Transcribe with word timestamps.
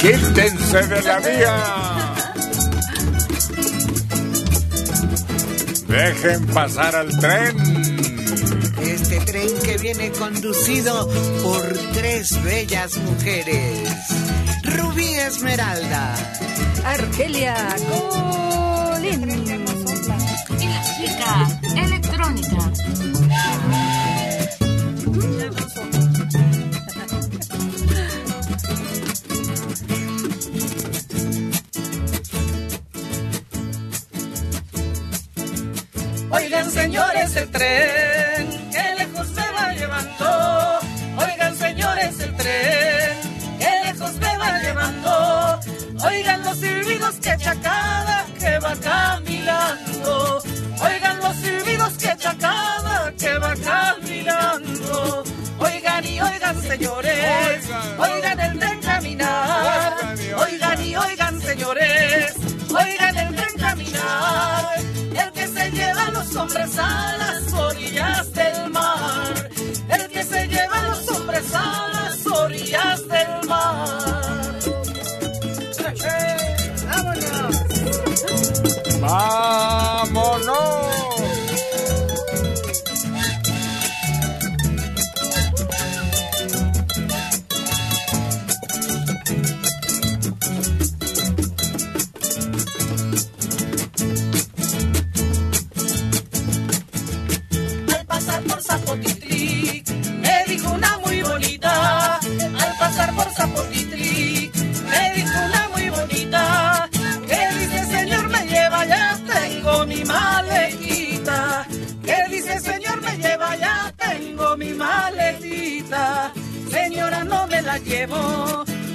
Quítense 0.00 0.86
de 0.86 1.02
la 1.02 1.18
vía. 1.18 2.14
Dejen 5.88 6.46
pasar 6.46 6.94
al 6.94 7.08
tren. 7.18 7.56
Este 8.80 9.18
tren 9.20 9.48
que 9.64 9.76
viene 9.78 10.12
conducido 10.12 11.08
por 11.42 11.62
tres 11.94 12.40
bellas 12.44 12.96
mujeres. 12.98 13.90
Rubí 14.62 15.14
Esmeralda. 15.14 16.14
Argelia 16.84 17.56
Colín. 17.90 19.28
Y 20.60 20.68
la 20.68 20.82
chica 20.96 21.60
electrónica. 21.76 22.72
Señores 36.98 37.36
el 37.36 37.48
tren, 37.50 38.70
que 38.72 38.94
lejos 38.98 39.30
me 39.30 39.50
va 39.52 39.72
llevando. 39.72 40.78
Oigan 41.16 41.56
señores 41.56 42.20
el 42.20 42.36
tren, 42.36 43.58
que 43.58 43.70
lejos 43.84 44.14
me 44.14 44.38
va 44.38 44.58
llevando. 44.58 45.60
Oigan 46.04 46.42
los 46.42 46.58
silbidos 46.58 47.14
que 47.16 47.36
chacada 47.36 48.26
que 48.38 48.58
va 48.58 48.74
caminando. 48.76 50.42
Oigan 50.80 51.18
los 51.20 51.36
silbidos 51.36 51.92
que 51.94 52.16
chacada 52.16 53.12
que 53.16 53.38
va 53.38 53.54
caminando. 53.54 55.24
Oigan 55.60 56.04
y 56.04 56.20
oigan 56.20 56.62
señores, 56.62 57.64
oigan 57.98 58.40
el 58.40 58.57
los 66.28 66.36
hombres 66.36 66.78
a 66.78 67.16
las 67.16 67.52
orillas 67.54 68.32
del 68.32 68.70
mar. 68.70 69.50
El 69.88 70.08
que 70.08 70.22
se 70.24 70.48
lleva 70.48 70.82
los 70.82 71.08
hombres 71.08 71.54
a 71.54 71.88
las 71.88 72.26
orillas 72.26 73.08
del 73.08 73.48
mar. 73.48 74.08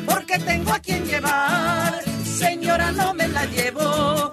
Porque 0.06 0.40
tengo 0.40 0.72
a 0.72 0.80
quien 0.80 1.06
llevar. 1.06 2.02
Señora, 2.26 2.92
no 2.92 3.14
me 3.14 3.28
la 3.28 3.46
llevo, 3.46 4.33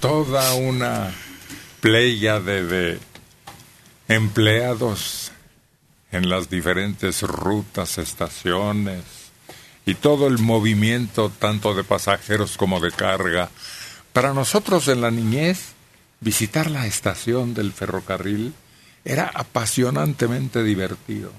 Toda 0.00 0.54
una 0.54 1.12
playa 1.80 2.40
de, 2.40 2.64
de 2.64 2.98
empleados 4.08 5.30
en 6.10 6.28
las 6.28 6.50
diferentes 6.50 7.22
rutas, 7.22 7.98
estaciones 7.98 9.04
y 9.86 9.94
todo 9.94 10.26
el 10.26 10.38
movimiento 10.38 11.30
tanto 11.30 11.72
de 11.74 11.84
pasajeros 11.84 12.56
como 12.56 12.80
de 12.80 12.90
carga. 12.90 13.48
Para 14.12 14.34
nosotros 14.34 14.88
en 14.88 15.02
la 15.02 15.12
niñez, 15.12 15.72
visitar 16.18 16.68
la 16.68 16.86
estación 16.86 17.54
del 17.54 17.72
ferrocarril 17.72 18.52
era 19.04 19.30
apasionantemente 19.32 20.64
divertido. 20.64 21.32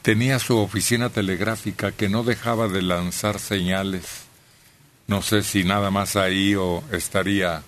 Tenía 0.00 0.38
su 0.38 0.56
oficina 0.56 1.10
telegráfica 1.10 1.92
que 1.92 2.08
no 2.08 2.24
dejaba 2.24 2.68
de 2.68 2.80
lanzar 2.80 3.38
señales. 3.38 4.24
No 5.06 5.22
sé 5.22 5.42
si 5.42 5.64
nada 5.64 5.90
más 5.90 6.16
ahí 6.16 6.54
o 6.54 6.82
estaría 6.90 7.62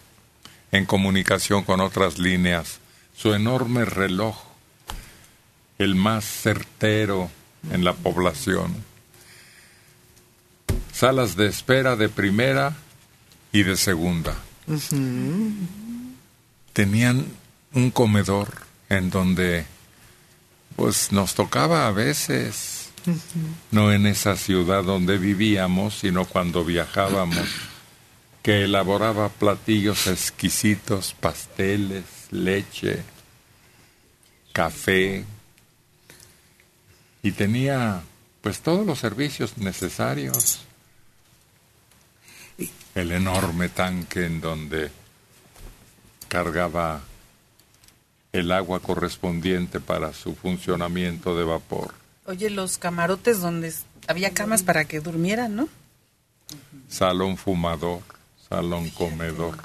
en 0.72 0.86
comunicación 0.86 1.64
con 1.64 1.80
otras 1.80 2.18
líneas. 2.18 2.78
Su 3.16 3.34
enorme 3.34 3.84
reloj, 3.84 4.36
el 5.78 5.94
más 5.94 6.24
certero 6.24 7.30
en 7.70 7.84
la 7.84 7.92
población. 7.92 8.74
Salas 10.92 11.36
de 11.36 11.46
espera 11.46 11.96
de 11.96 12.08
primera 12.08 12.74
y 13.52 13.62
de 13.62 13.76
segunda. 13.76 14.34
Tenían 16.72 17.26
un 17.72 17.90
comedor 17.90 18.48
en 18.88 19.10
donde 19.10 19.66
pues 20.76 21.12
nos 21.12 21.34
tocaba 21.34 21.86
a 21.86 21.90
veces 21.90 22.75
no 23.70 23.92
en 23.92 24.06
esa 24.06 24.36
ciudad 24.36 24.84
donde 24.84 25.18
vivíamos, 25.18 25.98
sino 25.98 26.24
cuando 26.24 26.64
viajábamos, 26.64 27.46
que 28.42 28.64
elaboraba 28.64 29.28
platillos 29.28 30.06
exquisitos, 30.06 31.14
pasteles, 31.18 32.04
leche, 32.30 33.02
café, 34.52 35.24
y 37.22 37.32
tenía 37.32 38.02
pues 38.40 38.60
todos 38.60 38.86
los 38.86 39.00
servicios 39.00 39.58
necesarios. 39.58 40.60
El 42.94 43.10
enorme 43.10 43.68
tanque 43.68 44.24
en 44.24 44.40
donde 44.40 44.92
cargaba 46.28 47.02
el 48.32 48.52
agua 48.52 48.78
correspondiente 48.78 49.80
para 49.80 50.12
su 50.12 50.36
funcionamiento 50.36 51.36
de 51.36 51.44
vapor. 51.44 52.05
Oye, 52.26 52.50
los 52.50 52.78
camarotes 52.78 53.40
donde 53.40 53.72
había 54.08 54.30
camas 54.30 54.62
para 54.62 54.84
que 54.84 55.00
durmieran, 55.00 55.54
¿no? 55.56 55.68
salón 56.88 57.36
fumador, 57.36 58.00
salón 58.48 58.90
comedor. 58.90 59.56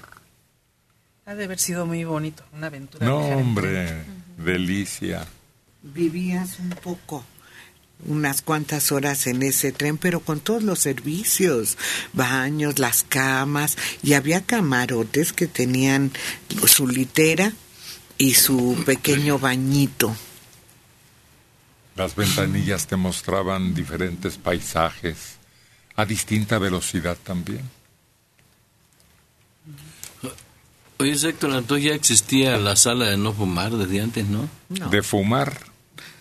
Ha 1.25 1.35
de 1.35 1.45
haber 1.45 1.59
sido 1.59 1.85
muy 1.85 2.03
bonito, 2.03 2.43
una 2.53 2.67
aventura. 2.67 3.05
No, 3.05 3.19
hombre, 3.19 4.03
delicia. 4.37 5.25
Vivías 5.83 6.59
un 6.59 6.69
poco 6.69 7.23
unas 8.07 8.41
cuantas 8.41 8.91
horas 8.91 9.27
en 9.27 9.43
ese 9.43 9.71
tren, 9.71 9.97
pero 9.97 10.21
con 10.21 10.39
todos 10.39 10.63
los 10.63 10.79
servicios, 10.79 11.77
baños, 12.13 12.79
las 12.79 13.03
camas, 13.03 13.77
y 14.01 14.13
había 14.13 14.41
camarotes 14.41 15.33
que 15.33 15.47
tenían 15.47 16.11
su 16.65 16.87
litera 16.87 17.53
y 18.17 18.33
su 18.33 18.81
pequeño 18.85 19.37
bañito. 19.37 20.15
Las 21.95 22.15
ventanillas 22.15 22.87
te 22.87 22.95
mostraban 22.95 23.73
diferentes 23.73 24.37
paisajes 24.37 25.37
a 25.95 26.05
distinta 26.05 26.57
velocidad 26.57 27.17
también. 27.23 27.69
Oye, 30.99 31.13
Héctor, 31.13 31.51
entonces 31.53 31.85
ya 31.85 31.95
existía 31.95 32.57
la 32.57 32.75
sala 32.75 33.05
de 33.05 33.17
no 33.17 33.33
fumar 33.33 33.71
desde 33.71 34.01
antes, 34.01 34.27
¿no? 34.27 34.47
No. 34.69 34.89
De 34.89 35.01
fumar, 35.01 35.59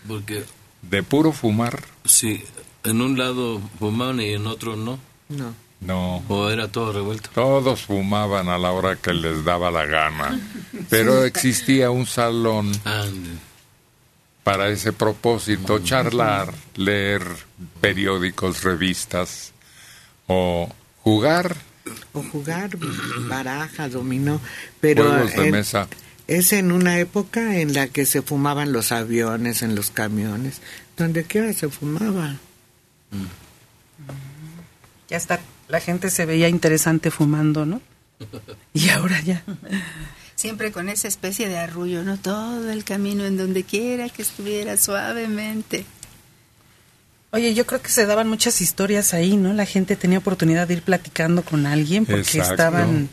Porque, 0.09 0.45
de 0.83 1.03
puro 1.03 1.33
fumar, 1.33 1.85
sí, 2.05 2.43
en 2.85 3.03
un 3.03 3.19
lado 3.19 3.61
fumaban 3.79 4.21
y 4.21 4.33
en 4.33 4.47
otro 4.47 4.77
no. 4.77 4.99
No. 5.29 5.55
no. 5.81 6.25
O 6.29 6.49
era 6.49 6.69
todo 6.69 6.95
revuelto. 6.95 7.29
Todos 7.35 7.83
fumaban 7.83 8.49
a 8.49 8.57
la 8.57 8.73
hora 8.73 8.97
que 8.97 9.13
les 9.13 9.45
daba 9.45 9.71
la 9.71 9.85
gana, 9.85 10.41
pero 10.89 11.25
existía 11.25 11.91
un 11.91 12.07
salón 12.07 12.73
Ande. 12.85 13.50
Para 14.45 14.69
ese 14.69 14.93
propósito, 14.93 15.79
charlar, 15.81 16.53
leer 16.77 17.23
periódicos, 17.81 18.63
revistas 18.63 19.53
o 20.27 20.73
jugar 21.03 21.57
O 22.13 22.23
jugar 22.23 22.71
baraja, 23.29 23.89
dominó, 23.89 24.41
pero 24.81 25.05
juegos 25.09 25.35
de 25.37 25.45
en- 25.47 25.51
mesa. 25.53 25.89
es 26.27 26.53
en 26.53 26.73
una 26.73 26.99
época 26.99 27.59
en 27.61 27.73
la 27.75 27.89
que 27.89 28.07
se 28.07 28.23
fumaban 28.23 28.73
los 28.73 28.93
aviones, 28.93 29.63
en 29.63 29.75
los 29.75 29.91
camiones, 29.91 30.61
donde 30.97 31.25
quiera 31.25 31.53
se 31.53 31.69
fumaba. 31.69 32.37
Ya 35.09 35.17
está, 35.17 35.41
la 35.69 35.81
gente 35.81 36.11
se 36.11 36.27
veía 36.27 36.49
interesante 36.49 37.11
fumando, 37.11 37.67
¿no? 37.67 37.81
Y 38.75 38.89
ahora 38.91 39.21
ya. 39.21 39.43
Siempre 40.41 40.73
con 40.73 40.89
esa 40.89 41.07
especie 41.07 41.51
de 41.51 41.59
arrullo, 41.59 42.03
¿no? 42.03 42.17
Todo 42.17 42.71
el 42.71 42.83
camino 42.83 43.27
en 43.27 43.37
donde 43.37 43.63
quiera 43.63 44.09
que 44.09 44.23
estuviera 44.23 44.79
suavemente. 44.79 45.85
Oye, 47.31 47.53
yo 47.53 47.67
creo 47.67 47.83
que 47.83 47.91
se 47.91 48.07
daban 48.07 48.27
muchas 48.27 48.63
historias 48.63 49.13
ahí, 49.13 49.37
¿no? 49.37 49.53
La 49.53 49.67
gente 49.67 49.97
tenía 49.97 50.17
oportunidad 50.17 50.67
de 50.67 50.73
ir 50.73 50.83
platicando 50.83 51.43
con 51.43 51.67
alguien 51.67 52.07
porque 52.07 52.23
Exacto. 52.23 52.53
estaban... 52.55 53.11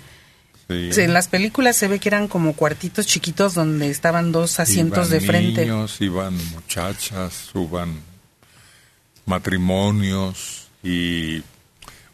Sí. 0.70 1.02
En 1.02 1.14
las 1.14 1.28
películas 1.28 1.76
se 1.76 1.90
ve 1.90 2.00
que 2.00 2.08
eran 2.08 2.30
como 2.30 2.54
cuartitos 2.54 3.06
chiquitos 3.06 3.54
donde 3.54 3.90
estaban 3.90 4.32
dos 4.32 4.62
asientos 4.62 5.10
Iban 5.10 5.20
de 5.20 5.28
frente. 5.28 5.62
Niños, 5.66 6.00
iban 6.00 6.34
muchachas, 6.52 7.50
iban 7.56 8.00
matrimonios 9.26 10.70
y 10.82 11.44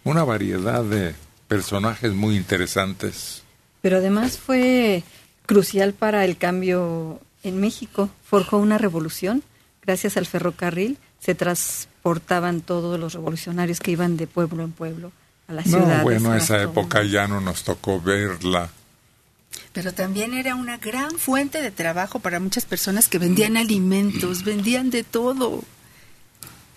una 0.03 0.23
variedad 0.23 0.83
de 0.83 1.13
personajes 1.47 2.13
muy 2.13 2.35
interesantes. 2.35 3.42
Pero 3.83 3.97
además 3.97 4.39
fue 4.39 5.03
crucial 5.45 5.93
para 5.93 6.25
el 6.25 6.37
cambio 6.37 7.19
en 7.43 7.59
México. 7.59 8.09
Forjó 8.25 8.57
una 8.57 8.79
revolución. 8.79 9.43
Gracias 9.85 10.17
al 10.17 10.25
ferrocarril 10.25 10.97
se 11.19 11.35
transportaban 11.35 12.61
todos 12.61 12.99
los 12.99 13.13
revolucionarios 13.13 13.79
que 13.79 13.91
iban 13.91 14.17
de 14.17 14.25
pueblo 14.27 14.63
en 14.63 14.71
pueblo 14.71 15.11
a 15.47 15.53
las 15.53 15.67
No, 15.67 15.77
ciudades. 15.79 16.03
bueno, 16.03 16.33
esa 16.35 16.61
época 16.61 17.03
ya 17.03 17.27
no 17.27 17.39
nos 17.41 17.63
tocó 17.63 18.01
verla. 18.01 18.69
Pero 19.73 19.93
también 19.93 20.33
era 20.33 20.55
una 20.55 20.77
gran 20.77 21.17
fuente 21.19 21.61
de 21.61 21.71
trabajo 21.71 22.19
para 22.19 22.39
muchas 22.39 22.65
personas 22.65 23.07
que 23.09 23.19
vendían 23.19 23.57
alimentos, 23.57 24.43
vendían 24.43 24.89
de 24.89 25.03
todo. 25.03 25.61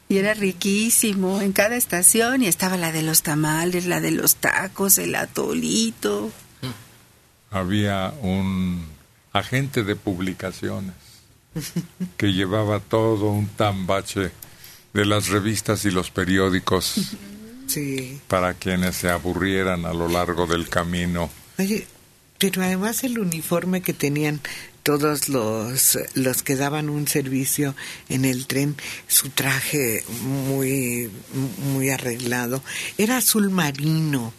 Y 0.08 0.18
era 0.18 0.34
riquísimo 0.34 1.40
en 1.40 1.52
cada 1.52 1.76
estación 1.76 2.42
y 2.42 2.46
estaba 2.48 2.76
la 2.76 2.90
de 2.92 3.02
los 3.02 3.22
tamales, 3.22 3.86
la 3.86 4.00
de 4.00 4.10
los 4.10 4.36
tacos, 4.36 4.98
el 4.98 5.14
atolito. 5.14 6.30
Había 7.56 8.12
un 8.22 8.84
agente 9.32 9.82
de 9.82 9.96
publicaciones 9.96 10.94
que 12.16 12.32
llevaba 12.32 12.80
todo 12.80 13.30
un 13.30 13.48
tambache 13.48 14.30
de 14.92 15.04
las 15.04 15.28
revistas 15.28 15.84
y 15.84 15.90
los 15.90 16.10
periódicos 16.10 17.16
Sí. 17.66 18.20
para 18.28 18.54
quienes 18.54 18.96
se 18.96 19.10
aburrieran 19.10 19.84
a 19.86 19.92
lo 19.92 20.08
largo 20.08 20.46
del 20.46 20.68
camino. 20.68 21.28
Oye, 21.58 21.86
pero 22.38 22.62
además 22.62 23.02
el 23.02 23.18
uniforme 23.18 23.80
que 23.82 23.92
tenían 23.92 24.40
todos 24.84 25.28
los, 25.28 25.98
los 26.14 26.42
que 26.44 26.54
daban 26.54 26.88
un 26.88 27.08
servicio 27.08 27.74
en 28.08 28.24
el 28.24 28.46
tren, 28.46 28.76
su 29.08 29.30
traje 29.30 30.04
muy, 30.22 31.10
muy 31.72 31.90
arreglado, 31.90 32.62
era 32.96 33.16
azul 33.16 33.50
marino. 33.50 34.32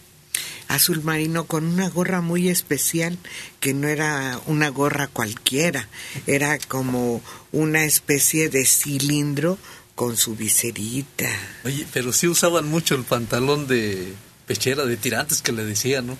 Azul 0.68 1.04
marino 1.04 1.45
con 1.45 1.66
una 1.66 1.89
gorra 1.89 2.22
muy 2.22 2.50
especial, 2.50 3.18
que 3.60 3.74
no 3.74 3.88
era 3.88 4.39
una 4.45 4.69
gorra 4.69 5.07
cualquiera, 5.07 5.88
era 6.25 6.57
como 6.60 7.22
una 7.51 7.84
especie 7.86 8.50
de 8.50 8.66
cilindro 8.66 9.57
con 9.95 10.18
su 10.18 10.36
viserita. 10.36 11.30
Oye, 11.63 11.88
pero 11.92 12.13
sí 12.13 12.28
usaban 12.28 12.68
mucho 12.68 12.95
el 12.95 13.04
pantalón 13.04 13.68
de 13.68 14.13
pechera 14.45 14.86
de 14.86 14.98
tirantes 14.98 15.42
que 15.42 15.51
le 15.51 15.66
decían, 15.66 16.07
¿no? 16.07 16.18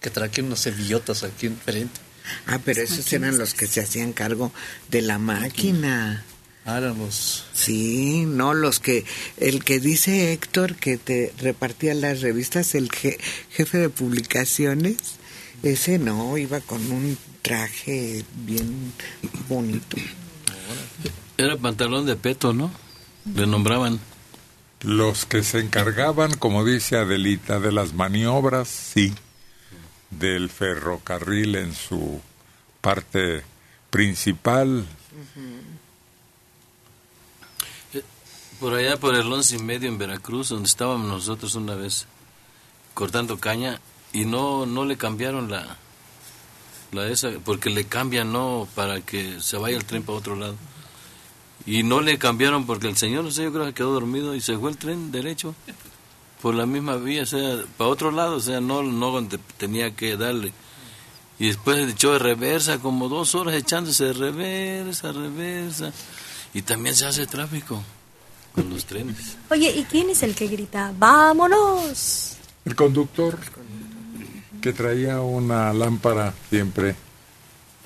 Que 0.00 0.10
traían 0.10 0.46
unas 0.46 0.62
cebillotas 0.62 1.22
aquí 1.22 1.46
enfrente. 1.46 2.00
Ah, 2.46 2.58
pero 2.64 2.82
esos 2.82 3.10
eran 3.12 3.38
los 3.38 3.54
que 3.54 3.66
se 3.66 3.80
hacían 3.80 4.12
cargo 4.12 4.52
de 4.90 5.02
la 5.02 5.18
máquina. 5.18 6.24
Eran 6.66 6.98
los... 6.98 7.44
Sí, 7.52 8.24
no, 8.26 8.54
los 8.54 8.80
que, 8.80 9.04
el 9.36 9.62
que 9.64 9.80
dice 9.80 10.32
Héctor 10.32 10.76
que 10.76 10.96
te 10.96 11.32
repartía 11.38 11.92
las 11.94 12.20
revistas, 12.22 12.74
el 12.74 12.88
je- 12.88 13.18
jefe 13.50 13.78
de 13.78 13.90
publicaciones, 13.90 14.96
ese 15.62 15.98
no, 15.98 16.38
iba 16.38 16.60
con 16.60 16.90
un 16.90 17.18
traje 17.42 18.24
bien 18.46 18.92
bonito. 19.48 19.96
Era 21.36 21.56
pantalón 21.56 22.06
de 22.06 22.16
peto, 22.16 22.52
¿no? 22.54 22.70
Le 23.34 23.46
nombraban. 23.46 24.00
Los 24.80 25.26
que 25.26 25.42
se 25.42 25.60
encargaban, 25.60 26.34
como 26.34 26.64
dice 26.64 26.96
Adelita, 26.96 27.60
de 27.60 27.72
las 27.72 27.92
maniobras, 27.94 28.68
sí, 28.68 29.12
del 30.10 30.48
ferrocarril 30.50 31.56
en 31.56 31.74
su 31.74 32.20
parte 32.80 33.42
principal, 33.90 34.84
Por 38.64 38.72
allá, 38.72 38.96
por 38.96 39.14
el 39.14 39.30
once 39.30 39.56
y 39.56 39.58
medio 39.58 39.90
en 39.90 39.98
Veracruz, 39.98 40.48
donde 40.48 40.68
estábamos 40.68 41.06
nosotros 41.06 41.54
una 41.54 41.74
vez 41.74 42.06
cortando 42.94 43.38
caña, 43.38 43.78
y 44.10 44.24
no 44.24 44.64
no 44.64 44.86
le 44.86 44.96
cambiaron 44.96 45.50
la, 45.50 45.76
la 46.90 47.06
esa, 47.08 47.28
porque 47.44 47.68
le 47.68 47.84
cambian, 47.84 48.32
¿no? 48.32 48.66
Para 48.74 49.02
que 49.02 49.38
se 49.42 49.58
vaya 49.58 49.76
el 49.76 49.84
tren 49.84 50.02
para 50.02 50.16
otro 50.16 50.34
lado. 50.34 50.56
Y 51.66 51.82
no 51.82 52.00
le 52.00 52.16
cambiaron 52.16 52.64
porque 52.64 52.88
el 52.88 52.96
señor, 52.96 53.24
no 53.24 53.30
sé, 53.30 53.42
yo 53.42 53.52
creo 53.52 53.66
que 53.66 53.74
quedó 53.74 53.92
dormido 53.92 54.34
y 54.34 54.40
se 54.40 54.56
fue 54.56 54.70
el 54.70 54.78
tren 54.78 55.12
derecho 55.12 55.54
por 56.40 56.54
la 56.54 56.64
misma 56.64 56.96
vía, 56.96 57.24
o 57.24 57.26
sea, 57.26 57.62
para 57.76 57.90
otro 57.90 58.12
lado, 58.12 58.36
o 58.36 58.40
sea, 58.40 58.62
no, 58.62 58.82
no 58.82 59.28
tenía 59.58 59.94
que 59.94 60.16
darle. 60.16 60.54
Y 61.38 61.48
después 61.48 61.86
echó 61.86 62.14
de 62.14 62.18
reversa, 62.18 62.78
como 62.78 63.10
dos 63.10 63.34
horas 63.34 63.56
echándose 63.56 64.06
de 64.06 64.12
reversa, 64.14 65.12
reversa. 65.12 65.92
Y 66.54 66.62
también 66.62 66.96
se 66.96 67.04
hace 67.04 67.26
tráfico 67.26 67.84
con 68.54 68.70
los 68.70 68.84
trenes. 68.84 69.36
Oye, 69.50 69.70
¿y 69.70 69.84
quién 69.84 70.10
es 70.10 70.22
el 70.22 70.34
que 70.34 70.46
grita, 70.46 70.92
vámonos? 70.98 72.34
el 72.64 72.74
conductor 72.74 73.38
que 74.60 74.72
traía 74.72 75.20
una 75.20 75.72
lámpara 75.72 76.32
siempre 76.48 76.96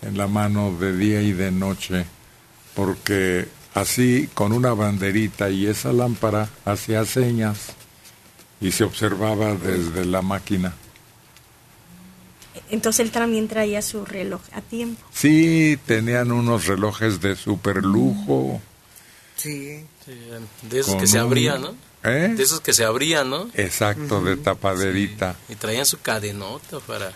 en 0.03 0.17
la 0.17 0.29
mano 0.29 0.77
de 0.79 0.97
día 0.97 1.23
y 1.23 1.33
de 1.33 1.51
noche, 1.51 2.05
porque 2.75 3.49
así 3.75 4.29
con 4.33 4.53
una 4.53 4.73
banderita 4.73 5.51
y 5.51 5.67
esa 5.67 5.93
lámpara 5.93 6.49
hacía 6.65 7.05
señas 7.05 7.73
y 8.61 8.71
se 8.71 8.85
observaba 8.85 9.55
desde 9.55 10.05
la 10.05 10.23
máquina. 10.23 10.75
Entonces 12.71 13.07
él 13.07 13.11
también 13.11 13.49
traía 13.49 13.83
su 13.83 14.05
reloj 14.05 14.43
a 14.53 14.61
tiempo. 14.61 15.01
Sí, 15.13 15.79
tenían 15.87 16.31
unos 16.31 16.67
relojes 16.67 17.21
de 17.21 17.35
super 17.35 17.85
lujo. 17.85 18.61
Sí. 19.39 19.83
De 20.63 20.81
esos 20.81 20.93
Con 20.93 21.01
que 21.01 21.07
se 21.07 21.17
un- 21.19 21.25
abrían, 21.25 21.63
¿no? 21.63 21.75
¿Eh? 22.05 22.35
De 22.37 22.43
esos 22.43 22.61
que 22.61 22.73
se 22.75 22.85
abrían, 22.85 23.31
¿no? 23.31 23.49
Exacto, 23.55 24.21
de 24.23 24.37
tapaderita. 24.37 25.35
Y 25.49 25.55
traían 25.55 25.87
su 25.87 25.99
cadenota 26.01 26.79
para... 26.81 27.11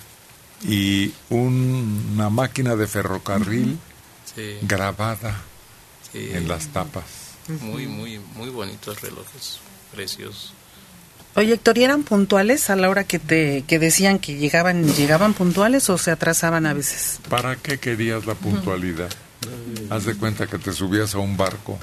Y 0.64 1.12
una 1.30 2.30
máquina 2.30 2.74
de 2.76 2.86
ferrocarril 2.86 3.78
Sí, 4.34 4.58
grabada 4.62 5.42
sí. 6.12 6.30
en 6.32 6.48
las 6.48 6.68
tapas. 6.68 7.04
Muy, 7.60 7.86
muy, 7.86 8.18
muy 8.36 8.48
bonitos 8.50 9.00
relojes, 9.02 9.58
preciosos. 9.92 10.54
Oye, 11.34 11.54
Héctor, 11.54 11.78
¿y 11.78 11.84
eran 11.84 12.02
puntuales 12.04 12.70
a 12.70 12.76
la 12.76 12.88
hora 12.88 13.04
que 13.04 13.18
te 13.18 13.64
que 13.66 13.78
decían 13.78 14.18
que 14.20 14.36
llegaban 14.36 14.86
llegaban 14.94 15.34
puntuales 15.34 15.90
o 15.90 15.98
se 15.98 16.10
atrasaban 16.12 16.66
a 16.66 16.74
veces? 16.74 17.18
¿Para 17.28 17.56
qué 17.56 17.78
querías 17.78 18.26
la 18.26 18.34
puntualidad? 18.34 19.10
Haz 19.90 20.04
de 20.04 20.14
cuenta 20.14 20.46
que 20.46 20.58
te 20.58 20.72
subías 20.72 21.14
a 21.14 21.18
un 21.18 21.36
barco 21.36 21.78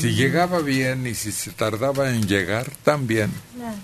Si 0.00 0.12
llegaba 0.12 0.60
bien 0.60 1.06
y 1.06 1.14
si 1.14 1.32
se 1.32 1.50
tardaba 1.50 2.10
en 2.10 2.26
llegar, 2.26 2.70
también. 2.84 3.30
Claro. 3.54 3.76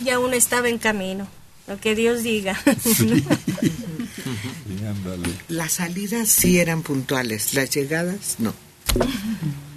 Ya 0.00 0.18
uno 0.18 0.34
estaba 0.34 0.68
en 0.68 0.78
camino, 0.78 1.26
lo 1.66 1.78
que 1.80 1.94
Dios 1.94 2.22
diga. 2.22 2.58
Y 4.68 4.84
ándale. 4.84 5.28
Las 5.48 5.74
salidas 5.74 6.28
sí 6.28 6.58
eran 6.58 6.82
puntuales, 6.82 7.54
las 7.54 7.70
llegadas 7.70 8.36
no. 8.38 8.54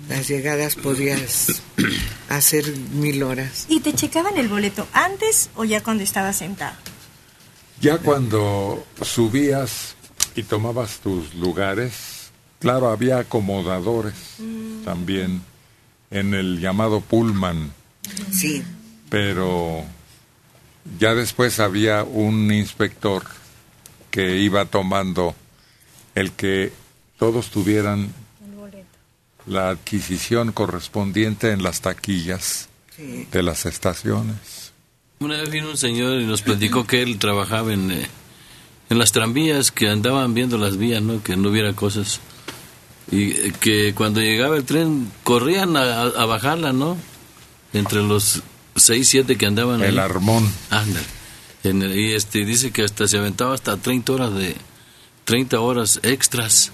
Las 0.09 0.27
llegadas 0.27 0.75
podías 0.75 1.61
hacer 2.29 2.65
mil 2.93 3.23
horas. 3.23 3.65
¿Y 3.69 3.79
te 3.79 3.93
checaban 3.93 4.37
el 4.37 4.49
boleto 4.49 4.87
antes 4.93 5.49
o 5.55 5.63
ya 5.63 5.81
cuando 5.81 6.03
estabas 6.03 6.37
sentado? 6.37 6.75
Ya 7.79 7.97
cuando 7.97 8.85
subías 9.01 9.95
y 10.35 10.43
tomabas 10.43 10.99
tus 10.99 11.33
lugares, 11.35 11.93
claro, 12.61 12.89
había 12.89 13.19
acomodadores 13.19 14.13
también 14.85 15.41
en 16.09 16.33
el 16.33 16.61
llamado 16.61 17.01
Pullman, 17.01 17.71
Sí, 18.31 18.63
pero 19.09 19.83
ya 20.99 21.13
después 21.13 21.59
había 21.59 22.03
un 22.03 22.51
inspector 22.51 23.23
que 24.09 24.37
iba 24.37 24.65
tomando 24.65 25.35
el 26.15 26.31
que 26.31 26.71
todos 27.17 27.49
tuvieran 27.49 28.13
la 29.47 29.69
adquisición 29.69 30.51
correspondiente 30.51 31.51
en 31.51 31.63
las 31.63 31.81
taquillas 31.81 32.69
sí. 32.95 33.27
de 33.31 33.43
las 33.43 33.65
estaciones. 33.65 34.73
Una 35.19 35.37
vez 35.37 35.49
vino 35.49 35.69
un 35.69 35.77
señor 35.77 36.19
y 36.21 36.25
nos 36.25 36.41
platicó 36.41 36.85
que 36.85 37.01
él 37.01 37.19
trabajaba 37.19 37.73
en, 37.73 37.91
eh, 37.91 38.07
en 38.89 38.97
las 38.97 39.11
tranvías, 39.11 39.71
que 39.71 39.87
andaban 39.87 40.33
viendo 40.33 40.57
las 40.57 40.77
vías, 40.77 41.01
¿no? 41.01 41.21
Que 41.23 41.35
no 41.35 41.49
hubiera 41.49 41.73
cosas. 41.73 42.19
Y 43.11 43.31
eh, 43.31 43.53
que 43.59 43.93
cuando 43.93 44.21
llegaba 44.21 44.55
el 44.57 44.63
tren 44.63 45.11
corrían 45.23 45.75
a, 45.77 46.01
a 46.03 46.25
bajarla, 46.25 46.71
¿no? 46.73 46.97
Entre 47.73 48.01
los 48.01 48.41
seis, 48.75 49.07
siete 49.09 49.37
que 49.37 49.45
andaban 49.45 49.81
El 49.83 49.99
ahí. 49.99 50.05
armón. 50.05 50.49
Ándale. 50.69 51.05
En 51.63 51.81
el- 51.81 51.97
y 51.97 52.13
este 52.13 52.45
dice 52.45 52.71
que 52.71 52.83
hasta 52.83 53.07
se 53.07 53.17
aventaba 53.17 53.53
hasta 53.53 53.77
30 53.77 54.13
horas 54.13 54.33
de 54.33 54.55
30 55.25 55.59
horas 55.59 55.99
extras. 56.03 56.71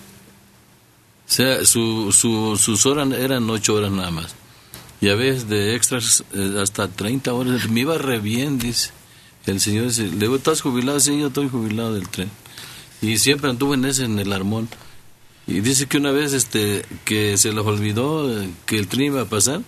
O 1.27 1.32
sea, 1.32 1.65
su, 1.65 2.12
su, 2.13 2.58
sus 2.58 2.86
horas 2.86 3.12
eran 3.12 3.50
8 3.50 3.74
horas 3.74 3.91
nada 3.91 4.12
más. 4.12 4.36
Y 5.01 5.10
a 5.10 5.15
veces 5.15 5.48
de 5.50 5.75
extras 5.75 6.24
eh, 6.34 6.58
hasta 6.62 6.88
30 6.88 7.34
horas. 7.34 7.67
Me 7.70 7.82
iba 7.82 7.98
re 7.98 8.20
bien, 8.20 8.60
dice. 8.60 8.91
El 9.46 9.60
señor 9.62 9.86
dice, 9.86 10.03
le 10.03 10.17
digo, 10.17 10.36
¿estás 10.36 10.62
jubilado? 10.62 11.00
Sí, 11.00 11.20
yo 11.20 11.27
estoy 11.27 11.50
jubilado 11.50 11.94
del 11.94 12.10
tren. 12.10 12.29
Y 13.01 13.17
siempre 13.17 13.50
anduve 13.50 13.75
en 13.75 13.86
ese, 13.86 14.06
en 14.06 14.20
el 14.20 14.32
armón. 14.34 14.67
Y 15.47 15.61
dice 15.61 15.85
que 15.87 15.97
una 15.97 16.11
vez 16.11 16.33
este 16.33 16.85
que 17.05 17.37
se 17.37 17.53
les 17.53 17.65
olvidó 17.65 18.29
eh, 18.41 18.49
que 18.65 18.77
el 18.77 18.87
tren 18.87 19.03
iba 19.05 19.21
a 19.21 19.25
pasar 19.25 19.61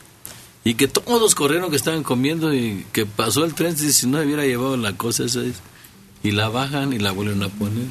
y 0.65 0.73
que 0.73 0.87
todos 0.89 1.35
corrieron 1.35 1.69
que 1.69 1.77
estaban 1.77 2.03
comiendo 2.03 2.53
y 2.53 2.85
que 2.91 3.05
pasó 3.05 3.45
el 3.45 3.53
tren 3.53 3.75
dice, 3.75 3.93
si 3.93 4.07
no 4.07 4.19
hubiera 4.19 4.43
llevado 4.45 4.75
la 4.77 4.93
cosa 4.97 5.23
esa 5.23 5.41
es- 5.41 5.61
y 6.21 6.31
la 6.31 6.49
bajan 6.49 6.91
y 6.91 6.99
la 6.99 7.11
vuelven 7.11 7.41
a 7.43 7.47
poner. 7.49 7.85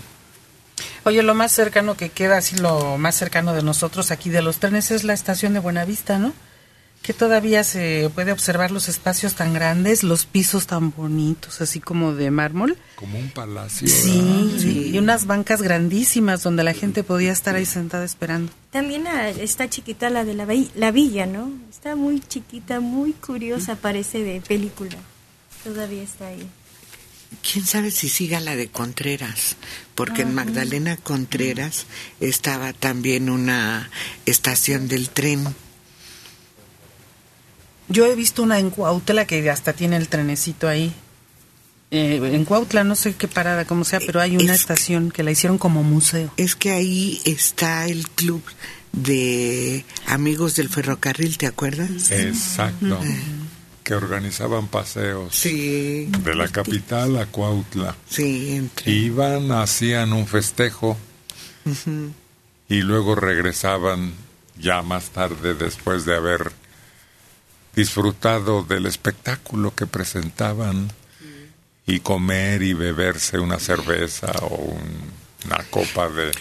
Oye, 1.04 1.22
lo 1.22 1.34
más 1.34 1.50
cercano 1.52 1.96
que 1.96 2.10
queda, 2.10 2.36
así 2.36 2.56
lo 2.56 2.98
más 2.98 3.14
cercano 3.14 3.54
de 3.54 3.62
nosotros 3.62 4.10
aquí 4.10 4.28
de 4.28 4.42
los 4.42 4.58
trenes 4.58 4.90
es 4.90 5.02
la 5.04 5.14
estación 5.14 5.54
de 5.54 5.60
Buenavista, 5.60 6.18
¿no? 6.18 6.34
Que 7.08 7.14
todavía 7.14 7.64
se 7.64 8.10
puede 8.14 8.32
observar 8.32 8.70
los 8.70 8.86
espacios 8.90 9.32
tan 9.32 9.54
grandes, 9.54 10.02
los 10.02 10.26
pisos 10.26 10.66
tan 10.66 10.90
bonitos, 10.94 11.62
así 11.62 11.80
como 11.80 12.12
de 12.12 12.30
mármol. 12.30 12.76
Como 12.96 13.18
un 13.18 13.30
palacio. 13.30 13.88
Sí, 13.88 14.90
y 14.92 14.98
unas 14.98 15.24
bancas 15.24 15.62
grandísimas 15.62 16.42
donde 16.42 16.64
la 16.64 16.74
gente 16.74 17.02
podía 17.04 17.32
estar 17.32 17.54
ahí 17.54 17.64
sentada 17.64 18.04
esperando. 18.04 18.52
También 18.70 19.06
ah, 19.06 19.30
está 19.30 19.70
chiquita 19.70 20.10
la 20.10 20.26
de 20.26 20.34
la, 20.34 20.44
vi- 20.44 20.70
la 20.74 20.90
villa, 20.90 21.24
¿no? 21.24 21.50
Está 21.70 21.96
muy 21.96 22.20
chiquita, 22.20 22.80
muy 22.80 23.14
curiosa, 23.14 23.76
parece 23.76 24.22
de 24.22 24.42
película. 24.42 24.98
Todavía 25.64 26.02
está 26.02 26.26
ahí. 26.26 26.46
quién 27.50 27.64
sabe 27.64 27.90
si 27.90 28.10
siga 28.10 28.38
la 28.40 28.54
de 28.54 28.68
Contreras, 28.68 29.56
porque 29.94 30.20
en 30.22 30.34
Magdalena 30.34 30.98
Contreras 30.98 31.86
estaba 32.20 32.74
también 32.74 33.30
una 33.30 33.88
estación 34.26 34.88
del 34.88 35.08
tren. 35.08 35.46
Yo 37.88 38.06
he 38.06 38.14
visto 38.14 38.42
una 38.42 38.58
en 38.58 38.70
Cuautla 38.70 39.24
que 39.26 39.48
hasta 39.50 39.72
tiene 39.72 39.96
el 39.96 40.08
trenecito 40.08 40.68
ahí. 40.68 40.92
Eh, 41.90 42.20
en 42.34 42.44
Cuautla 42.44 42.84
no 42.84 42.94
sé 42.94 43.14
qué 43.14 43.28
parada, 43.28 43.64
como 43.64 43.84
sea, 43.84 43.98
pero 44.00 44.20
hay 44.20 44.36
una 44.36 44.54
Es- 44.54 44.60
estación 44.60 45.10
que 45.10 45.22
la 45.22 45.30
hicieron 45.30 45.56
como 45.58 45.82
museo. 45.82 46.30
Es 46.36 46.54
que 46.54 46.70
ahí 46.70 47.20
está 47.24 47.86
el 47.86 48.06
club 48.10 48.42
de 48.92 49.84
amigos 50.06 50.54
del 50.56 50.68
ferrocarril, 50.68 51.38
¿te 51.38 51.46
acuerdas? 51.46 52.10
Exacto. 52.10 52.98
Que 53.84 53.94
organizaban 53.94 54.68
paseos 54.68 55.34
Sí, 55.34 56.10
de 56.22 56.34
la 56.34 56.48
capital 56.48 57.16
a 57.16 57.24
Cuautla. 57.24 57.96
sí, 58.10 58.50
entre. 58.56 58.92
Iban, 58.92 59.50
hacían 59.52 60.12
un 60.12 60.26
festejo 60.26 60.98
y 62.68 62.80
luego 62.82 63.14
regresaban 63.14 64.12
ya 64.58 64.82
más 64.82 65.10
tarde 65.10 65.54
después 65.54 66.04
de 66.04 66.16
haber 66.16 66.52
disfrutado 67.74 68.62
del 68.62 68.86
espectáculo 68.86 69.74
que 69.74 69.86
presentaban 69.86 70.90
y 71.86 72.00
comer 72.00 72.62
y 72.62 72.74
beberse 72.74 73.38
una 73.38 73.58
cerveza 73.58 74.30
o 74.42 74.54
un- 74.56 75.10
una 75.46 75.62
copa 75.70 76.08
de 76.08 76.32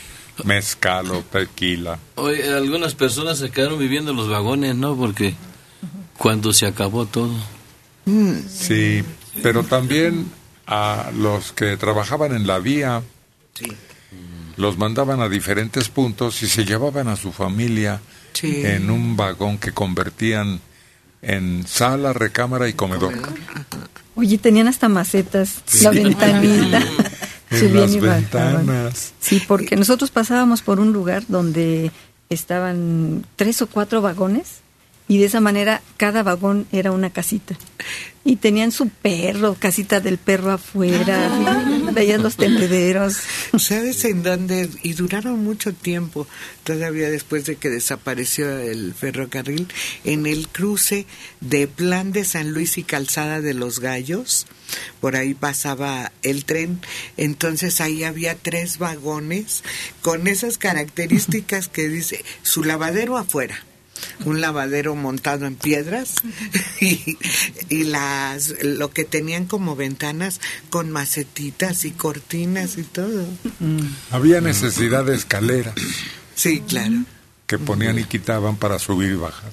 mezcal 0.44 1.12
o 1.12 1.22
tequila. 1.22 2.00
Oye, 2.16 2.52
algunas 2.54 2.96
personas 2.96 3.38
se 3.38 3.50
quedaron 3.52 3.80
viviendo 3.80 4.12
en 4.12 4.18
los 4.18 4.30
vagones, 4.30 4.76
¿no? 4.76 4.96
Porque 4.98 5.36
cuando 6.18 6.52
se 6.54 6.66
acabó 6.66 7.06
todo. 7.06 7.34
Sí, 8.50 9.04
pero 9.44 9.64
también 9.64 10.32
a 10.66 11.12
los 11.16 11.52
que 11.52 11.78
trabajaban 11.78 12.34
en 12.36 12.48
la 12.48 12.60
vía 12.60 13.04
Sí. 13.54 13.66
los 14.56 14.78
mandaban 14.78 15.22
a 15.22 15.30
diferentes 15.30 15.90
puntos 15.90 16.42
y 16.44 16.48
se 16.48 16.66
llevaban 16.66 17.08
a 17.08 17.16
su 17.16 17.32
familia 17.32 18.02
Sí. 18.34 18.62
en 18.66 18.90
un 18.92 19.16
vagón 19.18 19.58
que 19.58 19.72
convertían 19.74 20.60
en 21.22 21.66
sala, 21.68 22.14
recámara 22.14 22.68
y 22.68 22.74
comedor. 22.74 23.14
Oye, 24.16 24.38
tenían 24.38 24.68
hasta 24.68 24.90
macetas, 24.90 25.62
la 25.82 25.92
ventanita. 25.92 26.82
En 27.50 27.80
las 27.80 27.94
y 27.94 28.02
bajaban. 28.02 28.66
ventanas. 28.66 29.14
Sí, 29.22 29.42
porque 29.48 29.78
nosotros 29.78 30.12
pasábamos 30.12 30.62
por 30.62 30.82
un 30.82 30.92
lugar 30.92 31.24
donde 31.30 31.94
estaban 32.28 33.26
tres 33.38 33.62
o 33.62 33.68
cuatro 33.68 34.02
vagones 34.02 34.60
y 35.08 35.18
de 35.18 35.26
esa 35.26 35.40
manera 35.40 35.82
cada 35.98 36.24
vagón 36.24 36.68
era 36.72 36.92
una 36.92 37.10
casita. 37.10 37.58
Y 38.26 38.36
tenían 38.36 38.74
su 38.74 38.90
perro, 38.90 39.56
casita 39.58 40.02
del 40.02 40.18
perro 40.18 40.52
afuera, 40.52 41.32
veían 41.94 42.24
los 42.24 42.36
tendederos. 42.36 43.16
¿Sabes 43.58 44.04
en 44.04 44.22
dónde? 44.22 44.70
Y 44.84 44.94
duraron 44.94 45.46
mucho 45.46 45.74
tiempo, 45.74 46.28
todavía 46.66 47.10
después 47.10 47.46
de 47.46 47.56
que 47.56 47.70
desapareció 47.70 48.60
el 48.60 48.94
ferrocarril, 48.94 49.68
en 50.04 50.26
el 50.26 50.50
cruce 50.50 51.06
de 51.40 51.68
Plan 51.68 52.12
de 52.12 52.26
San 52.26 52.52
Luis 52.52 52.78
y 52.78 52.84
Calzada 52.84 53.40
de 53.40 53.54
los 53.54 53.80
Gallos. 53.80 54.46
Por 55.00 55.16
ahí 55.16 55.34
pasaba 55.34 56.12
el 56.22 56.44
tren, 56.44 56.82
entonces 57.16 57.80
ahí 57.80 58.04
había 58.04 58.36
tres 58.36 58.78
vagones 58.78 59.64
con 60.02 60.28
esas 60.28 60.58
características 60.58 61.70
que 61.70 61.88
dice 61.88 62.26
su 62.42 62.66
lavadero 62.66 63.18
afuera 63.18 63.64
un 64.26 64.42
lavadero 64.42 64.96
montado 64.96 65.46
en 65.46 65.56
piedras 65.56 66.16
y, 66.82 67.18
y 67.70 67.84
las 67.86 68.54
lo 68.64 68.92
que 68.92 69.04
tenían 69.06 69.46
como 69.46 69.76
ventanas 69.76 70.40
con 70.70 70.92
macetitas 70.92 71.86
y 71.86 71.92
cortinas 71.92 72.78
y 72.78 72.84
todo. 72.84 73.26
Había 74.12 74.42
necesidad 74.42 75.06
de 75.06 75.16
escaleras 75.16 75.76
Sí, 76.36 76.62
claro. 76.62 77.04
que 77.48 77.58
ponían 77.58 77.98
y 78.00 78.04
quitaban 78.04 78.56
para 78.58 78.80
subir 78.80 79.12
y 79.12 79.16
bajar. 79.16 79.52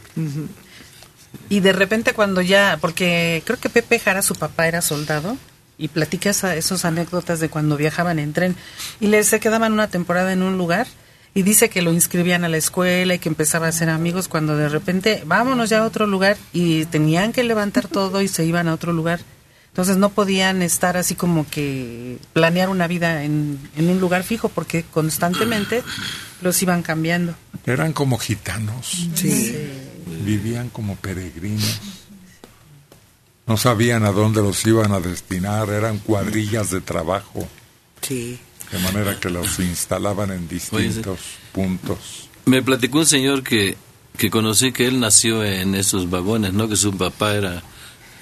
Y 1.48 1.60
de 1.60 1.72
repente 1.72 2.12
cuando 2.12 2.40
ya, 2.40 2.78
porque 2.80 3.42
creo 3.44 3.58
que 3.58 3.68
Pepe 3.68 3.98
Jara, 3.98 4.22
su 4.22 4.34
papá, 4.34 4.68
era 4.68 4.82
soldado, 4.82 5.36
y 5.76 5.88
platica 5.88 6.30
esa, 6.30 6.54
esos 6.56 6.84
anécdotas 6.84 7.40
de 7.40 7.48
cuando 7.48 7.76
viajaban 7.76 8.18
en 8.18 8.32
tren, 8.32 8.56
y 9.00 9.08
les 9.08 9.26
se 9.26 9.40
quedaban 9.40 9.72
una 9.72 9.88
temporada 9.88 10.32
en 10.32 10.42
un 10.42 10.56
lugar, 10.58 10.86
y 11.35 11.43
dice 11.43 11.69
que 11.69 11.83
lo 11.83 11.93
inscribían 11.93 12.45
a 12.45 12.49
la 12.49 12.57
escuela 12.57 13.14
y 13.14 13.19
que 13.19 13.29
empezaba 13.29 13.67
a 13.67 13.71
hacer 13.71 13.88
amigos 13.91 14.29
cuando 14.29 14.57
de 14.57 14.69
repente, 14.69 15.23
vámonos 15.26 15.69
ya 15.71 15.81
a 15.81 15.87
otro 15.87 16.07
lugar, 16.07 16.37
y 16.53 16.85
tenían 16.87 17.33
que 17.33 17.43
levantar 17.45 17.88
todo 17.88 18.23
y 18.23 18.29
se 18.29 18.45
iban 18.45 18.69
a 18.69 18.75
otro 18.75 18.93
lugar. 18.93 19.21
Entonces 19.69 19.97
no 19.97 20.11
podían 20.11 20.62
estar 20.62 20.97
así 20.97 21.17
como 21.17 21.49
que 21.50 22.19
planear 22.33 22.69
una 22.69 22.87
vida 22.87 23.25
en, 23.25 23.59
en 23.76 23.88
un 23.91 23.99
lugar 23.99 24.23
fijo 24.23 24.49
porque 24.49 24.85
constantemente 24.85 25.83
los 26.43 26.62
iban 26.62 26.83
cambiando. 26.83 27.35
Eran 27.67 27.93
como 27.93 28.17
gitanos, 28.19 29.09
Sí. 29.17 29.57
vivían 30.25 30.69
como 30.69 30.95
peregrinos. 30.95 31.81
No 33.49 33.57
sabían 33.57 34.05
a 34.05 34.12
dónde 34.12 34.43
los 34.43 34.64
iban 34.64 34.93
a 34.93 35.00
destinar, 35.00 35.69
eran 35.71 35.99
cuadrillas 35.99 36.71
de 36.71 36.81
trabajo, 36.81 37.47
Sí. 38.00 38.38
De 38.75 38.83
manera 38.83 39.19
que 39.19 39.31
los 39.31 39.59
instalaban 39.61 40.31
en 40.31 40.49
distintos 40.49 41.19
puntos. 41.52 42.28
Me 42.45 42.62
platicó 42.62 42.99
un 42.99 43.07
señor 43.07 43.43
que 43.43 43.76
que 44.16 44.31
conocí 44.31 44.73
que 44.73 44.87
él 44.87 45.00
nació 45.00 45.45
en 45.45 45.75
esos 45.75 46.09
vagones, 46.09 46.52
¿no? 46.52 46.69
Que 46.69 46.76
su 46.76 46.97
papá 46.97 47.35
era, 47.35 47.62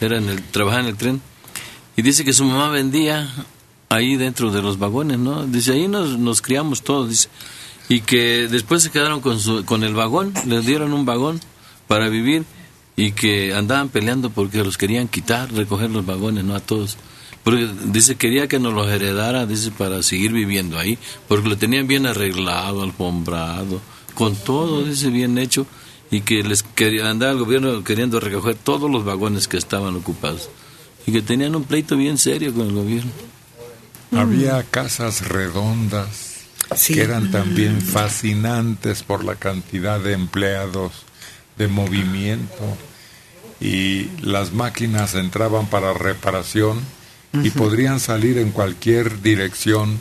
era 0.00 0.16
en 0.16 0.28
el, 0.28 0.42
trabajaba 0.42 0.82
en 0.82 0.88
el 0.88 0.96
tren. 0.96 1.20
Y 1.96 2.02
dice 2.02 2.24
que 2.24 2.32
su 2.32 2.44
mamá 2.44 2.70
vendía 2.70 3.30
ahí 3.90 4.16
dentro 4.16 4.50
de 4.50 4.62
los 4.62 4.78
vagones, 4.78 5.18
¿no? 5.18 5.46
Dice, 5.46 5.72
ahí 5.72 5.88
nos, 5.88 6.18
nos 6.18 6.40
criamos 6.40 6.82
todos, 6.82 7.10
dice. 7.10 7.28
Y 7.88 8.00
que 8.00 8.48
después 8.48 8.82
se 8.82 8.90
quedaron 8.90 9.20
con, 9.20 9.38
su, 9.38 9.64
con 9.66 9.84
el 9.84 9.94
vagón, 9.94 10.32
les 10.46 10.64
dieron 10.64 10.94
un 10.94 11.04
vagón 11.04 11.40
para 11.88 12.08
vivir 12.08 12.44
y 12.96 13.12
que 13.12 13.52
andaban 13.54 13.90
peleando 13.90 14.30
porque 14.30 14.64
los 14.64 14.78
querían 14.78 15.08
quitar, 15.08 15.52
recoger 15.52 15.90
los 15.90 16.06
vagones, 16.06 16.44
¿no? 16.44 16.54
A 16.54 16.60
todos. 16.60 16.96
Porque 17.44 17.68
dice, 17.86 18.16
quería 18.16 18.46
que 18.46 18.58
nos 18.58 18.72
los 18.72 18.88
heredara, 18.88 19.46
dice, 19.46 19.70
para 19.72 20.02
seguir 20.02 20.32
viviendo 20.32 20.78
ahí, 20.78 20.98
porque 21.28 21.48
lo 21.48 21.58
tenían 21.58 21.88
bien 21.88 22.06
arreglado, 22.06 22.82
alfombrado, 22.82 23.80
con 24.14 24.36
todo, 24.36 24.84
dice, 24.84 25.10
bien 25.10 25.38
hecho, 25.38 25.66
y 26.10 26.20
que 26.20 26.44
les 26.44 26.62
quería, 26.62 27.10
andaba 27.10 27.32
el 27.32 27.38
gobierno 27.38 27.82
queriendo 27.82 28.20
recoger 28.20 28.54
todos 28.54 28.90
los 28.90 29.04
vagones 29.04 29.48
que 29.48 29.56
estaban 29.56 29.96
ocupados, 29.96 30.50
y 31.06 31.12
que 31.12 31.22
tenían 31.22 31.56
un 31.56 31.64
pleito 31.64 31.96
bien 31.96 32.16
serio 32.16 32.54
con 32.54 32.68
el 32.68 32.74
gobierno. 32.74 33.10
Había 34.14 34.62
casas 34.62 35.26
redondas 35.28 36.28
Sí. 36.76 36.94
que 36.94 37.02
eran 37.02 37.30
también 37.30 37.82
fascinantes 37.82 39.02
por 39.02 39.24
la 39.24 39.34
cantidad 39.34 40.00
de 40.00 40.12
empleados, 40.12 40.92
de 41.58 41.68
movimiento 41.68 42.76
y 43.60 44.08
las 44.22 44.52
máquinas 44.52 45.14
entraban 45.14 45.66
para 45.66 45.92
reparación 45.92 46.80
y 47.32 47.50
podrían 47.50 48.00
salir 48.00 48.38
en 48.38 48.50
cualquier 48.50 49.22
dirección 49.22 49.98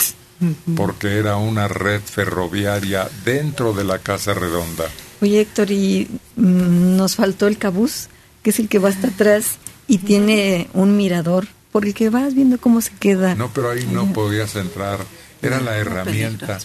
porque 0.76 1.18
era 1.18 1.38
una 1.38 1.68
red 1.68 2.02
ferroviaria 2.02 3.08
dentro 3.24 3.74
de 3.74 3.84
la 3.84 4.00
casa 4.00 4.34
redonda. 4.34 4.86
Oye, 5.22 5.42
Héctor, 5.42 5.70
y 5.72 6.08
mm, 6.36 6.96
nos 6.98 7.16
faltó 7.16 7.48
el 7.48 7.58
cabús, 7.60 8.08
que 8.42 8.50
es 8.50 8.60
el 8.60 8.68
que 8.68 8.80
va 8.80 8.90
hasta 8.90 9.08
atrás 9.10 9.58
y 9.88 10.00
tiene 10.00 10.68
un 10.74 10.98
mirador 10.98 11.48
por 11.72 11.86
el 11.86 11.94
que 11.94 12.10
vas 12.10 12.34
viendo 12.34 12.58
cómo 12.60 12.82
se 12.82 12.92
queda. 12.94 13.36
No, 13.36 13.52
pero 13.54 13.70
ahí 13.70 13.88
no 13.92 14.12
podías 14.14 14.56
entrar. 14.56 15.00
Era 15.42 15.60
la 15.62 15.78
herramienta 15.78 16.60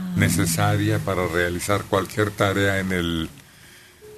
Ah. 0.00 0.12
necesaria 0.16 1.00
para 1.00 1.26
realizar 1.26 1.82
cualquier 1.82 2.30
tarea 2.30 2.78
en 2.78 2.92
el 2.92 3.28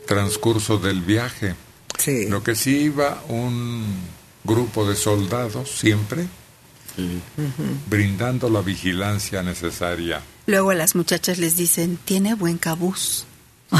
transcurso 0.06 0.76
del 0.78 1.00
viaje. 1.00 1.54
Lo 2.28 2.42
que 2.42 2.54
sí 2.54 2.76
iba 2.80 3.22
un 3.28 3.86
grupo 4.44 4.88
de 4.88 4.96
soldados 4.96 5.70
siempre 5.70 6.26
brindando 7.88 8.50
la 8.50 8.60
vigilancia 8.60 9.42
necesaria. 9.42 10.22
Luego 10.46 10.70
a 10.70 10.74
las 10.74 10.94
muchachas 10.94 11.38
les 11.38 11.56
dicen, 11.56 11.98
tiene 12.04 12.34
buen 12.34 12.58
cabús. 12.58 13.26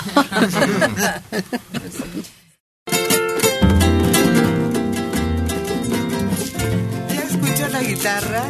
¿Ya 7.11 7.23
escuchó 7.23 7.69
la 7.69 7.83
guitarra? 7.83 8.45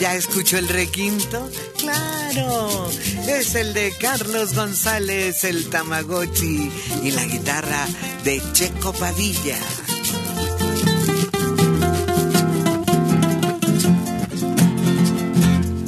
¿Ya 0.00 0.14
escuchó 0.16 0.58
el 0.58 0.68
requinto? 0.68 1.48
¡Claro! 1.78 2.90
Es 3.28 3.54
el 3.54 3.72
de 3.72 3.94
Carlos 3.98 4.54
González, 4.54 5.44
el 5.44 5.70
Tamagotchi, 5.70 6.70
y 7.02 7.10
la 7.12 7.24
guitarra 7.24 7.86
de 8.24 8.42
Checo 8.52 8.92
Padilla. 8.92 9.56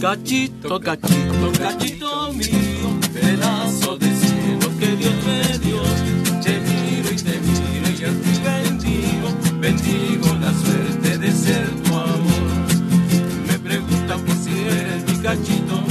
Cachito, 0.01 0.79
cachito, 0.79 1.53
cachito 1.59 2.33
mío, 2.33 3.01
pedazo 3.13 3.97
de 3.99 4.07
cielo 4.15 4.71
que 4.79 4.95
Dios 4.95 5.15
me 5.27 5.59
dio. 5.59 5.83
Te 6.41 6.61
miro 6.61 7.11
y 7.11 7.17
te 7.17 7.41
miro 7.41 7.89
y 7.91 8.05
a 8.05 8.13
ti 8.23 8.33
bendigo, 8.45 9.29
bendigo 9.59 10.35
la 10.41 10.55
suerte 10.55 11.19
de 11.19 11.33
ser 11.33 11.69
tu 11.83 11.95
amor. 11.95 12.47
Me 13.49 13.59
preguntan 13.59 14.21
por 14.21 14.37
si 14.37 14.51
eres 14.53 15.05
mi 15.05 15.19
cachito 15.21 15.83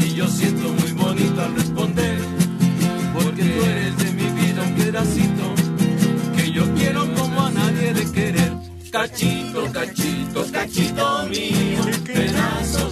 y 0.00 0.14
yo 0.14 0.26
siento 0.26 0.68
muy 0.68 0.92
bonito 0.92 1.40
al 1.40 1.54
responder, 1.54 2.18
porque 3.14 3.44
tú 3.44 3.64
eres 3.64 3.96
de 3.96 4.10
mi 4.12 4.40
vida 4.40 4.62
un 4.62 4.74
pedacito 4.74 5.54
que 6.36 6.50
yo 6.50 6.64
quiero 6.74 7.06
como 7.14 7.42
a 7.42 7.50
nadie 7.52 7.94
de 7.94 8.10
querer. 8.10 8.52
Cachito, 8.90 9.70
cachito, 9.72 10.44
cachito 10.50 11.26
mío, 11.28 11.80
pedazo 12.04 12.89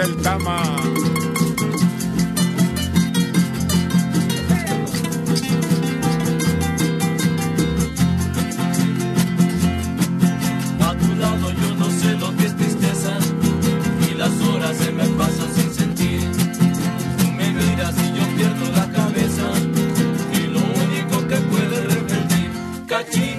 Es 0.00 0.06
el 0.06 0.16
Tama. 0.22 0.62
A 10.80 10.94
tu 10.94 11.14
lado 11.16 11.50
yo 11.52 11.74
no 11.76 11.90
sé 11.90 12.16
lo 12.18 12.34
que 12.36 12.46
es 12.46 12.56
tristeza 12.56 13.18
y 14.10 14.14
las 14.14 14.30
horas 14.40 14.76
se 14.76 14.90
me 14.92 15.04
pasan 15.18 15.54
sin 15.54 15.74
sentir. 15.74 16.20
Tú 17.18 17.30
me 17.32 17.50
miras 17.50 17.94
y 17.98 18.18
yo 18.18 18.24
pierdo 18.36 18.72
la 18.76 18.90
cabeza 18.92 19.52
y 20.32 20.46
lo 20.46 20.60
único 20.60 21.28
que 21.28 21.36
puede 21.36 21.80
repetir, 21.88 22.50
cachito, 22.86 23.29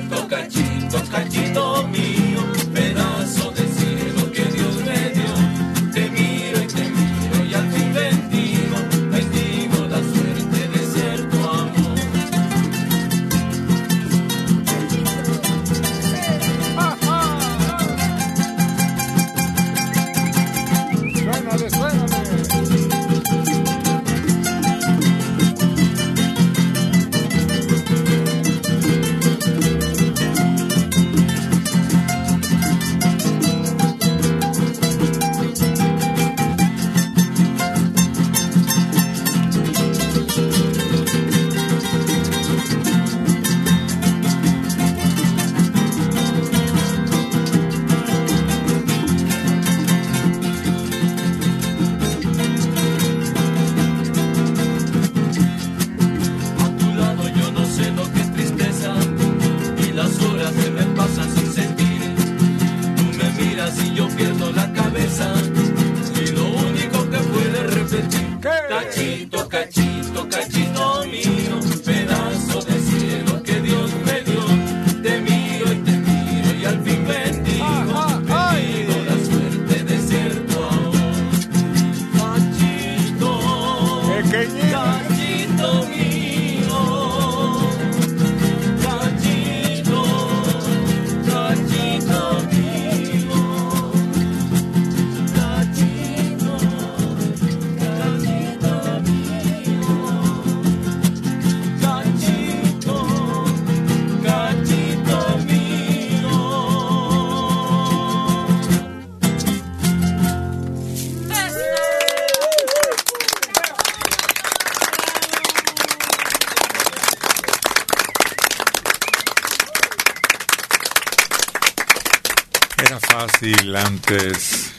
fácil 123.42 123.76
antes 123.76 124.72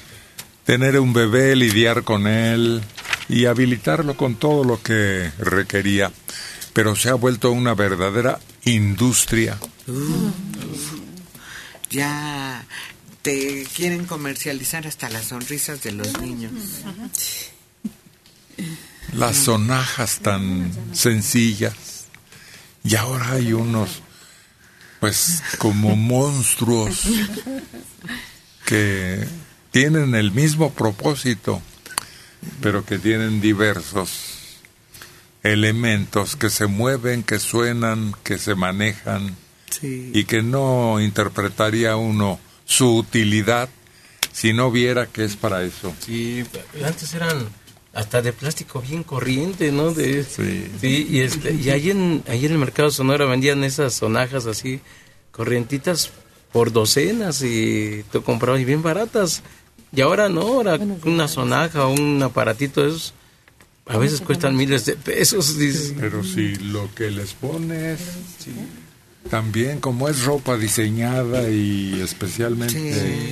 tener 0.64 0.98
un 1.00 1.12
bebé, 1.12 1.56
lidiar 1.56 2.04
con 2.04 2.28
él 2.28 2.80
y 3.28 3.46
habilitarlo 3.46 4.16
con 4.16 4.36
todo 4.36 4.62
lo 4.62 4.80
que 4.80 5.32
requería, 5.38 6.12
pero 6.72 6.94
se 6.94 7.08
ha 7.08 7.14
vuelto 7.14 7.50
una 7.50 7.74
verdadera 7.74 8.38
industria. 8.64 9.58
Ya 11.90 12.64
te 13.22 13.66
quieren 13.74 14.04
comercializar 14.06 14.86
hasta 14.86 15.08
las 15.08 15.26
sonrisas 15.26 15.82
de 15.82 15.92
los 15.92 16.20
niños. 16.20 16.52
Las 19.12 19.36
sonajas 19.38 20.20
tan 20.20 20.72
sencillas 20.92 22.06
y 22.84 22.94
ahora 22.94 23.32
hay 23.32 23.52
unos 23.52 24.02
pues 25.00 25.42
como 25.58 25.96
monstruos 25.96 27.08
que 28.66 29.26
tienen 29.70 30.14
el 30.14 30.32
mismo 30.32 30.72
propósito, 30.72 31.62
pero 32.60 32.84
que 32.84 32.98
tienen 32.98 33.40
diversos 33.40 34.60
elementos 35.42 36.36
que 36.36 36.50
se 36.50 36.66
mueven, 36.66 37.22
que 37.22 37.38
suenan, 37.38 38.14
que 38.22 38.38
se 38.38 38.54
manejan 38.54 39.36
y 39.82 40.24
que 40.24 40.42
no 40.42 41.00
interpretaría 41.00 41.96
uno 41.96 42.38
su 42.64 42.96
utilidad 42.96 43.68
si 44.32 44.52
no 44.52 44.70
viera 44.70 45.06
que 45.06 45.24
es 45.24 45.36
para 45.36 45.62
eso. 45.62 45.94
Sí, 46.00 46.44
antes 46.84 47.12
eran 47.14 47.48
hasta 47.92 48.22
de 48.22 48.32
plástico 48.32 48.80
bien 48.80 49.02
corriente, 49.02 49.70
¿no? 49.72 49.92
De, 49.92 50.24
sí. 50.24 50.70
y, 50.82 51.20
este, 51.20 51.52
y 51.52 51.70
ahí 51.70 51.90
en, 51.90 52.22
ahí 52.28 52.46
en 52.46 52.52
el 52.52 52.58
mercado 52.58 52.90
sonora 52.90 53.26
vendían 53.26 53.64
esas 53.64 53.94
sonajas 53.94 54.46
así, 54.46 54.80
corrientitas 55.30 56.10
por 56.52 56.72
docenas 56.72 57.42
y 57.42 58.04
te 58.12 58.20
comprabas 58.20 58.60
y 58.60 58.64
bien 58.64 58.82
baratas. 58.82 59.42
Y 59.94 60.00
ahora 60.00 60.28
no, 60.28 60.42
ahora 60.42 60.78
una 61.04 61.28
sonaja 61.28 61.86
o 61.86 61.92
un 61.92 62.22
aparatito 62.22 62.82
de 62.82 62.88
esos 62.90 63.14
a 63.86 63.98
veces 63.98 64.20
cuestan 64.20 64.56
miles 64.56 64.84
de 64.86 64.94
pesos. 64.94 65.56
Pero 65.98 66.22
si 66.22 66.54
lo 66.56 66.92
que 66.94 67.10
les 67.10 67.34
pones, 67.34 68.00
también 69.28 69.80
como 69.80 70.08
es 70.08 70.24
ropa 70.24 70.56
diseñada 70.56 71.48
y 71.48 72.00
especialmente 72.00 73.26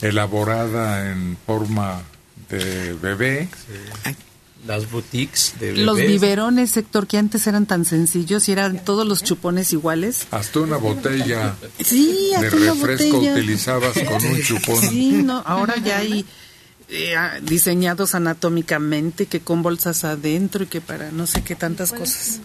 elaborada 0.00 1.10
en 1.10 1.36
forma 1.46 2.02
de 2.48 2.94
bebé. 2.94 3.48
Las 4.66 4.90
boutiques 4.90 5.54
de 5.58 5.74
Los 5.76 5.96
biberones, 5.96 6.70
sector 6.70 7.06
que 7.06 7.18
antes 7.18 7.46
eran 7.46 7.66
tan 7.66 7.84
sencillos 7.84 8.48
y 8.48 8.52
eran 8.52 8.84
todos 8.84 9.06
los 9.06 9.22
chupones 9.22 9.72
iguales. 9.72 10.26
Hasta 10.30 10.60
una 10.60 10.76
botella 10.76 11.56
sí, 11.82 12.30
de 12.38 12.50
refresco 12.50 13.18
utilizabas 13.18 13.98
con 14.00 14.24
un 14.24 14.42
chupón. 14.42 14.76
Sí, 14.76 15.22
no, 15.22 15.42
ahora 15.46 15.76
ya 15.78 15.98
hay 15.98 16.26
eh, 16.92 17.16
diseñados 17.42 18.14
anatómicamente, 18.14 19.26
que 19.26 19.40
con 19.40 19.62
bolsas 19.62 20.04
adentro 20.04 20.64
y 20.64 20.66
que 20.66 20.80
para 20.80 21.12
no 21.12 21.26
sé 21.26 21.42
qué 21.42 21.54
tantas 21.54 21.92
cosas. 21.92 22.40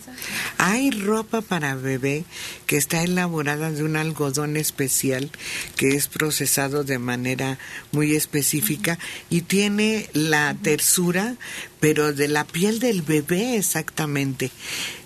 Hay 0.58 0.92
ropa 0.92 1.42
para 1.42 1.76
bebé 1.76 2.26
que 2.68 2.78
está 2.78 3.04
elaborada 3.04 3.72
de 3.72 3.84
un 3.84 3.96
algodón 3.96 4.56
especial 4.56 5.32
que 5.76 5.96
es 5.96 6.08
procesado 6.08 6.84
de 6.84 7.00
manera 7.00 7.58
muy 7.92 8.16
específica 8.16 9.00
y 9.30 9.42
tiene 9.42 10.10
la 10.14 10.56
tersura 10.62 11.36
pero 11.80 12.14
de 12.14 12.28
la 12.28 12.46
piel 12.46 12.80
del 12.80 13.04
bebé 13.04 13.58
exactamente. 13.58 14.52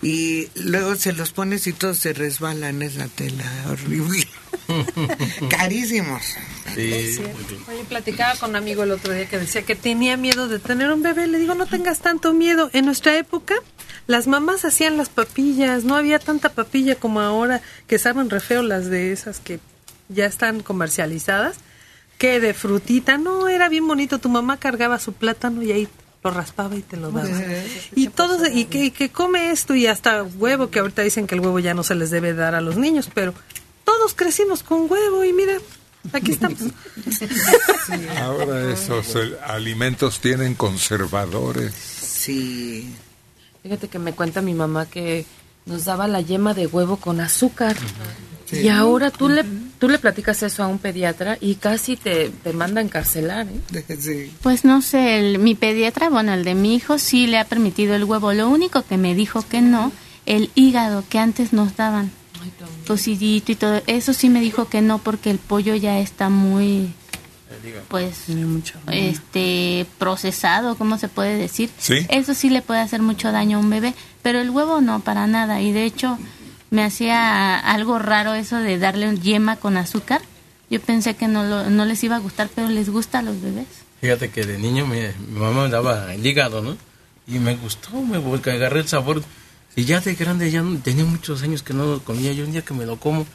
Y 0.02 0.48
luego 0.56 0.96
se 0.96 1.12
los 1.12 1.32
pones 1.32 1.68
y 1.68 1.74
todos 1.74 1.98
se 1.98 2.14
resbalan, 2.14 2.82
es 2.82 2.96
la 2.96 3.08
tela 3.08 3.44
horrible. 3.70 4.26
Carísimos. 5.50 6.36
Sí. 6.76 7.20
Oye, 7.68 7.84
platicaba 7.88 8.36
con 8.36 8.52
un 8.52 8.56
amigo 8.56 8.84
el 8.84 8.92
otro 8.92 9.14
día 9.14 9.28
que 9.28 9.40
decía 9.40 9.64
que 9.64 9.76
tenía 9.76 10.18
miedo 10.18 10.48
de 10.48 10.60
tener 10.60 10.92
un 10.92 11.02
bebé. 11.02 11.28
Le 11.28 11.40
digo, 11.40 11.56
no 11.56 11.66
tengas 11.66 12.00
tanto 12.00 12.34
miedo. 12.34 12.70
En 12.74 12.86
nuestra 12.86 13.18
época, 13.18 13.56
las 14.08 14.28
mamás 14.28 14.66
hacían 14.66 14.98
las 14.98 15.10
papillas. 15.10 15.84
No 15.84 15.96
había 15.96 16.20
tanta 16.20 16.50
papilla 16.50 16.96
como 16.96 17.22
ahora, 17.22 17.62
que 17.88 18.00
saben 18.00 18.30
re 18.30 18.40
feo 18.40 18.62
las 18.62 18.86
de 18.90 19.12
esas 19.12 19.40
que 19.40 19.60
ya 20.10 20.26
están 20.26 20.62
comercializadas. 20.62 21.58
Que 22.18 22.40
de 22.40 22.54
frutita. 22.54 23.18
No, 23.18 23.48
era 23.48 23.70
bien 23.70 23.88
bonito. 23.88 24.20
Tu 24.20 24.30
mamá 24.30 24.58
cargaba 24.58 25.00
su 25.00 25.14
plátano 25.14 25.64
y 25.64 25.72
ahí 25.72 25.88
lo 26.24 26.32
raspaba 26.32 26.76
y 26.76 26.82
te 26.82 26.98
lo 26.98 27.12
daba. 27.12 27.30
y 27.96 28.08
todo, 28.10 28.46
y 28.46 28.66
que, 28.66 28.92
que, 28.92 29.10
come 29.10 29.52
esto 29.52 29.74
y 29.74 29.88
hasta 29.88 30.24
huevo, 30.24 30.70
que 30.70 30.80
ahorita 30.80 31.02
dicen 31.02 31.28
que 31.28 31.36
el 31.36 31.42
huevo 31.42 31.60
ya 31.60 31.74
no 31.74 31.84
se 31.84 31.96
les 31.96 32.12
debe 32.12 32.34
dar 32.34 32.56
a 32.56 32.62
los 32.62 32.76
niños, 32.76 33.10
pero 33.14 33.34
todos 33.90 34.14
crecimos 34.14 34.62
con 34.62 34.86
huevo 34.88 35.26
y 35.26 35.34
mira, 35.34 35.58
aquí 36.14 36.34
estamos. 36.34 36.60
Ahora 38.22 38.72
esos 38.72 39.18
alimentos 39.48 40.20
tienen 40.20 40.54
conservadores. 40.54 41.74
Sí. 41.74 42.94
Fíjate 43.64 43.88
que 43.88 43.98
me 43.98 44.14
cuenta 44.14 44.44
mi 44.44 44.54
mamá 44.54 44.86
que 44.86 45.26
nos 45.66 45.86
daba 45.86 46.08
la 46.08 46.22
yema 46.22 46.54
de 46.54 46.68
huevo 46.68 46.98
con 46.98 47.20
azúcar. 47.20 47.76
Y 48.52 48.68
ahora 48.68 49.10
tú 49.10 49.28
le, 49.28 49.44
tú 49.80 49.90
le 49.90 49.98
platicas 49.98 50.44
eso 50.44 50.64
a 50.64 50.68
un 50.68 50.78
pediatra 50.78 51.40
y 51.42 51.56
casi 51.56 51.98
te, 51.98 52.30
te 52.30 52.54
manda 52.54 52.82
a 52.82 52.84
encarcelar. 52.84 53.48
¿eh? 53.48 54.30
Pues 54.44 54.66
no 54.66 54.84
sé, 54.84 55.18
el, 55.18 55.40
mi 55.40 55.56
pediatra, 55.56 56.10
bueno, 56.10 56.34
el 56.34 56.44
de 56.44 56.54
mi 56.54 56.76
hijo 56.76 57.00
sí 57.00 57.26
le 57.26 57.40
ha 57.40 57.46
permitido 57.46 57.96
el 57.96 58.04
huevo. 58.04 58.34
Lo 58.34 58.50
único 58.50 58.84
que 58.84 58.98
me 58.98 59.16
dijo 59.16 59.44
que 59.48 59.62
no, 59.62 59.92
el 60.28 60.52
hígado 60.54 61.04
que 61.10 61.18
antes 61.18 61.54
nos 61.54 61.76
daban, 61.76 62.12
cocidito 62.88 63.52
y 63.52 63.56
todo, 63.56 63.82
eso 63.88 64.14
sí 64.14 64.30
me 64.30 64.42
dijo 64.42 64.68
que 64.68 64.82
no 64.82 65.00
porque 65.00 65.32
el 65.32 65.38
pollo 65.38 65.76
ya 65.76 66.00
está 66.00 66.30
muy 66.30 66.94
pues 67.88 68.26
este 68.92 69.86
procesado, 69.98 70.76
¿cómo 70.76 70.98
se 70.98 71.08
puede 71.08 71.36
decir? 71.38 71.70
Eso 72.10 72.34
sí 72.34 72.50
le 72.50 72.62
puede 72.62 72.80
hacer 72.80 73.02
mucho 73.02 73.32
daño 73.32 73.58
a 73.58 73.60
un 73.60 73.70
bebé, 73.70 73.94
pero 74.22 74.40
el 74.40 74.50
huevo 74.50 74.82
no 74.82 75.00
para 75.00 75.28
nada 75.28 75.62
y 75.62 75.72
de 75.72 75.86
hecho 75.86 76.18
me 76.70 76.84
hacía 76.84 77.58
algo 77.58 77.98
raro 78.00 78.34
eso 78.34 78.58
de 78.58 78.78
darle 78.78 79.18
yema 79.18 79.56
con 79.56 79.78
azúcar. 79.78 80.22
Yo 80.70 80.80
pensé 80.80 81.16
que 81.16 81.28
no, 81.28 81.44
lo, 81.44 81.70
no 81.70 81.86
les 81.86 82.04
iba 82.04 82.16
a 82.16 82.20
gustar, 82.20 82.50
pero 82.54 82.70
les 82.70 82.90
gusta 82.90 83.20
a 83.20 83.22
los 83.24 83.42
bebés. 83.42 83.66
Fíjate 84.02 84.30
que 84.30 84.46
de 84.46 84.60
niño 84.60 84.86
mi 84.86 85.00
mamá 85.32 85.64
me 85.64 85.70
daba 85.70 86.14
el 86.14 86.24
hígado, 86.24 86.62
¿no? 86.62 86.78
Y 87.28 87.40
me 87.40 87.56
gustó, 87.56 87.92
me 88.02 88.18
agarré 88.18 88.82
el 88.82 88.88
sabor. 88.88 89.24
Y 89.80 89.86
ya 89.86 90.02
de 90.02 90.14
grande, 90.14 90.52
ya 90.52 90.62
tenía 90.84 91.06
muchos 91.06 91.42
años 91.42 91.64
que 91.64 91.74
no 91.74 91.86
lo 91.86 92.04
comía. 92.04 92.34
Yo 92.34 92.44
un 92.44 92.52
día 92.52 92.64
que 92.64 92.74
me 92.74 92.86
lo 92.86 93.00
como 93.00 93.26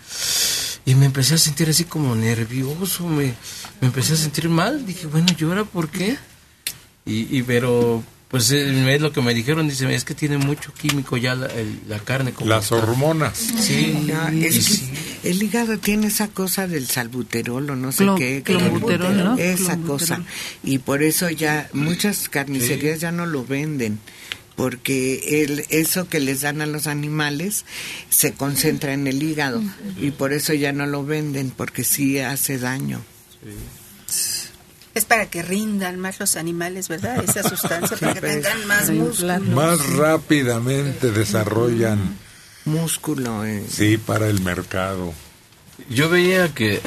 y 0.84 0.94
me 0.94 1.06
empecé 1.06 1.34
a 1.34 1.38
sentir 1.38 1.70
así 1.70 1.84
como 1.84 2.14
nervioso, 2.14 3.06
me, 3.06 3.32
me 3.80 3.86
empecé 3.86 4.12
a 4.12 4.16
sentir 4.16 4.50
mal. 4.50 4.84
Dije, 4.84 5.06
bueno, 5.06 5.26
¿y 5.38 5.44
ahora 5.44 5.64
por 5.64 5.88
qué? 5.88 6.18
Y, 7.06 7.38
y 7.38 7.42
pero 7.44 8.04
pues 8.28 8.50
eh, 8.50 8.94
es 8.94 9.00
lo 9.00 9.10
que 9.10 9.22
me 9.22 9.32
dijeron, 9.32 9.68
dice, 9.68 9.94
es 9.94 10.04
que 10.04 10.14
tiene 10.14 10.36
mucho 10.36 10.74
químico 10.74 11.16
ya 11.16 11.34
la, 11.34 11.48
la 11.88 11.98
carne. 12.00 12.34
Como 12.34 12.50
Las 12.50 12.72
hormonas. 12.72 13.38
Sí, 13.38 14.06
el 15.22 15.42
hígado 15.42 15.78
tiene 15.78 16.08
esa 16.08 16.28
cosa 16.28 16.68
del 16.68 16.86
salbuterol 16.88 17.70
o 17.70 17.74
no 17.74 17.90
sé 17.90 18.06
qué. 18.18 18.42
¿no? 18.52 19.38
Esa 19.38 19.78
cosa. 19.78 20.22
Y 20.62 20.76
por 20.76 21.02
eso 21.02 21.30
ya 21.30 21.70
muchas 21.72 22.28
carnicerías 22.28 23.00
ya 23.00 23.12
no 23.12 23.24
lo 23.24 23.46
venden 23.46 23.98
porque 24.56 25.42
el, 25.42 25.64
eso 25.70 26.08
que 26.08 26.20
les 26.20 26.42
dan 26.42 26.60
a 26.60 26.66
los 26.66 26.86
animales 26.86 27.64
se 28.08 28.34
concentra 28.34 28.92
en 28.92 29.06
el 29.06 29.22
hígado 29.22 29.62
y 30.00 30.10
por 30.12 30.32
eso 30.32 30.52
ya 30.54 30.72
no 30.72 30.86
lo 30.86 31.04
venden 31.04 31.50
porque 31.50 31.84
sí 31.84 32.20
hace 32.20 32.58
daño. 32.58 33.02
Es 34.94 35.04
para 35.04 35.26
que 35.28 35.42
rindan 35.42 35.98
más 35.98 36.20
los 36.20 36.36
animales, 36.36 36.88
¿verdad? 36.88 37.24
Esa 37.24 37.48
sustancia, 37.48 37.96
para 38.00 38.14
que 38.14 38.20
tengan 38.20 38.66
más 38.66 38.90
músculo. 38.90 39.40
Más 39.40 39.86
rápidamente 39.90 41.10
desarrollan 41.10 42.16
músculo. 42.64 43.44
Eh. 43.44 43.64
Sí, 43.68 43.96
para 43.98 44.28
el 44.28 44.40
mercado. 44.40 45.12
Yo 45.90 46.08
veía 46.08 46.54
que, 46.54 46.80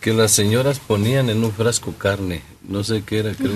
que 0.00 0.12
las 0.12 0.32
señoras 0.32 0.78
ponían 0.78 1.28
en 1.30 1.44
un 1.44 1.52
frasco 1.52 1.92
carne, 1.92 2.42
no 2.68 2.84
sé 2.84 3.02
qué 3.04 3.18
era, 3.18 3.34
creo, 3.34 3.52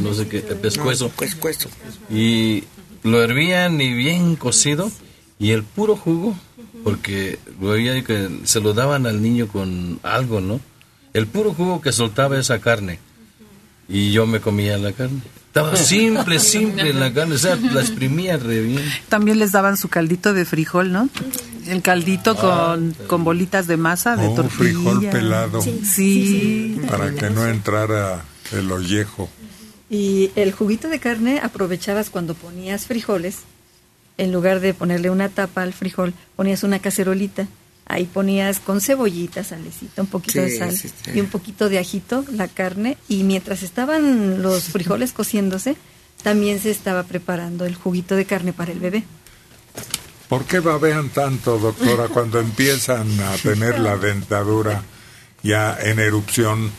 no 0.00 0.14
sé 0.14 0.28
qué, 0.28 0.40
pescuezo. 0.40 1.08
pescuezo. 1.10 1.68
Y 2.10 2.64
lo 3.02 3.22
hervían 3.22 3.80
y 3.80 3.92
bien 3.92 4.36
cocido, 4.36 4.90
y 5.38 5.50
el 5.50 5.64
puro 5.64 5.96
jugo, 5.96 6.36
porque 6.84 7.38
veía 7.60 8.02
que 8.04 8.28
se 8.44 8.60
lo 8.60 8.74
daban 8.74 9.06
al 9.06 9.22
niño 9.22 9.48
con 9.48 9.98
algo, 10.02 10.40
¿no? 10.40 10.60
el 11.12 11.26
puro 11.26 11.52
jugo 11.54 11.80
que 11.80 11.92
soltaba 11.92 12.38
esa 12.38 12.60
carne. 12.60 12.98
Y 13.88 14.12
yo 14.12 14.26
me 14.26 14.40
comía 14.40 14.78
la 14.78 14.92
carne. 14.92 15.20
Estaba 15.48 15.74
simple, 15.74 16.38
simple 16.38 16.92
la 16.92 17.12
carne, 17.12 17.34
o 17.34 17.38
sea, 17.38 17.56
la 17.56 17.80
exprimía 17.80 18.36
re 18.36 18.60
bien. 18.60 18.84
También 19.08 19.40
les 19.40 19.50
daban 19.50 19.76
su 19.76 19.88
caldito 19.88 20.32
de 20.32 20.44
frijol, 20.44 20.92
¿no? 20.92 21.08
El 21.70 21.82
caldito 21.82 22.36
con, 22.36 22.94
con 23.06 23.24
bolitas 23.24 23.66
de 23.66 23.76
masa, 23.76 24.16
de 24.16 24.28
Un 24.28 24.34
tortilla. 24.36 24.58
frijol 24.58 25.08
pelado. 25.08 25.62
Sí. 25.62 26.80
Para 26.88 27.14
que 27.14 27.30
no 27.30 27.46
entrara 27.46 28.24
el 28.52 28.70
ollejo. 28.70 29.28
Y 29.88 30.30
el 30.36 30.52
juguito 30.52 30.88
de 30.88 30.98
carne 30.98 31.40
aprovechabas 31.42 32.10
cuando 32.10 32.34
ponías 32.34 32.86
frijoles, 32.86 33.38
en 34.18 34.32
lugar 34.32 34.60
de 34.60 34.74
ponerle 34.74 35.10
una 35.10 35.28
tapa 35.28 35.62
al 35.62 35.72
frijol, 35.72 36.12
ponías 36.36 36.62
una 36.62 36.78
cacerolita 36.78 37.46
Ahí 37.90 38.04
ponías 38.04 38.60
con 38.60 38.80
cebollita, 38.80 39.42
salecita, 39.42 40.00
un 40.00 40.06
poquito 40.06 40.40
de 40.40 40.56
sal 40.56 40.76
sí, 40.76 40.88
sí. 40.88 41.10
y 41.12 41.20
un 41.20 41.26
poquito 41.26 41.68
de 41.68 41.80
ajito, 41.80 42.24
la 42.30 42.46
carne. 42.46 42.96
Y 43.08 43.24
mientras 43.24 43.64
estaban 43.64 44.42
los 44.42 44.62
frijoles 44.68 45.12
cociéndose, 45.12 45.74
también 46.22 46.60
se 46.60 46.70
estaba 46.70 47.02
preparando 47.02 47.66
el 47.66 47.74
juguito 47.74 48.14
de 48.14 48.26
carne 48.26 48.52
para 48.52 48.70
el 48.70 48.78
bebé. 48.78 49.02
¿Por 50.30 50.44
qué 50.44 50.60
babean 50.60 51.08
tanto, 51.08 51.58
doctora, 51.58 52.06
cuando 52.06 52.38
empiezan 52.40 53.18
a 53.18 53.36
tener 53.36 53.80
la 53.80 53.96
dentadura 53.96 54.80
ya 55.42 55.76
en 55.82 55.98
erupción? 55.98 56.70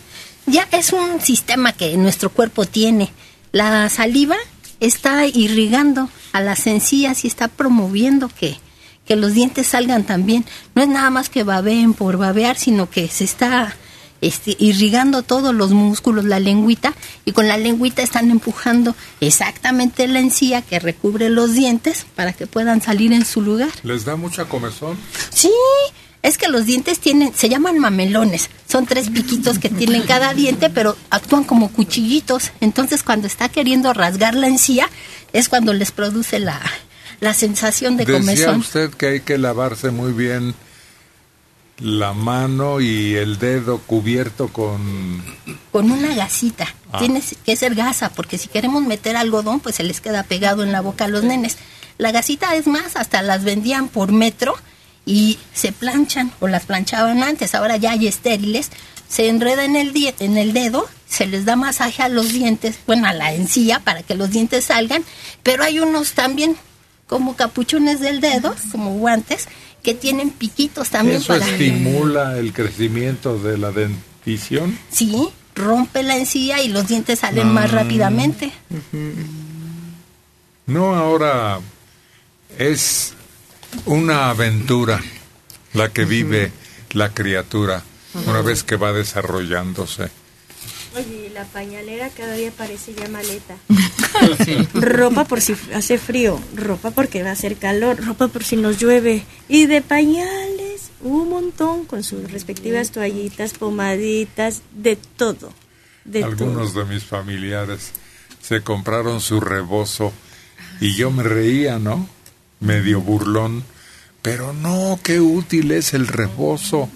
Ya 0.45 0.69
es 0.71 0.93
un 0.93 1.19
sistema 1.19 1.73
que 1.73 1.97
nuestro 1.97 2.29
cuerpo 2.29 2.63
tiene. 2.63 3.11
La 3.51 3.89
saliva 3.89 4.37
está 4.79 5.25
irrigando 5.25 6.09
a 6.31 6.39
las 6.39 6.65
encías 6.65 7.25
y 7.25 7.27
está 7.27 7.49
promoviendo 7.49 8.29
que, 8.29 8.57
que 9.05 9.17
los 9.17 9.33
dientes 9.33 9.67
salgan 9.67 10.05
también. 10.05 10.45
No 10.73 10.81
es 10.81 10.87
nada 10.87 11.09
más 11.09 11.27
que 11.27 11.43
babeen 11.43 11.93
por 11.93 12.15
babear, 12.15 12.57
sino 12.57 12.89
que 12.89 13.09
se 13.09 13.25
está 13.25 13.75
este, 14.21 14.55
irrigando 14.59 15.23
todos 15.23 15.53
los 15.53 15.71
músculos, 15.71 16.25
la 16.25 16.39
lengüita, 16.39 16.93
y 17.25 17.31
con 17.31 17.47
la 17.47 17.57
lengüita 17.57 18.01
están 18.01 18.31
empujando 18.31 18.95
exactamente 19.19 20.07
la 20.07 20.19
encía 20.19 20.61
que 20.61 20.79
recubre 20.79 21.29
los 21.29 21.53
dientes 21.53 22.05
para 22.15 22.33
que 22.33 22.47
puedan 22.47 22.81
salir 22.81 23.11
en 23.13 23.25
su 23.25 23.41
lugar. 23.41 23.71
¿Les 23.83 24.05
da 24.05 24.15
mucha 24.15 24.45
comezón? 24.45 24.97
Sí, 25.31 25.51
es 26.21 26.37
que 26.37 26.47
los 26.49 26.65
dientes 26.65 26.99
tienen, 26.99 27.33
se 27.35 27.49
llaman 27.49 27.79
mamelones. 27.79 28.49
Son 28.67 28.85
tres 28.85 29.09
piquitos 29.09 29.57
que 29.57 29.69
tienen 29.69 30.03
cada 30.03 30.33
diente, 30.33 30.69
pero 30.69 30.95
actúan 31.09 31.43
como 31.43 31.71
cuchillitos. 31.71 32.51
Entonces, 32.61 33.01
cuando 33.03 33.25
está 33.27 33.49
queriendo 33.49 33.91
rasgar 33.93 34.35
la 34.35 34.47
encía, 34.47 34.87
es 35.33 35.49
cuando 35.49 35.73
les 35.73 35.91
produce 35.91 36.39
la, 36.39 36.61
la 37.21 37.33
sensación 37.33 37.97
de 37.97 38.05
Decía 38.05 38.19
comezón. 38.19 38.59
usted 38.59 38.91
que 38.91 39.07
hay 39.07 39.19
que 39.21 39.37
lavarse 39.39 39.89
muy 39.89 40.11
bien 40.11 40.53
la 41.81 42.13
mano 42.13 42.79
y 42.79 43.15
el 43.15 43.39
dedo 43.39 43.79
cubierto 43.79 44.49
con... 44.49 45.23
Con 45.71 45.91
una 45.91 46.13
gasita. 46.13 46.67
Ah. 46.91 46.99
Tiene 46.99 47.21
que 47.45 47.55
ser 47.55 47.75
gasa, 47.75 48.09
porque 48.09 48.37
si 48.37 48.47
queremos 48.47 48.83
meter 48.83 49.17
algodón, 49.17 49.59
pues 49.59 49.75
se 49.75 49.83
les 49.83 50.01
queda 50.01 50.23
pegado 50.23 50.63
en 50.63 50.71
la 50.71 50.81
boca 50.81 51.05
a 51.05 51.07
los 51.07 51.23
nenes. 51.23 51.57
La 51.97 52.11
gasita 52.11 52.55
es 52.55 52.67
más, 52.67 52.95
hasta 52.95 53.21
las 53.21 53.43
vendían 53.43 53.87
por 53.87 54.11
metro 54.11 54.55
y 55.05 55.39
se 55.53 55.71
planchan 55.71 56.31
o 56.39 56.47
las 56.47 56.65
planchaban 56.65 57.23
antes. 57.23 57.55
Ahora 57.55 57.77
ya 57.77 57.91
hay 57.91 58.07
estériles. 58.07 58.69
Se 59.07 59.27
enreda 59.27 59.65
en 59.65 59.75
el, 59.75 59.93
en 60.19 60.37
el 60.37 60.53
dedo, 60.53 60.87
se 61.07 61.25
les 61.25 61.45
da 61.45 61.55
masaje 61.55 62.01
a 62.01 62.09
los 62.09 62.31
dientes, 62.31 62.77
bueno, 62.87 63.07
a 63.07 63.13
la 63.13 63.33
encía 63.33 63.79
para 63.79 64.03
que 64.03 64.15
los 64.15 64.29
dientes 64.29 64.65
salgan, 64.65 65.03
pero 65.43 65.63
hay 65.63 65.79
unos 65.79 66.13
también 66.13 66.55
como 67.11 67.35
capuchones 67.35 67.99
del 67.99 68.21
dedo, 68.21 68.55
como 68.71 68.93
guantes, 68.93 69.49
que 69.83 69.93
tienen 69.93 70.29
piquitos 70.29 70.89
también 70.91 71.17
¿Eso 71.17 71.27
para... 71.27 71.45
estimula 71.45 72.37
el 72.37 72.53
crecimiento 72.53 73.37
de 73.37 73.57
la 73.57 73.71
dentición? 73.73 74.79
Sí, 74.89 75.27
rompe 75.53 76.03
la 76.03 76.15
encía 76.15 76.61
y 76.63 76.69
los 76.69 76.87
dientes 76.87 77.19
salen 77.19 77.49
más 77.53 77.65
Ah. 77.65 77.75
rápidamente. 77.83 78.53
No, 80.67 80.95
ahora 80.95 81.59
es 82.57 83.13
una 83.85 84.29
aventura 84.29 85.01
la 85.73 85.89
que 85.89 86.05
vive 86.05 86.53
la 86.91 87.09
criatura 87.13 87.83
una 88.25 88.41
vez 88.41 88.63
que 88.63 88.77
va 88.77 88.93
desarrollándose. 88.93 90.09
Oye, 90.95 91.31
la 91.33 91.45
pañalera 91.45 92.09
cada 92.09 92.33
día 92.33 92.51
parece 92.51 92.93
ya 92.93 93.07
maleta. 93.07 93.55
Ropa 94.73 95.23
por 95.25 95.39
si 95.39 95.55
hace 95.73 95.97
frío, 95.97 96.39
ropa 96.53 96.91
porque 96.91 97.23
va 97.23 97.29
a 97.29 97.33
hacer 97.33 97.55
calor, 97.55 98.03
ropa 98.05 98.27
por 98.27 98.43
si 98.43 98.57
nos 98.57 98.77
llueve. 98.77 99.23
Y 99.47 99.67
de 99.67 99.81
pañales, 99.81 100.91
un 101.01 101.29
montón 101.29 101.85
con 101.85 102.03
sus 102.03 102.29
respectivas 102.29 102.91
toallitas, 102.91 103.53
pomaditas, 103.53 104.63
de 104.75 104.97
todo. 104.97 105.53
De 106.03 106.23
Algunos 106.23 106.73
todo. 106.73 106.83
de 106.83 106.93
mis 106.93 107.03
familiares 107.05 107.91
se 108.41 108.61
compraron 108.61 109.21
su 109.21 109.39
rebozo 109.39 110.11
y 110.81 110.95
yo 110.95 111.09
me 111.09 111.23
reía, 111.23 111.79
¿no? 111.79 112.09
Medio 112.59 112.99
burlón. 112.99 113.63
Pero 114.21 114.51
no, 114.51 114.99
qué 115.01 115.21
útil 115.21 115.71
es 115.71 115.93
el 115.93 116.07
rebozo 116.07 116.89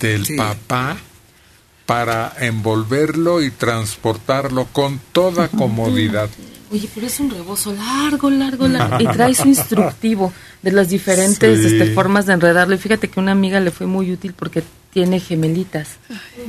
del 0.00 0.26
papá 0.36 0.96
para 1.86 2.32
envolverlo 2.40 3.42
y 3.42 3.50
transportarlo 3.50 4.66
con 4.72 5.00
toda 5.12 5.48
comodidad. 5.48 6.28
Oye, 6.72 6.88
pero 6.94 7.06
es 7.06 7.20
un 7.20 7.30
rebozo 7.30 7.72
largo, 7.74 8.30
largo, 8.30 8.66
largo. 8.66 8.98
Y 9.00 9.06
trae 9.06 9.34
su 9.34 9.46
instructivo 9.48 10.32
de 10.62 10.72
las 10.72 10.88
diferentes 10.88 11.60
Sí. 11.60 11.66
este, 11.66 11.92
formas 11.94 12.26
de 12.26 12.32
enredarlo. 12.32 12.74
Y 12.74 12.78
fíjate 12.78 13.08
que 13.08 13.20
una 13.20 13.32
amiga 13.32 13.60
le 13.60 13.70
fue 13.70 13.86
muy 13.86 14.10
útil 14.10 14.32
porque 14.34 14.62
tiene 14.92 15.20
gemelitas. 15.20 15.96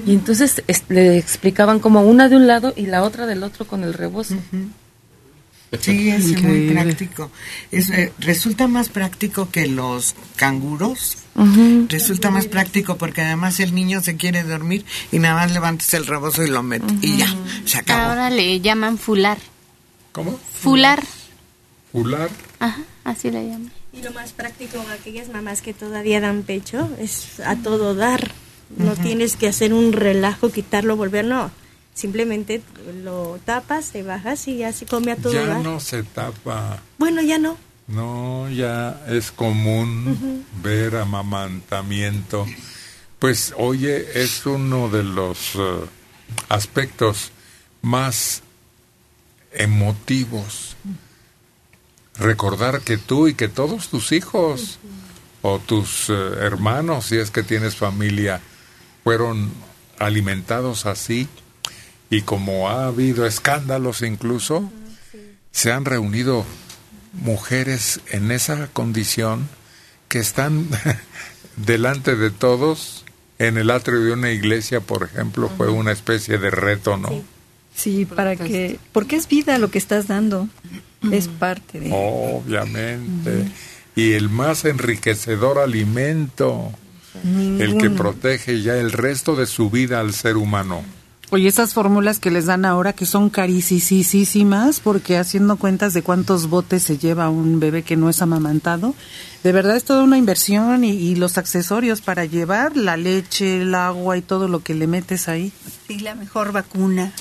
Y 0.07 0.13
entonces 0.13 0.63
es- 0.67 0.83
le 0.89 1.17
explicaban 1.17 1.79
como 1.79 2.01
una 2.01 2.29
de 2.29 2.37
un 2.37 2.47
lado 2.47 2.73
y 2.75 2.85
la 2.87 3.03
otra 3.03 3.25
del 3.27 3.43
otro 3.43 3.65
con 3.67 3.83
el 3.83 3.93
rebozo. 3.93 4.35
Sí, 5.81 6.09
es 6.09 6.23
muy 6.25 6.31
Increíble. 6.33 6.73
práctico. 6.83 7.31
Es, 7.71 7.89
eh, 7.89 8.13
resulta 8.19 8.67
más 8.67 8.89
práctico 8.89 9.49
que 9.51 9.67
los 9.67 10.15
canguros. 10.35 11.17
Ujú. 11.35 11.87
Resulta 11.89 12.31
más 12.31 12.45
práctico 12.45 12.97
porque 12.97 13.21
además 13.21 13.59
el 13.59 13.75
niño 13.75 14.01
se 14.01 14.15
quiere 14.15 14.43
dormir 14.43 14.85
y 15.11 15.19
nada 15.19 15.35
más 15.35 15.51
levantas 15.51 15.93
el 15.93 16.05
rebozo 16.05 16.43
y 16.43 16.47
lo 16.49 16.63
metes. 16.63 16.93
Y 17.01 17.17
ya, 17.17 17.27
se 17.65 17.79
acabó. 17.79 18.03
Ahora 18.11 18.29
le 18.29 18.61
llaman 18.61 18.97
fular. 18.97 19.37
¿Cómo? 20.13 20.39
Fular. 20.61 21.03
Fular. 21.91 22.29
Ajá, 22.59 22.81
así 23.03 23.31
le 23.31 23.43
llaman. 23.45 23.71
Y 23.91 24.01
lo 24.01 24.11
más 24.13 24.31
práctico 24.33 24.79
a 24.79 24.93
aquellas 24.93 25.27
mamás 25.29 25.61
que 25.61 25.73
todavía 25.73 26.21
dan 26.21 26.43
pecho 26.43 26.89
es 26.99 27.39
a 27.45 27.55
todo 27.57 27.95
dar. 27.95 28.31
No 28.77 28.93
Ujú. 28.93 29.01
tienes 29.03 29.35
que 29.35 29.47
hacer 29.47 29.73
un 29.73 29.91
relajo, 29.93 30.51
quitarlo, 30.51 30.95
volver, 30.95 31.25
no. 31.25 31.51
Simplemente 31.95 32.61
lo 33.03 33.39
tapas, 33.45 33.91
te 33.91 34.03
bajas 34.03 34.49
y 34.49 34.57
ya 34.57 34.73
se 34.73 34.85
come 34.85 35.13
a 35.13 35.15
todo 35.15 35.31
Ya 35.31 35.59
no 35.59 35.79
se 35.79 36.03
tapa. 36.03 36.81
Bueno, 36.97 37.21
ya 37.21 37.37
no. 37.37 37.57
No, 37.87 38.49
ya 38.49 39.01
es 39.07 39.31
común 39.31 40.45
ver 40.61 40.97
amamantamiento. 40.97 42.45
Pues 43.17 43.53
oye, 43.57 44.21
es 44.21 44.45
uno 44.45 44.89
de 44.89 45.03
los 45.03 45.55
eh, 45.55 45.85
aspectos 46.49 47.31
más 47.81 48.43
emotivos. 49.53 50.75
Recordar 52.17 52.81
que 52.81 52.97
tú 52.97 53.29
y 53.29 53.35
que 53.35 53.47
todos 53.47 53.87
tus 53.87 54.11
hijos 54.11 54.79
o 55.41 55.59
tus 55.59 56.09
eh, 56.09 56.13
hermanos, 56.13 57.05
si 57.05 57.17
es 57.19 57.31
que 57.31 57.41
tienes 57.41 57.77
familia, 57.77 58.41
fueron 59.05 59.49
alimentados 59.97 60.85
así 60.87 61.29
y 62.09 62.21
como 62.21 62.69
ha 62.69 62.87
habido 62.87 63.25
escándalos 63.25 64.01
incluso, 64.01 64.71
se 65.51 65.71
han 65.71 65.85
reunido 65.85 66.45
mujeres 67.13 68.01
en 68.11 68.31
esa 68.31 68.67
condición 68.67 69.47
que 70.07 70.19
están 70.19 70.67
delante 71.55 72.15
de 72.15 72.29
todos 72.29 73.05
en 73.39 73.57
el 73.57 73.71
atrio 73.71 74.01
de 74.01 74.13
una 74.13 74.31
iglesia, 74.31 74.79
por 74.81 75.03
ejemplo, 75.03 75.49
fue 75.49 75.69
una 75.69 75.91
especie 75.91 76.37
de 76.37 76.51
reto, 76.51 76.97
¿no? 76.97 77.23
Sí, 77.75 78.05
para 78.05 78.37
que, 78.37 78.79
porque 78.93 79.17
es 79.17 79.27
vida 79.27 79.57
lo 79.57 79.69
que 79.69 79.77
estás 79.77 80.07
dando, 80.07 80.47
es 81.11 81.27
parte 81.27 81.79
de... 81.81 81.89
Obviamente. 81.93 83.47
Y 83.95 84.13
el 84.13 84.29
más 84.29 84.63
enriquecedor 84.63 85.59
alimento, 85.59 86.71
el 87.23 87.77
que 87.77 87.89
protege 87.89 88.61
ya 88.61 88.77
el 88.77 88.93
resto 88.93 89.35
de 89.35 89.45
su 89.45 89.69
vida 89.69 89.99
al 89.99 90.13
ser 90.13 90.37
humano. 90.37 90.83
Oye, 91.31 91.47
esas 91.47 91.73
fórmulas 91.73 92.19
que 92.19 92.29
les 92.29 92.45
dan 92.45 92.65
ahora 92.65 92.93
que 92.93 93.07
son 93.07 93.31
carísimas 93.31 94.79
porque 94.79 95.17
haciendo 95.17 95.57
cuentas 95.57 95.93
de 95.93 96.03
cuántos 96.03 96.47
botes 96.47 96.83
se 96.83 96.99
lleva 96.99 97.29
un 97.29 97.59
bebé 97.59 97.81
que 97.81 97.97
no 97.97 98.09
es 98.09 98.21
amamantado, 98.21 98.93
de 99.43 99.51
verdad 99.51 99.75
es 99.75 99.85
toda 99.85 100.03
una 100.03 100.19
inversión 100.19 100.83
y, 100.83 100.91
y 100.91 101.15
los 101.15 101.39
accesorios 101.39 102.01
para 102.01 102.25
llevar 102.25 102.77
la 102.77 102.95
leche, 102.95 103.61
el 103.61 103.73
agua 103.73 104.17
y 104.17 104.21
todo 104.21 104.47
lo 104.47 104.61
que 104.61 104.75
le 104.75 104.85
metes 104.85 105.27
ahí. 105.27 105.51
Y 105.89 105.99
la 105.99 106.13
mejor 106.13 106.51
vacuna 106.51 107.11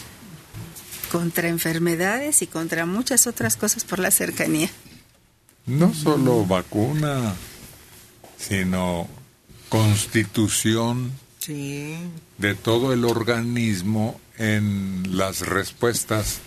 contra 1.11 1.49
enfermedades 1.49 2.43
y 2.43 2.47
contra 2.47 2.87
muchas 2.87 3.27
otras 3.27 3.57
cosas 3.57 3.85
por 3.85 4.01
la 4.01 4.11
cercanía. 4.11 4.69
No 5.65 5.95
solo 5.95 6.45
vacuna, 6.45 7.35
sino 8.37 9.09
constitución 9.71 11.13
Sí. 11.45 11.95
de 12.39 12.55
todo 12.55 12.95
el 12.95 13.05
organismo 13.05 14.19
en 14.39 15.03
las 15.17 15.41
respuestas 15.41 16.39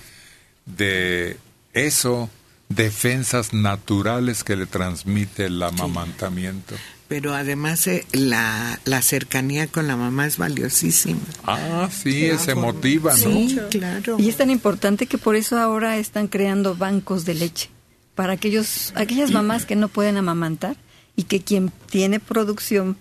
de 0.66 1.38
eso, 1.74 2.32
defensas 2.70 3.54
naturales 3.54 4.44
que 4.44 4.56
le 4.56 4.66
transmite 4.66 5.46
el 5.46 5.62
amamantamiento. 5.62 6.74
Pero 7.08 7.36
además 7.36 7.86
eh, 7.86 8.08
la, 8.12 8.80
la 8.86 9.02
cercanía 9.04 9.68
con 9.68 9.88
la 9.88 9.96
mamá 9.96 10.26
es 10.26 10.38
valiosísima. 10.38 11.22
Ah, 11.44 11.90
sí, 11.92 12.26
es 12.26 12.48
emotiva, 12.48 13.12
¿no? 13.12 13.18
Sí, 13.18 13.60
claro. 13.70 14.18
Y 14.20 14.28
es 14.28 14.38
tan 14.38 14.50
importante 14.50 15.06
que 15.06 15.20
por 15.20 15.36
eso 15.36 15.60
ahora 15.60 15.98
están 15.98 16.28
creando 16.28 16.76
bancos 16.76 17.24
de 17.24 17.36
leche 17.36 17.70
para 18.16 18.34
aquellos 18.34 18.94
aquellas 18.96 19.30
mamás 19.30 19.66
que 19.66 19.76
no 19.76 19.90
pueden 19.90 20.18
amamantar 20.18 20.76
y 21.16 21.24
que 21.24 21.42
quien 21.42 21.72
tiene 21.90 22.20
producción 22.20 22.98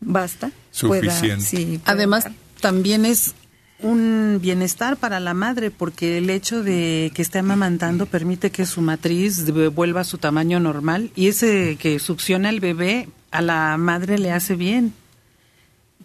basta. 0.00 0.50
Suficiente. 0.70 1.44
sí, 1.44 1.80
Además, 1.84 2.26
también 2.60 3.04
es 3.04 3.34
un 3.82 4.38
bienestar 4.40 4.96
para 4.96 5.20
la 5.20 5.34
madre 5.34 5.70
porque 5.70 6.18
el 6.18 6.30
hecho 6.30 6.62
de 6.62 7.10
que 7.14 7.22
esté 7.22 7.38
amamantando 7.38 8.06
permite 8.06 8.50
que 8.50 8.66
su 8.66 8.82
matriz 8.82 9.50
vuelva 9.74 10.02
a 10.02 10.04
su 10.04 10.18
tamaño 10.18 10.60
normal 10.60 11.10
y 11.14 11.28
ese 11.28 11.76
que 11.76 11.98
succiona 11.98 12.50
el 12.50 12.60
bebé 12.60 13.08
a 13.30 13.40
la 13.40 13.76
madre 13.78 14.18
le 14.18 14.32
hace 14.32 14.54
bien 14.54 14.92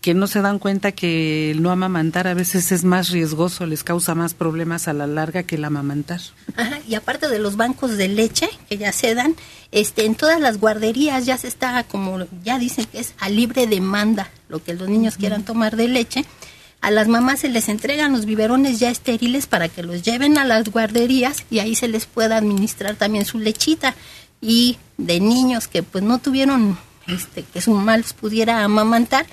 que 0.02 0.14
no 0.14 0.28
se 0.28 0.42
dan 0.42 0.60
cuenta 0.60 0.92
que 0.92 1.52
el 1.52 1.62
no 1.62 1.72
amamantar 1.72 2.28
a 2.28 2.34
veces 2.34 2.72
es 2.72 2.84
más 2.84 3.10
riesgoso, 3.10 3.66
les 3.66 3.84
causa 3.84 4.14
más 4.14 4.34
problemas 4.34 4.88
a 4.88 4.94
la 4.94 5.08
larga 5.08 5.44
que 5.44 5.56
el 5.56 5.66
amamantar. 5.66 6.22
Ajá, 6.56 6.80
y 6.88 6.96
aparte 6.96 7.28
de 7.28 7.40
los 7.40 7.56
bancos 7.56 7.98
de 7.98 8.08
leche 8.08 8.50
que 8.70 8.78
ya 8.78 8.92
se 8.92 9.16
dan, 9.16 9.36
este, 9.72 10.06
en 10.06 10.16
todas 10.16 10.40
las 10.40 10.60
guarderías 10.60 11.26
ya 11.26 11.38
se 11.38 11.48
está, 11.48 11.84
como 11.84 12.26
ya 12.44 12.60
dicen 12.60 12.86
que 12.86 13.00
es 13.00 13.16
a 13.20 13.30
libre 13.30 13.68
demanda, 13.68 14.30
lo 14.48 14.64
que 14.64 14.74
los 14.74 14.88
niños 14.90 15.18
quieran 15.18 15.44
tomar 15.44 15.76
de 15.76 15.88
leche. 15.88 16.26
A 16.82 16.92
las 16.92 17.08
mamás 17.08 17.40
se 17.40 17.50
les 17.50 17.68
entregan 17.68 18.12
los 18.12 18.26
biberones 18.26 18.80
ya 18.80 18.92
estériles 18.92 19.48
para 19.48 19.70
que 19.70 19.82
los 19.82 20.04
lleven 20.04 20.38
a 20.38 20.46
las 20.46 20.70
guarderías 20.70 21.44
y 21.50 21.60
ahí 21.60 21.74
se 21.74 21.88
les 21.88 22.06
pueda 22.06 22.38
administrar 22.38 22.96
también 22.96 23.26
su 23.26 23.40
lechita. 23.40 23.96
Y 24.40 24.78
de 24.98 25.20
niños 25.20 25.68
que 25.68 25.82
pues 25.82 26.04
no 26.04 26.20
tuvieron, 26.20 26.78
este, 27.08 27.42
que 27.42 27.62
su 27.62 27.72
mal 27.74 28.06
pudiera 28.20 28.64
amamantar, 28.64 29.26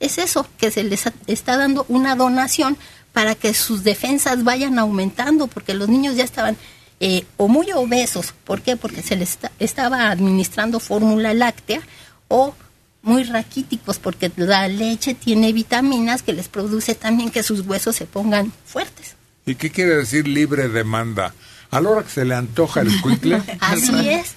es 0.00 0.18
eso, 0.18 0.46
que 0.58 0.70
se 0.70 0.82
les 0.82 1.04
está 1.26 1.56
dando 1.56 1.84
una 1.88 2.16
donación 2.16 2.76
para 3.12 3.34
que 3.34 3.54
sus 3.54 3.84
defensas 3.84 4.44
vayan 4.44 4.78
aumentando, 4.78 5.46
porque 5.46 5.74
los 5.74 5.88
niños 5.88 6.16
ya 6.16 6.24
estaban 6.24 6.56
eh, 7.00 7.24
o 7.36 7.48
muy 7.48 7.70
obesos, 7.72 8.34
¿por 8.44 8.62
qué? 8.62 8.76
Porque 8.76 9.02
se 9.02 9.16
les 9.16 9.38
estaba 9.58 10.10
administrando 10.10 10.80
fórmula 10.80 11.34
láctea, 11.34 11.80
o 12.28 12.54
muy 13.02 13.24
raquíticos, 13.24 13.98
porque 13.98 14.30
la 14.36 14.68
leche 14.68 15.14
tiene 15.14 15.52
vitaminas 15.52 16.22
que 16.22 16.32
les 16.32 16.48
produce 16.48 16.94
también 16.94 17.30
que 17.30 17.42
sus 17.42 17.60
huesos 17.60 17.96
se 17.96 18.06
pongan 18.06 18.52
fuertes. 18.64 19.16
¿Y 19.46 19.54
qué 19.54 19.70
quiere 19.70 19.96
decir 19.96 20.28
libre 20.28 20.68
demanda? 20.68 21.34
A 21.70 21.80
la 21.80 21.88
hora 21.88 22.02
que 22.02 22.10
se 22.10 22.24
le 22.24 22.34
antoja 22.34 22.80
el 22.82 23.00
cuicle. 23.00 23.40
así 23.60 24.08
es. 24.08 24.34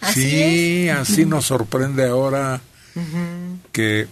Así 0.00 0.30
sí, 0.30 0.88
así 0.88 1.26
nos 1.26 1.46
sorprende 1.46 2.08
ahora 2.08 2.60
que 3.72 4.08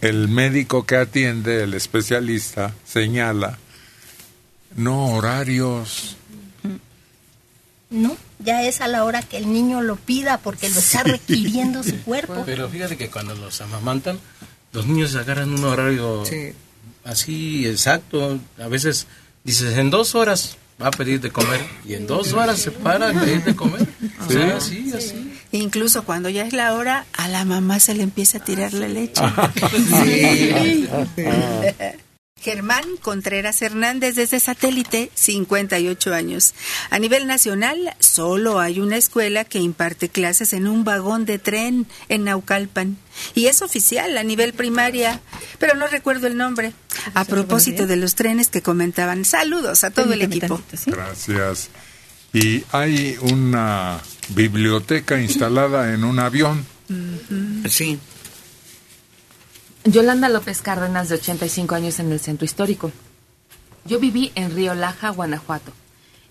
el 0.00 0.28
médico 0.28 0.84
que 0.84 0.96
atiende, 0.96 1.64
el 1.64 1.74
especialista, 1.74 2.74
señala, 2.86 3.58
no 4.76 5.06
horarios. 5.14 6.16
No, 7.90 8.16
ya 8.38 8.62
es 8.64 8.80
a 8.80 8.88
la 8.88 9.04
hora 9.04 9.22
que 9.22 9.38
el 9.38 9.52
niño 9.52 9.80
lo 9.80 9.96
pida 9.96 10.38
porque 10.38 10.68
lo 10.68 10.78
está 10.78 11.02
requiriendo 11.02 11.82
su 11.82 11.96
cuerpo. 12.02 12.42
Pero 12.44 12.68
fíjate 12.68 12.96
que 12.96 13.10
cuando 13.10 13.34
los 13.34 13.60
amamantan, 13.60 14.18
los 14.72 14.86
niños 14.86 15.14
agarran 15.14 15.50
un 15.50 15.64
horario 15.64 16.22
así 17.04 17.66
exacto. 17.66 18.38
A 18.58 18.68
veces 18.68 19.06
dices, 19.42 19.78
en 19.78 19.90
dos 19.90 20.14
horas 20.14 20.56
va 20.80 20.88
a 20.88 20.90
pedir 20.90 21.20
de 21.20 21.30
comer 21.30 21.60
y 21.86 21.94
en 21.94 22.06
dos 22.06 22.32
horas 22.34 22.58
se 22.60 22.70
para 22.70 23.08
a 23.08 23.12
pedir 23.12 23.42
de 23.42 23.56
comer. 23.56 23.88
O 24.26 24.30
sea, 24.30 24.56
así, 24.56 24.92
así. 24.94 25.37
Incluso 25.58 26.04
cuando 26.04 26.28
ya 26.28 26.44
es 26.44 26.52
la 26.52 26.74
hora, 26.74 27.06
a 27.12 27.26
la 27.26 27.44
mamá 27.44 27.80
se 27.80 27.94
le 27.94 28.04
empieza 28.04 28.38
a 28.38 28.44
tirar 28.44 28.72
la 28.72 28.86
leche. 28.86 29.22
Germán 32.40 32.84
Contreras 33.02 33.60
Hernández 33.62 34.14
desde 34.14 34.38
satélite, 34.38 35.10
58 35.14 36.14
años. 36.14 36.54
A 36.90 37.00
nivel 37.00 37.26
nacional, 37.26 37.96
solo 37.98 38.60
hay 38.60 38.78
una 38.78 38.96
escuela 38.96 39.44
que 39.44 39.58
imparte 39.58 40.08
clases 40.08 40.52
en 40.52 40.68
un 40.68 40.84
vagón 40.84 41.24
de 41.24 41.40
tren 41.40 41.88
en 42.08 42.24
Naucalpan. 42.24 42.96
Y 43.34 43.46
es 43.46 43.62
oficial 43.62 44.16
a 44.16 44.22
nivel 44.22 44.52
primaria, 44.52 45.20
pero 45.58 45.74
no 45.74 45.88
recuerdo 45.88 46.28
el 46.28 46.36
nombre. 46.36 46.72
A 47.14 47.24
propósito 47.24 47.88
de 47.88 47.96
los 47.96 48.14
trenes 48.14 48.48
que 48.48 48.62
comentaban, 48.62 49.24
saludos 49.24 49.82
a 49.82 49.90
todo 49.90 50.12
el 50.12 50.22
equipo. 50.22 50.62
Gracias. 50.86 51.70
Y 52.32 52.62
hay 52.70 53.16
una 53.20 54.00
biblioteca 54.28 55.20
instalada 55.20 55.92
en 55.94 56.04
un 56.04 56.18
avión. 56.18 56.64
Sí. 57.68 57.98
Yolanda 59.84 60.28
López 60.28 60.62
Cárdenas, 60.62 61.08
de 61.08 61.16
85 61.16 61.74
años 61.74 61.98
en 61.98 62.12
el 62.12 62.20
centro 62.20 62.44
histórico. 62.44 62.92
Yo 63.84 63.98
viví 63.98 64.32
en 64.34 64.54
Río 64.54 64.74
Laja, 64.74 65.10
Guanajuato. 65.10 65.72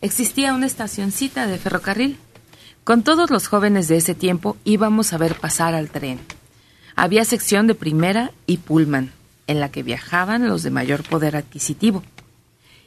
Existía 0.01 0.53
una 0.53 0.67
estacioncita 0.67 1.47
de 1.47 1.57
ferrocarril. 1.57 2.17
Con 2.83 3.03
todos 3.03 3.31
los 3.31 3.47
jóvenes 3.47 3.87
de 3.87 3.97
ese 3.97 4.13
tiempo 4.13 4.57
íbamos 4.63 5.11
a 5.11 5.17
ver 5.17 5.35
pasar 5.35 5.73
al 5.73 5.89
tren. 5.89 6.19
Había 6.95 7.25
sección 7.25 7.67
de 7.67 7.75
primera 7.75 8.31
y 8.45 8.57
pullman, 8.57 9.11
en 9.47 9.59
la 9.59 9.69
que 9.69 9.83
viajaban 9.83 10.47
los 10.47 10.63
de 10.63 10.71
mayor 10.71 11.03
poder 11.03 11.35
adquisitivo. 11.35 12.03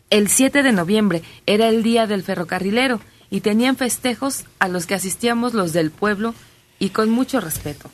El 0.09 0.29
7 0.29 0.63
de 0.63 0.73
noviembre 0.73 1.23
era 1.47 1.69
el 1.69 1.83
día 1.83 2.07
del 2.07 2.23
ferrocarrilero 2.23 3.01
y 3.31 3.41
tenían 3.41 3.77
festejos 3.77 4.45
a 4.59 4.69
los 4.69 4.87
que 4.87 4.95
asistíamos 4.95 5.55
los 5.55 5.73
del 5.73 5.91
pueblo 5.91 6.35
y 6.79 6.91
con 6.91 7.11
mucho 7.11 7.41
respeto. 7.41 7.91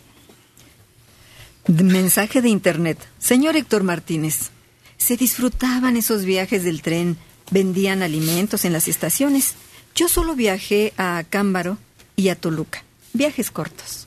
Mensaje 1.68 2.40
de 2.42 2.48
internet. 2.48 2.98
Señor 3.18 3.56
Héctor 3.56 3.82
Martínez, 3.82 4.50
se 4.96 5.16
disfrutaban 5.16 5.96
esos 5.96 6.24
viajes 6.24 6.64
del 6.64 6.80
tren, 6.80 7.16
vendían 7.50 8.02
alimentos 8.02 8.64
en 8.64 8.72
las 8.72 8.88
estaciones. 8.88 9.54
Yo 9.94 10.08
solo 10.08 10.34
viajé 10.34 10.92
a 10.96 11.24
Cámbaro 11.28 11.78
y 12.16 12.28
a 12.28 12.36
Toluca. 12.36 12.82
Viajes 13.12 13.50
cortos. 13.50 14.06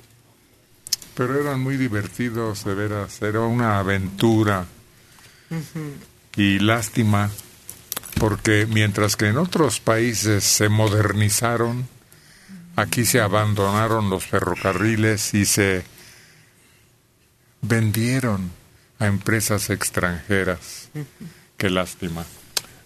Pero 1.15 1.39
eran 1.39 1.59
muy 1.59 1.77
divertidos, 1.77 2.63
de 2.63 2.73
veras. 2.73 3.21
Era 3.21 3.41
una 3.41 3.79
aventura. 3.79 4.65
Y 6.35 6.59
lástima, 6.59 7.29
porque 8.19 8.67
mientras 8.69 9.15
que 9.15 9.27
en 9.27 9.37
otros 9.37 9.79
países 9.79 10.43
se 10.43 10.69
modernizaron, 10.69 11.87
aquí 12.75 13.05
se 13.05 13.21
abandonaron 13.21 14.09
los 14.09 14.25
ferrocarriles 14.25 15.33
y 15.33 15.45
se 15.45 15.83
vendieron 17.61 18.51
a 18.99 19.07
empresas 19.07 19.69
extranjeras. 19.69 20.89
Qué 21.57 21.69
lástima. 21.69 22.25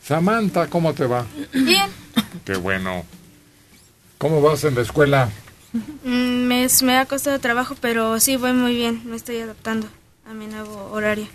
Samantha, 0.06 0.67
¿cómo 0.67 0.93
te 0.93 1.06
va? 1.06 1.26
Bien. 1.54 1.89
Qué 2.46 2.56
bueno. 2.56 3.06
¿Cómo 4.17 4.41
vas 4.41 4.63
en 4.63 4.76
la 4.76 4.82
escuela? 4.82 5.30
Mm, 6.04 6.43
Me, 6.48 6.67
me 6.84 6.98
ha 6.98 7.06
costado 7.06 7.39
trabajo, 7.39 7.76
pero 7.80 8.19
sí, 8.19 8.36
voy 8.38 8.54
muy 8.54 8.76
bien. 8.76 9.02
Me 9.06 9.15
estoy 9.15 9.39
adaptando 9.39 9.88
a 10.29 10.34
mi 10.34 10.48
nuevo 10.48 10.92
horario. 10.92 11.27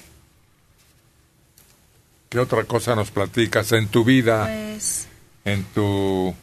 ¿Qué 2.29 2.39
otra 2.39 2.65
cosa 2.65 2.95
nos 2.95 3.11
platicas 3.11 3.73
en 3.73 3.89
tu 3.89 4.05
vida? 4.05 4.45
Pues, 4.45 5.09
En 5.45 5.65
tu 5.65 6.35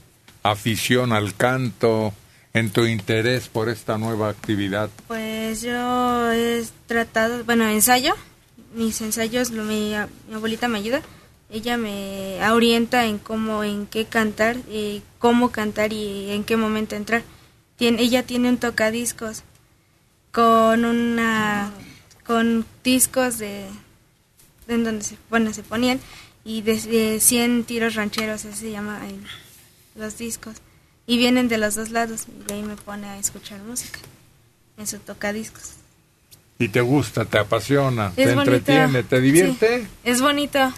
afición 0.41 1.13
al 1.13 1.35
canto, 1.35 2.13
en 2.53 2.71
tu 2.71 2.85
interés 2.85 3.49
por 3.49 3.69
esta 3.69 3.97
nueva 3.97 4.29
actividad. 4.29 4.89
pues 5.07 5.61
yo 5.61 6.31
he 6.31 6.65
tratado, 6.87 7.43
bueno, 7.43 7.67
ensayo. 7.67 8.15
Mis 8.73 8.99
ensayos, 9.01 9.51
mi, 9.51 9.93
abuelita 10.33 10.67
me 10.67 10.79
ayuda. 10.79 11.01
Ella 11.51 11.77
me 11.77 12.39
orienta 12.49 13.05
en 13.05 13.19
cómo, 13.19 13.63
en 13.63 13.85
qué 13.85 14.05
cantar, 14.05 14.57
y 14.69 15.03
cómo 15.19 15.51
cantar 15.51 15.93
y 15.93 16.31
en 16.31 16.43
qué 16.43 16.57
momento 16.57 16.95
entrar. 16.95 17.21
Ella 17.79 18.23
tiene 18.23 18.49
un 18.49 18.57
tocadiscos 18.57 19.43
con 20.31 20.83
una, 20.83 21.71
con 22.25 22.65
discos 22.83 23.37
de 23.37 23.67
en 24.67 24.83
donde 24.83 25.03
se, 25.03 25.17
bueno, 25.29 25.53
se 25.53 25.63
ponían 25.63 25.99
y 26.43 26.61
de, 26.61 26.79
de 26.79 27.19
100 27.19 27.63
tiros 27.65 27.95
rancheros, 27.95 28.45
así 28.45 28.59
se 28.59 28.71
llama 28.71 28.99
los 29.95 30.17
discos. 30.17 30.55
Y 31.07 31.17
vienen 31.17 31.47
de 31.47 31.57
los 31.57 31.75
dos 31.75 31.89
lados 31.91 32.25
y 32.49 32.51
ahí 32.53 32.63
me 32.63 32.75
pone 32.75 33.07
a 33.07 33.17
escuchar 33.19 33.59
música 33.61 33.99
en 34.77 34.87
su 34.87 34.97
tocadiscos. 34.99 35.73
¿Y 36.57 36.69
te 36.69 36.81
gusta, 36.81 37.25
te 37.25 37.37
apasiona, 37.37 38.07
Es 38.15 38.27
te 38.27 38.33
bonito. 38.33 38.41
entretiene, 38.51 39.03
te 39.03 39.21
divierte? 39.21 39.81
Sí, 39.81 39.87
es 40.03 40.21
bonito. 40.21 40.71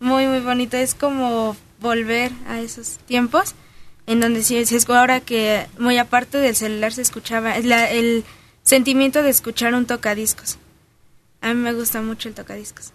Muy, 0.00 0.26
muy 0.26 0.40
bonito. 0.40 0.76
Es 0.76 0.94
como 0.94 1.56
volver 1.80 2.32
a 2.48 2.60
esos 2.60 2.98
tiempos 3.06 3.54
en 4.06 4.20
donde 4.20 4.42
sí, 4.42 4.56
escu- 4.56 4.94
ahora 4.96 5.20
que 5.20 5.66
muy 5.78 5.98
aparte 5.98 6.38
del 6.38 6.54
celular 6.56 6.92
se 6.92 7.02
escuchaba 7.02 7.56
es 7.56 7.64
la- 7.64 7.90
el 7.90 8.24
sentimiento 8.62 9.22
de 9.22 9.30
escuchar 9.30 9.74
un 9.74 9.86
tocadiscos. 9.86 10.58
A 11.44 11.52
mí 11.52 11.60
me 11.60 11.74
gusta 11.74 12.00
mucho 12.00 12.30
el 12.30 12.34
tocadiscos. 12.34 12.92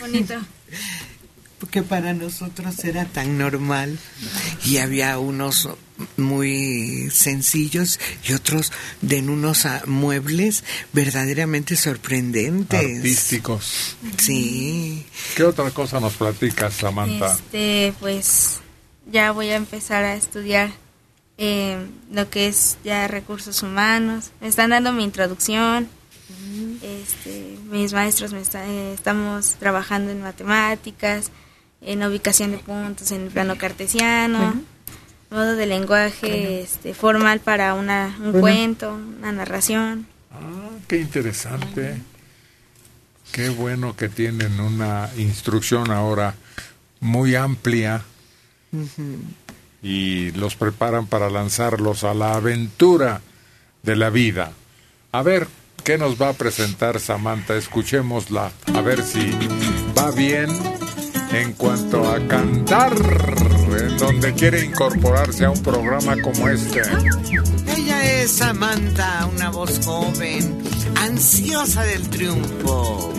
Bonito. 0.00 0.34
Porque 1.58 1.82
para 1.82 2.12
nosotros 2.12 2.84
era 2.84 3.06
tan 3.06 3.38
normal 3.38 3.98
y 4.66 4.76
había 4.76 5.18
unos 5.18 5.70
muy 6.18 7.08
sencillos 7.10 7.98
y 8.28 8.34
otros 8.34 8.70
de 9.00 9.20
unos 9.20 9.66
muebles 9.86 10.62
verdaderamente 10.92 11.74
sorprendentes. 11.76 12.98
Artísticos. 12.98 13.96
Sí. 14.18 15.06
¿Qué 15.34 15.44
otra 15.44 15.70
cosa 15.70 15.98
nos 15.98 16.12
platicas, 16.12 16.74
Samantha? 16.74 17.32
Este, 17.32 17.94
pues 17.98 18.60
ya 19.10 19.32
voy 19.32 19.48
a 19.48 19.56
empezar 19.56 20.04
a 20.04 20.14
estudiar 20.14 20.70
eh, 21.38 21.78
lo 22.12 22.28
que 22.28 22.48
es 22.48 22.76
ya 22.84 23.08
recursos 23.08 23.62
humanos. 23.62 24.32
Me 24.42 24.48
están 24.48 24.68
dando 24.68 24.92
mi 24.92 25.04
introducción 25.04 25.88
este, 26.82 27.56
mis 27.70 27.92
maestros 27.92 28.32
me 28.32 28.40
está- 28.40 28.66
eh, 28.66 28.92
estamos 28.94 29.54
trabajando 29.54 30.10
en 30.12 30.22
matemáticas, 30.22 31.30
en 31.80 32.02
ubicación 32.02 32.52
de 32.52 32.58
puntos, 32.58 33.10
en 33.12 33.22
el 33.22 33.30
plano 33.30 33.56
cartesiano, 33.58 34.54
modo 35.30 35.56
de 35.56 35.66
lenguaje 35.66 36.62
este, 36.62 36.94
formal 36.94 37.40
para 37.40 37.74
una, 37.74 38.14
un 38.18 38.32
Bueno. 38.32 38.40
cuento, 38.40 38.94
una 38.94 39.32
narración. 39.32 40.06
Ah, 40.32 40.70
qué 40.88 40.98
interesante. 41.00 42.00
Qué 43.32 43.48
bueno 43.50 43.96
que 43.96 44.08
tienen 44.08 44.60
una 44.60 45.10
instrucción 45.16 45.90
ahora 45.90 46.34
muy 47.00 47.34
amplia 47.34 48.02
y 49.82 50.30
los 50.32 50.56
preparan 50.56 51.06
para 51.06 51.28
lanzarlos 51.30 52.04
a 52.04 52.14
la 52.14 52.34
aventura 52.34 53.20
de 53.82 53.96
la 53.96 54.10
vida. 54.10 54.52
A 55.12 55.22
ver, 55.22 55.48
¿qué 55.84 55.98
nos 55.98 56.20
va 56.20 56.30
a 56.30 56.32
presentar 56.32 57.00
Samantha? 57.00 57.56
Escuchémosla, 57.56 58.50
a 58.74 58.80
ver 58.80 59.02
si 59.02 59.30
va 59.96 60.10
bien 60.10 60.48
en 61.32 61.52
cuanto 61.52 62.08
a 62.08 62.18
cantar, 62.26 62.94
en 62.94 63.98
donde 63.98 64.34
quiere 64.34 64.64
incorporarse 64.64 65.44
a 65.44 65.50
un 65.50 65.62
programa 65.62 66.20
como 66.22 66.48
este. 66.48 66.82
Ella 67.76 68.22
es 68.22 68.32
Samantha, 68.32 69.26
una 69.26 69.50
voz 69.50 69.84
joven, 69.84 70.58
ansiosa 70.96 71.82
del 71.84 72.08
triunfo. 72.08 73.12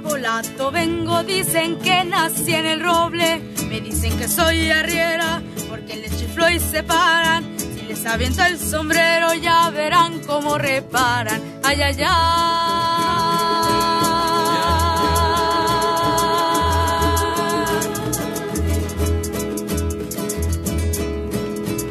Nabolato 0.00 0.70
vengo, 0.70 1.24
dicen 1.24 1.76
que 1.80 2.04
nací 2.04 2.54
en 2.54 2.66
el 2.66 2.80
roble. 2.80 3.40
Me 3.68 3.80
dicen 3.80 4.16
que 4.16 4.28
soy 4.28 4.70
arriera 4.70 5.42
porque 5.68 5.96
les 5.96 6.16
chiflo 6.16 6.48
y 6.48 6.60
se 6.60 6.84
paran. 6.84 7.58
Si 7.58 7.82
les 7.82 8.06
aviento 8.06 8.44
el 8.44 8.60
sombrero 8.60 9.34
ya 9.34 9.68
verán 9.70 10.20
cómo 10.20 10.56
reparan. 10.56 11.42
Ay, 11.64 11.82
ay, 11.82 11.96
ay. 11.98 12.48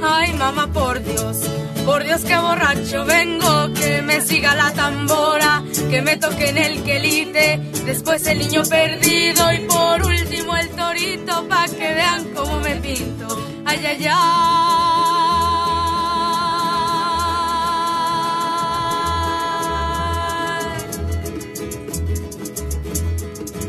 Ay, 0.02 0.34
mamá, 0.34 0.68
por 0.72 1.04
Dios. 1.04 1.57
Por 1.88 2.04
Dios 2.04 2.22
que 2.26 2.38
borracho 2.38 3.06
vengo, 3.06 3.74
que 3.74 4.02
me 4.02 4.20
siga 4.20 4.54
la 4.56 4.74
tambora, 4.74 5.64
que 5.90 6.02
me 6.02 6.18
toque 6.18 6.50
en 6.50 6.58
el 6.58 6.84
quelite, 6.84 7.62
después 7.86 8.28
el 8.28 8.40
niño 8.40 8.62
perdido 8.70 9.54
y 9.54 9.60
por 9.60 10.06
último 10.06 10.58
el 10.58 10.68
torito 10.72 11.48
pa' 11.48 11.66
que 11.68 11.94
vean 11.94 12.26
cómo 12.36 12.60
me 12.60 12.76
pinto. 12.76 13.28
Ay, 13.64 13.86
ay, 13.86 14.06
ay. 14.06 14.18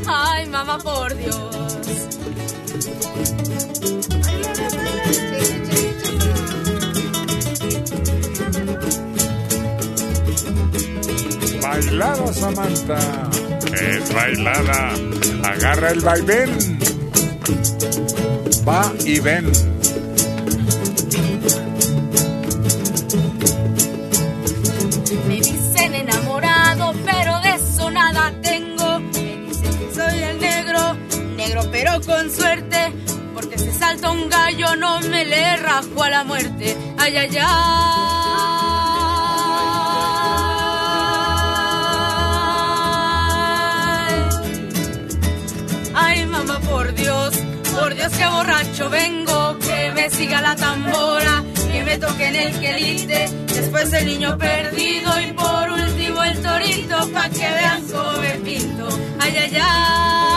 Ay, 0.08 0.46
mamá, 0.48 0.78
por 0.78 1.16
Dios. 1.16 1.68
Bailada, 11.78 12.34
Samantha. 12.34 12.98
Es 13.72 14.12
bailada. 14.12 14.94
Agarra 15.44 15.90
el 15.90 16.00
vaivén. 16.00 16.50
Va 18.66 18.92
y 19.04 19.20
ven. 19.20 19.46
Me 25.28 25.36
dicen 25.36 25.94
enamorado, 25.94 26.94
pero 27.04 27.38
de 27.42 27.54
eso 27.54 27.90
nada 27.92 28.32
tengo. 28.42 28.98
Me 28.98 29.36
dicen 29.46 29.78
que 29.78 29.94
soy 29.94 30.18
el 30.18 30.40
negro, 30.40 30.96
negro 31.36 31.62
pero 31.70 32.00
con 32.00 32.28
suerte. 32.28 32.92
Porque 33.34 33.56
si 33.56 33.70
salta 33.70 34.10
un 34.10 34.28
gallo 34.28 34.74
no 34.74 34.98
me 35.02 35.24
le 35.24 35.56
rajo 35.58 36.02
a 36.02 36.10
la 36.10 36.24
muerte. 36.24 36.76
Ay, 36.98 37.16
ay, 37.18 37.38
ay. 37.40 38.17
Dios, 46.98 47.34
por 47.72 47.94
Dios 47.94 48.12
que 48.12 48.26
borracho 48.26 48.90
vengo, 48.90 49.58
que 49.58 49.92
me 49.94 50.10
siga 50.10 50.40
la 50.40 50.54
tambora, 50.56 51.44
que 51.72 51.84
me 51.84 51.96
toque 51.98 52.26
en 52.28 52.36
el 52.36 52.60
quelite, 52.60 53.28
después 53.46 53.92
el 53.92 54.06
niño 54.06 54.36
perdido 54.36 55.20
y 55.20 55.32
por 55.32 55.70
último 55.70 56.22
el 56.24 56.42
torito, 56.42 57.08
pa' 57.12 57.28
que 57.30 57.48
vean 57.58 57.82
cómo 57.90 58.12
me 58.20 58.30
pinto. 58.44 58.88
Ay, 59.20 59.36
ay, 59.36 59.58
ay. 59.62 60.27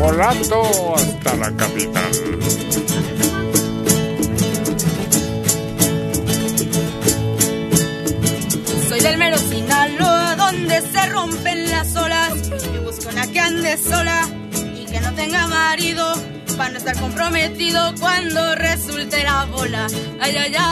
Nabolato 0.00 0.94
hasta 0.96 1.36
la 1.36 1.54
capital. 1.54 2.12
Soy 8.88 9.00
del 9.00 9.18
mero 9.18 9.36
Sinaloa, 9.36 10.36
donde 10.36 10.80
se 10.80 11.06
rompen 11.10 11.70
las 11.70 11.94
olas. 11.96 12.32
Y 12.74 12.78
busco 12.78 13.10
una 13.10 13.26
que 13.26 13.40
ande 13.40 13.76
sola 13.76 14.26
y 14.74 14.86
que 14.90 15.00
no 15.02 15.12
tenga 15.12 15.46
marido. 15.48 16.14
Para 16.56 16.70
no 16.70 16.78
estar 16.78 16.98
comprometido 16.98 17.94
cuando 18.00 18.54
resulte 18.54 19.22
la 19.22 19.44
bola. 19.44 19.86
Ay, 20.18 20.34
ay, 20.34 20.54
ay. 20.58 20.70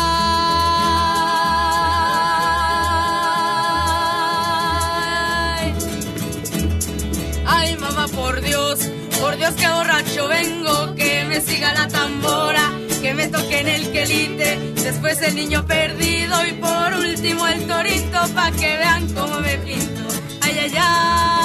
Ay, 7.47 7.77
mamá, 7.77 8.07
por 8.09 8.41
Dios, 8.41 8.91
por 9.21 9.37
Dios 9.37 9.55
que 9.55 9.69
borracho 9.69 10.29
vengo, 10.29 10.95
que 10.95 11.25
me 11.25 11.41
siga 11.41 11.73
la 11.75 11.89
tambora, 11.89 12.73
que 13.01 13.15
me 13.15 13.29
toque 13.29 13.61
en 13.61 13.69
el 13.69 13.93
quelite, 13.93 14.59
después 14.75 15.21
el 15.23 15.35
niño 15.35 15.67
perdido 15.67 16.47
y 16.47 16.53
por 16.53 16.95
último 16.95 17.47
el 17.47 17.67
torito, 17.67 18.19
pa' 18.35 18.51
que 18.53 18.77
vean 18.77 19.09
cómo 19.15 19.41
me 19.41 19.57
pinto. 19.59 20.03
Ay, 20.41 20.59
ay, 20.63 20.73
ay. 20.77 21.38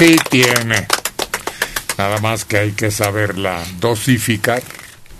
Sí 0.00 0.16
tiene. 0.30 0.86
Nada 1.98 2.18
más 2.20 2.44
que 2.46 2.56
hay 2.56 2.72
que 2.72 2.90
saberla 2.90 3.62
dosificar, 3.78 4.62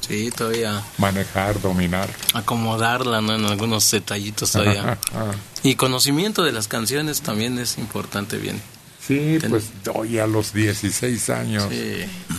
Sí, 0.00 0.30
todavía 0.36 0.82
manejar, 0.98 1.60
dominar. 1.60 2.08
acomodarla 2.34 3.20
¿no? 3.20 3.36
en 3.36 3.44
algunos 3.44 3.88
detallitos 3.90 4.50
todavía. 4.52 4.98
y 5.62 5.74
conocimiento 5.76 6.42
de 6.42 6.50
las 6.52 6.66
canciones 6.66 7.20
también 7.20 7.58
es 7.58 7.76
importante 7.78 8.38
bien. 8.38 8.60
Sí, 9.06 9.36
Ten- 9.40 9.50
pues 9.50 9.66
hoy 9.94 10.18
a 10.18 10.26
los 10.26 10.52
16 10.54 11.30
años, 11.30 11.66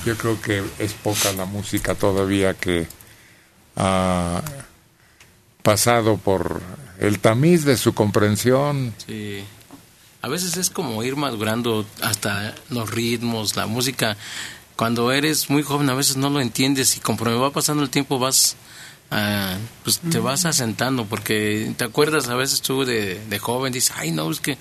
yo 0.06 0.18
creo 0.18 0.42
que 0.42 0.64
es 0.80 0.94
poca 0.94 1.32
la 1.34 1.46
música 1.46 1.94
todavía 1.96 2.56
que 2.56 2.88
ha 3.78 4.42
pasado 5.64 6.18
por 6.18 6.62
el 7.00 7.20
tamiz 7.20 7.64
de 7.64 7.78
su 7.78 7.94
comprensión. 7.94 8.94
Sí. 9.08 9.44
A 10.22 10.28
veces 10.28 10.58
es 10.58 10.70
como 10.70 11.04
ir 11.04 11.16
madurando 11.16 11.86
hasta 12.02 12.54
los 12.70 12.90
ritmos, 12.92 13.56
la 13.56 13.66
música. 13.66 14.18
Cuando 14.76 15.12
eres 15.12 15.50
muy 15.50 15.64
joven 15.64 15.90
a 15.90 15.96
veces 15.96 16.18
no 16.18 16.30
lo 16.30 16.42
entiendes 16.42 16.98
y 16.98 17.00
conforme 17.00 17.36
va 17.36 17.52
pasando 17.52 17.84
el 17.84 17.90
tiempo 17.90 18.20
vas, 18.20 18.56
ah, 19.10 19.58
pues 19.84 20.00
te 20.00 20.20
vas 20.20 20.46
asentando 20.46 21.06
porque 21.06 21.74
te 21.78 21.84
acuerdas 21.84 22.30
a 22.30 22.36
veces 22.36 22.62
tú 22.62 22.86
de, 22.86 23.20
de 23.30 23.40
joven, 23.40 23.74
dices, 23.74 23.94
ay 23.96 24.12
no, 24.12 24.30
es 24.30 24.40
que 24.40 24.58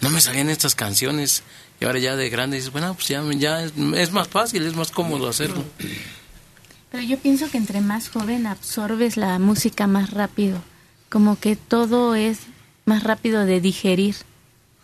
no 0.00 0.10
me 0.10 0.20
salían 0.20 0.50
estas 0.50 0.74
canciones 0.74 1.42
y 1.80 1.84
ahora 1.84 1.98
ya 1.98 2.16
de 2.16 2.30
grande 2.30 2.56
dices, 2.56 2.72
bueno, 2.72 2.94
pues 2.94 3.08
ya, 3.08 3.22
ya 3.32 3.62
es, 3.62 3.72
es 3.94 4.12
más 4.12 4.28
fácil, 4.28 4.64
es 4.64 4.76
más 4.76 4.90
cómodo 4.90 5.28
hacerlo. 5.28 5.64
Pero 6.90 7.02
yo 7.02 7.18
pienso 7.18 7.50
que 7.50 7.58
entre 7.58 7.80
más 7.80 8.08
joven 8.08 8.46
absorbes 8.46 9.16
la 9.16 9.38
música 9.40 9.86
más 9.88 10.10
rápido, 10.10 10.62
como 11.08 11.38
que 11.38 11.56
todo 11.56 12.14
es 12.14 12.38
más 12.84 13.02
rápido 13.02 13.44
de 13.44 13.60
digerir. 13.60 14.14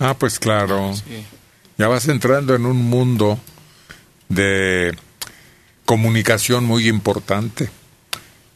Ah, 0.01 0.15
pues 0.15 0.39
claro. 0.39 0.95
Ya 1.77 1.87
vas 1.87 2.09
entrando 2.09 2.55
en 2.55 2.65
un 2.65 2.79
mundo 2.79 3.39
de 4.31 4.97
comunicación 5.85 6.65
muy 6.65 6.89
importante. 6.89 7.69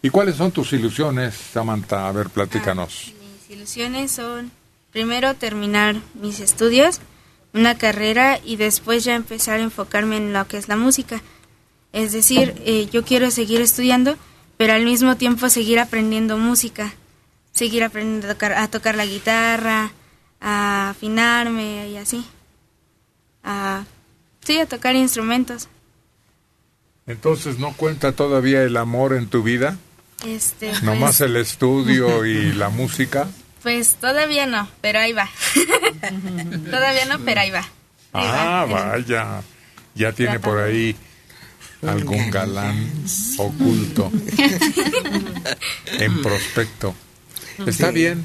¿Y 0.01 0.09
cuáles 0.09 0.36
son 0.36 0.53
tus 0.53 0.72
ilusiones, 0.72 1.34
Samantha? 1.34 2.09
A 2.09 2.12
ver, 2.12 2.30
platícanos. 2.30 3.12
Mis 3.20 3.57
ilusiones 3.57 4.11
son 4.11 4.51
primero 4.90 5.34
terminar 5.34 5.97
mis 6.14 6.40
estudios, 6.40 7.01
una 7.53 7.76
carrera 7.76 8.40
y 8.42 8.57
después 8.57 9.05
ya 9.05 9.14
empezar 9.14 9.61
a 9.61 9.64
enfocarme 9.64 10.16
en 10.16 10.32
lo 10.32 10.49
que 10.49 10.57
es 10.57 10.68
la 10.68 10.76
música. 10.76 11.20
Es 11.92 12.12
decir, 12.12 12.55
eh, 12.64 12.88
yo 12.90 13.05
quiero 13.05 13.30
seguir 13.30 13.61
estudiando, 13.61 14.16
pero 14.57 14.72
al 14.72 14.84
mismo 14.84 15.16
tiempo 15.16 15.51
seguir 15.51 15.78
aprendiendo 15.78 16.38
música, 16.38 16.95
seguir 17.53 17.84
aprendiendo 17.84 18.28
a 18.28 18.32
tocar, 18.32 18.53
a 18.55 18.68
tocar 18.68 18.95
la 18.95 19.05
guitarra, 19.05 19.92
a 20.41 20.91
afinarme 20.91 21.89
y 21.89 21.97
así. 21.97 22.26
A, 23.43 23.85
sí, 24.45 24.59
a 24.59 24.66
tocar 24.66 24.95
instrumentos. 24.95 25.68
Entonces, 27.07 27.59
¿no 27.59 27.72
cuenta 27.74 28.12
todavía 28.12 28.62
el 28.62 28.76
amor 28.76 29.14
en 29.14 29.28
tu 29.28 29.43
vida? 29.43 29.76
Este, 30.26 30.72
Nomás 30.82 31.18
pues, 31.18 31.20
el 31.22 31.37
estudio 31.37 32.24
y 32.26 32.53
la 32.53 32.70
música. 32.70 33.28
pues 33.62 33.95
todavía 33.97 34.47
no, 34.47 34.68
pero 34.80 35.01
ahí 35.01 35.12
va. 35.12 35.28
todavía 36.70 37.05
no, 37.07 37.18
pero 37.20 37.41
ahí 37.41 37.51
va. 37.51 37.66
Ahí 38.12 38.26
va. 38.26 38.62
Ah, 38.62 38.64
vaya. 38.64 39.43
Ya 39.95 40.12
tiene 40.12 40.41
por 40.41 40.59
ahí 40.59 40.97
algún 41.82 42.30
galán 42.30 42.91
oculto 43.39 44.11
en 45.87 46.22
prospecto. 46.22 46.95
Está 47.66 47.91
bien 47.91 48.24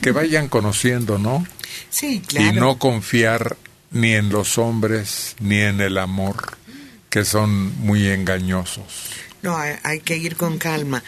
que 0.00 0.12
vayan 0.12 0.48
conociendo, 0.48 1.18
¿no? 1.18 1.46
Sí, 1.90 2.20
claro. 2.26 2.56
Y 2.56 2.60
no 2.60 2.78
confiar 2.78 3.56
ni 3.90 4.14
en 4.14 4.30
los 4.30 4.58
hombres 4.58 5.36
ni 5.40 5.60
en 5.60 5.80
el 5.80 5.98
amor, 5.98 6.56
que 7.10 7.24
son 7.24 7.78
muy 7.78 8.08
engañosos. 8.08 9.10
No, 9.42 9.56
hay, 9.56 9.76
hay 9.82 10.00
que 10.00 10.16
ir 10.16 10.36
con 10.36 10.58
calma, 10.58 11.02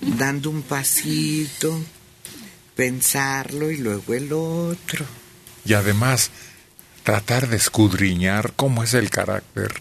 dando 0.00 0.50
un 0.50 0.62
pasito, 0.62 1.78
pensarlo 2.76 3.70
y 3.70 3.78
luego 3.78 4.14
el 4.14 4.32
otro. 4.32 5.04
Y 5.64 5.74
además, 5.74 6.30
tratar 7.02 7.48
de 7.48 7.56
escudriñar 7.56 8.52
cómo 8.54 8.82
es 8.82 8.94
el 8.94 9.10
carácter 9.10 9.72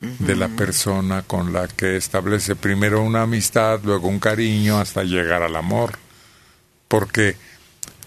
de 0.00 0.34
la 0.34 0.48
persona 0.48 1.22
con 1.22 1.52
la 1.52 1.68
que 1.68 1.96
establece 1.96 2.56
primero 2.56 3.02
una 3.02 3.22
amistad, 3.22 3.80
luego 3.84 4.08
un 4.08 4.18
cariño, 4.18 4.78
hasta 4.78 5.04
llegar 5.04 5.42
al 5.42 5.54
amor. 5.54 5.96
Porque 6.92 7.36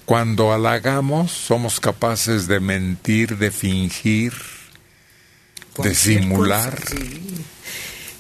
cuando 0.06 0.54
halagamos 0.54 1.32
somos 1.32 1.80
capaces 1.80 2.46
de 2.46 2.60
mentir, 2.60 3.40
de 3.40 3.50
fingir, 3.50 4.32
de 5.80 5.96
simular. 5.96 6.84
cosa, 6.84 6.96
sí. 6.96 7.46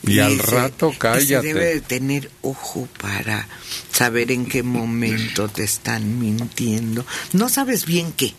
Y, 0.08 0.20
al 0.22 0.40
rato 0.40 0.90
y 0.90 0.94
se 0.94 0.98
cállate. 0.98 1.48
debe 1.50 1.66
de 1.66 1.82
tener 1.82 2.32
ojo 2.42 2.88
para 3.00 3.48
saber 3.92 4.32
en 4.32 4.48
qué 4.48 4.64
momento 4.64 5.50
te 5.50 5.64
están 5.64 6.18
mintiendo. 6.18 7.06
No 7.34 7.48
sabes 7.48 7.86
bien 7.86 8.12
qué, 8.12 8.34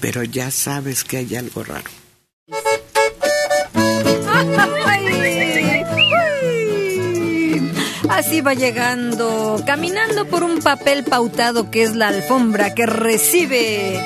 pero 0.00 0.24
ya 0.24 0.50
sabes 0.50 1.04
que 1.04 1.18
hay 1.18 1.36
algo 1.36 1.64
raro. 1.64 1.90
Así 8.26 8.40
va 8.40 8.54
llegando, 8.54 9.62
caminando 9.64 10.24
por 10.24 10.42
un 10.42 10.58
papel 10.58 11.04
pautado 11.04 11.70
que 11.70 11.84
es 11.84 11.94
la 11.94 12.08
alfombra 12.08 12.74
que 12.74 12.84
recibe 12.84 14.00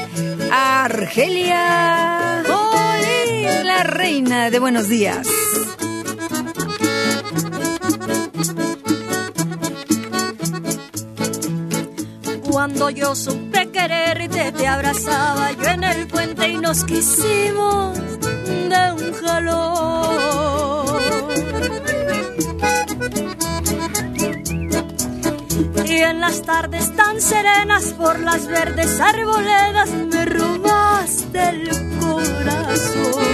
a 0.53 0.85
Argelia 0.85 2.43
Olin, 2.47 3.67
la 3.67 3.83
reina 3.83 4.51
de 4.51 4.59
Buenos 4.59 4.91
Días. 4.91 5.27
Cuando 12.51 12.91
yo 12.91 13.15
supe 13.15 13.71
quererte, 13.71 14.53
te 14.53 14.67
abrazaba 14.67 15.53
yo 15.53 15.67
en 15.67 15.83
el 15.83 16.07
puente 16.09 16.47
y 16.47 16.59
nos 16.59 16.85
quisimos 16.85 17.99
de 18.21 18.93
un 18.93 19.13
jalón. 19.15 19.81
Y 25.91 26.03
en 26.03 26.21
las 26.21 26.43
tardes 26.43 26.95
tan 26.95 27.21
serenas 27.21 27.95
por 27.95 28.21
las 28.21 28.47
verdes 28.47 29.01
arboledas 29.01 29.91
me 29.91 30.25
robaste 30.25 31.49
el 31.49 31.69
corazón. 31.99 33.25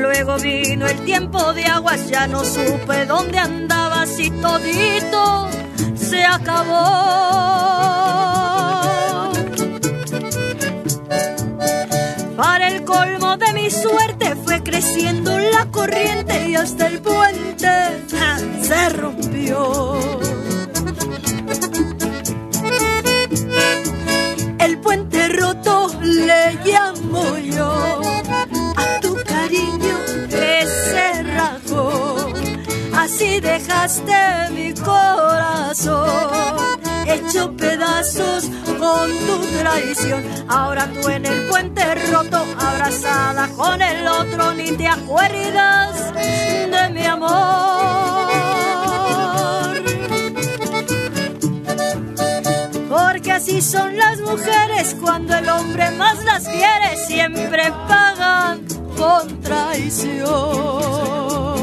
Luego 0.00 0.38
vino 0.38 0.86
el 0.86 1.04
tiempo 1.04 1.52
de 1.52 1.66
aguas, 1.66 2.08
ya 2.08 2.26
no 2.26 2.42
supe 2.42 3.04
dónde 3.04 3.38
andabas 3.38 4.18
y 4.18 4.30
todito 4.30 5.50
se 5.96 6.24
acabó. 6.24 7.44
Mi 13.64 13.70
suerte 13.70 14.36
fue 14.44 14.62
creciendo 14.62 15.38
la 15.38 15.70
corriente 15.70 16.50
y 16.50 16.54
hasta 16.54 16.86
el 16.86 17.00
puente 17.00 17.66
se 18.60 18.88
rompió. 18.90 19.98
El 24.58 24.78
puente 24.80 25.28
roto 25.28 25.90
le 26.02 26.58
llamo 26.62 27.38
yo 27.38 28.02
a 28.76 29.00
tu 29.00 29.16
cariño 29.24 29.96
que 30.28 30.66
se 30.66 31.22
rajó. 31.22 32.34
Así 32.94 33.40
dejaste 33.40 34.50
mi 34.52 34.74
corazón 34.74 36.54
hecho 37.06 37.52
pedazos 37.56 38.44
con 38.78 39.10
tu 39.10 39.58
traición. 39.58 40.24
Ahora 40.48 40.90
tú 40.92 41.08
en 41.08 41.26
el 41.26 41.46
puente 41.46 41.82
roto, 42.10 42.44
con 43.56 43.82
el 43.82 44.08
otro, 44.08 44.54
ni 44.54 44.72
te 44.72 44.86
acuerdas 44.86 46.14
de 46.14 46.90
mi 46.90 47.04
amor. 47.04 47.30
Porque 52.88 53.32
así 53.32 53.60
son 53.60 53.96
las 53.96 54.20
mujeres 54.20 54.96
cuando 55.00 55.36
el 55.36 55.48
hombre 55.48 55.90
más 55.92 56.22
las 56.24 56.48
quiere, 56.48 56.96
siempre 57.06 57.72
pagan 57.88 58.64
con 58.96 59.40
traición. 59.42 61.53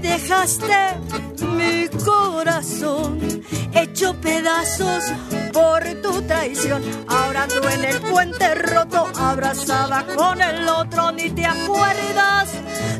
Dejaste 0.00 0.98
mi 1.56 1.88
corazón 2.04 3.18
hecho 3.74 4.14
pedazos 4.20 5.04
por 5.52 5.82
tu 6.02 6.22
traición. 6.22 6.82
Ahora 7.08 7.46
tú 7.46 7.66
en 7.68 7.84
el 7.84 8.00
puente 8.00 8.54
roto, 8.54 9.06
abrazada 9.18 10.06
con 10.16 10.40
el 10.40 10.68
otro, 10.68 11.12
ni 11.12 11.30
te 11.30 11.44
acuerdas 11.44 12.48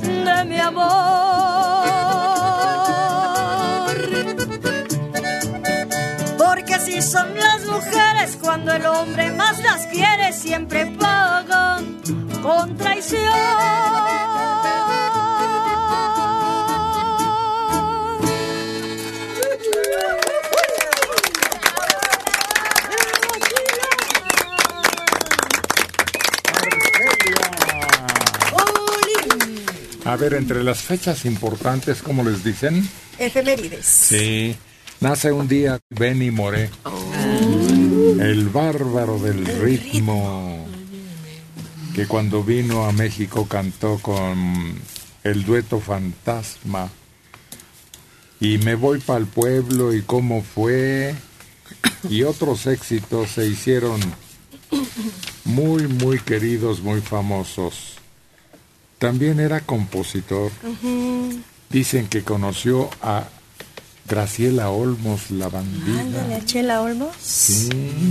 de 0.03 0.45
mi 0.45 0.59
amor. 0.59 0.91
Porque 6.39 6.75
así 6.75 7.03
son 7.03 7.35
las 7.35 7.65
mujeres 7.67 8.39
cuando 8.41 8.73
el 8.73 8.85
hombre 8.87 9.31
más 9.33 9.59
las 9.63 9.87
quiere, 9.87 10.33
siempre 10.33 10.87
pagan 10.99 12.01
con 12.43 12.77
traición. 12.77 14.00
Ver, 30.21 30.35
entre 30.35 30.62
las 30.62 30.83
fechas 30.83 31.25
importantes, 31.25 32.03
¿cómo 32.03 32.23
les 32.23 32.45
dicen? 32.45 32.87
Efemérides. 33.18 33.87
Sí. 33.87 34.55
Nace 35.01 35.33
un 35.33 35.49
día 35.49 35.81
Benny 35.89 36.31
Moré. 36.31 36.68
El 38.21 38.51
bárbaro 38.51 39.18
del 39.18 39.47
ritmo. 39.47 40.66
Que 41.95 42.07
cuando 42.07 42.45
vino 42.45 42.85
a 42.85 42.93
México 42.93 43.49
cantó 43.49 43.99
con 43.99 44.75
el 45.25 45.45
dueto 45.45 45.81
Fantasma. 45.81 46.91
Y 48.41 48.59
me 48.59 48.75
voy 48.75 49.01
para 49.01 49.21
el 49.21 49.27
pueblo 49.27 49.95
y 49.95 50.03
cómo 50.03 50.43
fue. 50.43 51.14
Y 52.11 52.25
otros 52.25 52.66
éxitos 52.66 53.31
se 53.31 53.47
hicieron 53.47 54.01
muy, 55.45 55.89
muy 55.89 56.18
queridos, 56.18 56.83
muy 56.83 57.01
famosos. 57.01 58.00
También 59.01 59.41
era 59.41 59.63
compositor. 59.63 60.53
Dicen 61.71 62.07
que 62.07 62.23
conoció 62.23 62.91
a 63.01 63.25
Graciela 64.07 64.69
Olmos, 64.69 65.31
la 65.31 65.49
bandida. 65.49 66.03
Ándale, 66.03 66.35
a 66.35 66.45
Chela 66.45 66.83
Olmos. 66.83 67.17
Sí. 67.19 67.71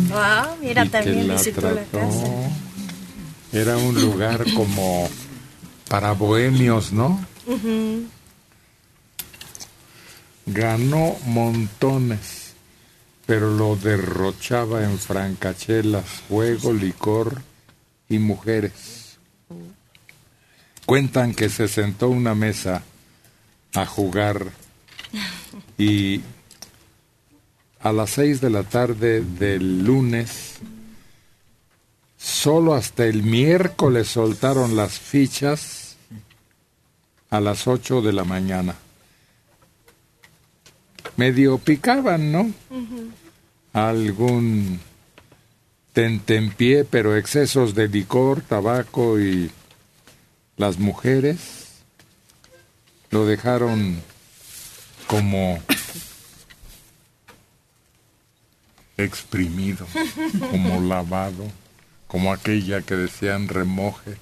Wow, 0.10 0.58
mira, 0.60 0.86
y 0.86 0.90
también 0.90 1.20
que 1.20 1.24
la 1.26 1.34
visitó 1.36 1.62
la 1.62 1.84
casa. 1.84 2.28
Era 3.54 3.78
un 3.78 4.02
lugar 4.02 4.44
como 4.56 5.08
para 5.90 6.14
bohemios, 6.14 6.92
¿no? 6.92 7.24
Ganó 10.48 11.16
montones, 11.28 12.54
pero 13.28 13.56
lo 13.56 13.76
derrochaba 13.76 14.84
en 14.84 14.98
francachelas, 14.98 16.06
juego, 16.28 16.74
licor 16.74 17.44
y 18.10 18.18
mujeres. 18.18 18.99
Cuentan 20.90 21.36
que 21.36 21.50
se 21.50 21.68
sentó 21.68 22.10
una 22.10 22.34
mesa 22.34 22.82
a 23.76 23.86
jugar 23.86 24.48
y 25.78 26.22
a 27.80 27.92
las 27.92 28.10
seis 28.10 28.42
de 28.42 28.50
la 28.50 28.64
tarde 28.64 29.22
del 29.22 29.84
lunes, 29.84 30.56
solo 32.18 32.74
hasta 32.74 33.06
el 33.06 33.22
miércoles 33.22 34.08
soltaron 34.08 34.76
las 34.76 34.98
fichas 34.98 35.96
a 37.30 37.40
las 37.40 37.68
ocho 37.68 38.02
de 38.02 38.12
la 38.12 38.24
mañana. 38.24 38.74
Medio 41.18 41.60
picaban, 41.60 42.32
¿no? 42.32 42.52
Algún 43.74 44.80
tentempié, 45.94 46.84
pero 46.84 47.16
excesos 47.16 47.76
de 47.76 47.88
licor, 47.88 48.42
tabaco 48.42 49.20
y 49.20 49.52
las 50.60 50.78
mujeres 50.78 51.38
lo 53.12 53.26
dejaron 53.26 54.02
como 55.08 55.58
exprimido, 58.98 59.88
como 60.52 60.82
lavado, 60.82 61.46
como 62.08 62.34
aquella 62.34 62.82
que 62.82 62.96
decían 62.98 63.48
remoje. 63.48 64.18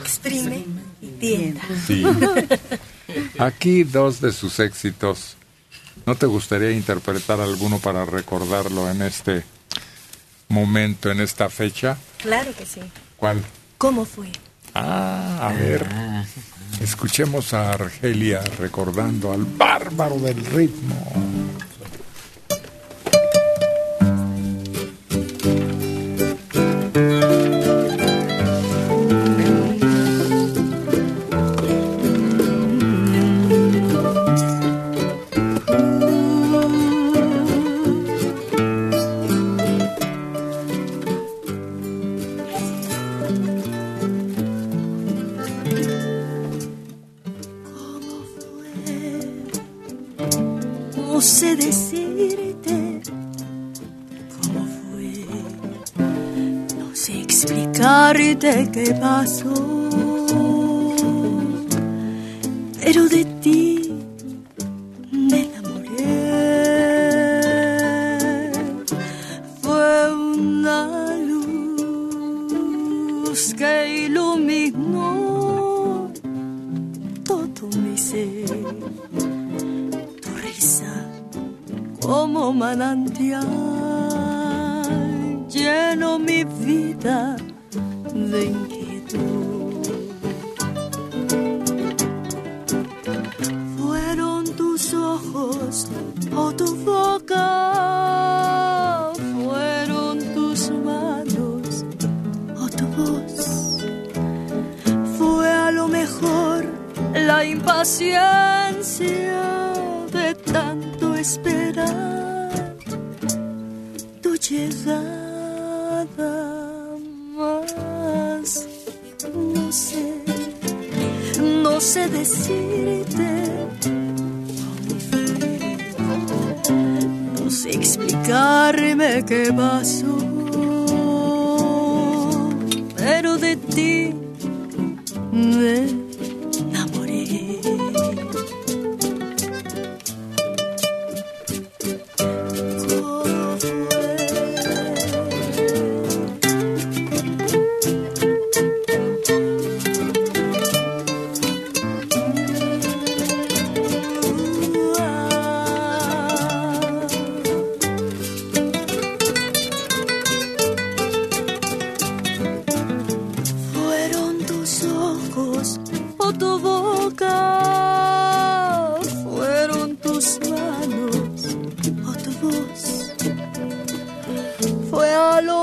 Exprime 0.00 0.64
y 1.02 1.08
tienda. 1.08 1.60
Sí. 1.86 2.02
Aquí 3.38 3.84
dos 3.84 4.22
de 4.22 4.32
sus 4.32 4.58
éxitos. 4.58 5.36
¿No 6.06 6.14
te 6.14 6.24
gustaría 6.24 6.70
interpretar 6.70 7.40
alguno 7.40 7.78
para 7.78 8.06
recordarlo 8.06 8.90
en 8.90 9.02
este 9.02 9.44
momento, 10.48 11.10
en 11.10 11.20
esta 11.20 11.50
fecha? 11.50 11.98
Claro 12.22 12.54
que 12.56 12.64
sí. 12.64 12.80
¿Cuál? 13.18 13.44
¿Cómo 13.76 14.06
fue? 14.06 14.32
Ah, 14.78 15.48
a 15.48 15.52
ver. 15.54 15.86
Escuchemos 16.82 17.54
a 17.54 17.72
Argelia 17.72 18.42
recordando 18.58 19.32
al 19.32 19.44
bárbaro 19.44 20.18
del 20.18 20.44
ritmo. 20.44 21.55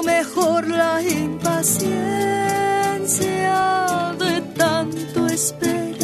Mejor 0.05 0.67
la 0.67 1.01
impaciencia 1.01 1.85
de 4.19 4.41
tanto 4.55 5.27
esperar 5.27 6.03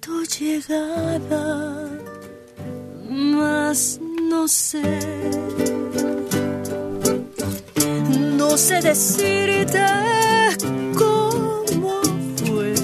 tu 0.00 0.24
llegada, 0.24 1.88
mas 3.08 4.00
no 4.30 4.48
sé. 4.48 5.00
No 8.36 8.56
sé 8.56 8.80
decirte 8.80 9.84
cómo 10.96 12.00
fue, 12.36 12.74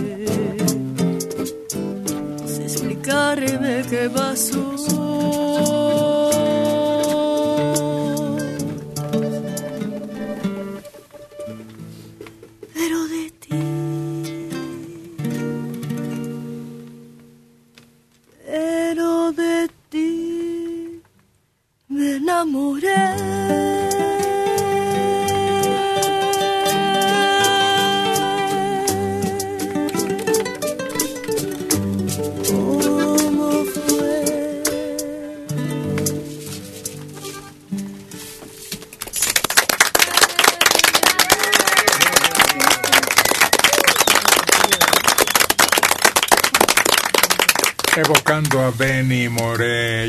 sé 2.47 2.63
explicarme 2.65 3.83
qué 3.89 4.11
pasó. 4.11 4.72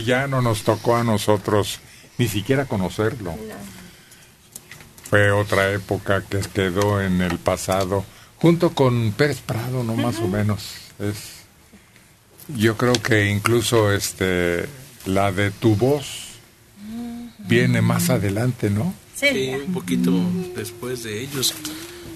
Ya 0.06 0.28
no 0.28 0.42
nos 0.42 0.64
tocó 0.64 0.96
a 0.96 1.04
nosotros 1.04 1.80
ni 2.18 2.28
siquiera 2.28 2.66
conocerlo. 2.66 3.36
Fue 5.10 5.32
otra 5.32 5.72
época 5.72 6.24
que 6.28 6.40
quedó 6.40 7.02
en 7.02 7.22
el 7.22 7.38
pasado, 7.38 8.04
junto 8.38 8.74
con 8.74 9.12
Pérez 9.12 9.42
Prado, 9.42 9.84
no 9.84 9.96
más 9.96 10.20
o 10.20 10.28
menos. 10.28 10.76
Es, 11.00 11.44
yo 12.56 12.78
creo 12.78 12.94
que 12.94 13.30
incluso 13.30 13.92
este, 13.92 14.66
la 15.06 15.32
de 15.32 15.52
tu 15.52 15.76
voz 15.76 16.24
viene 17.40 17.82
más 17.82 18.10
adelante, 18.10 18.70
¿no? 18.70 18.94
Sí, 19.16 19.54
un 19.66 19.74
poquito 19.74 20.12
después 20.56 21.04
de 21.04 21.22
ellos. 21.22 21.54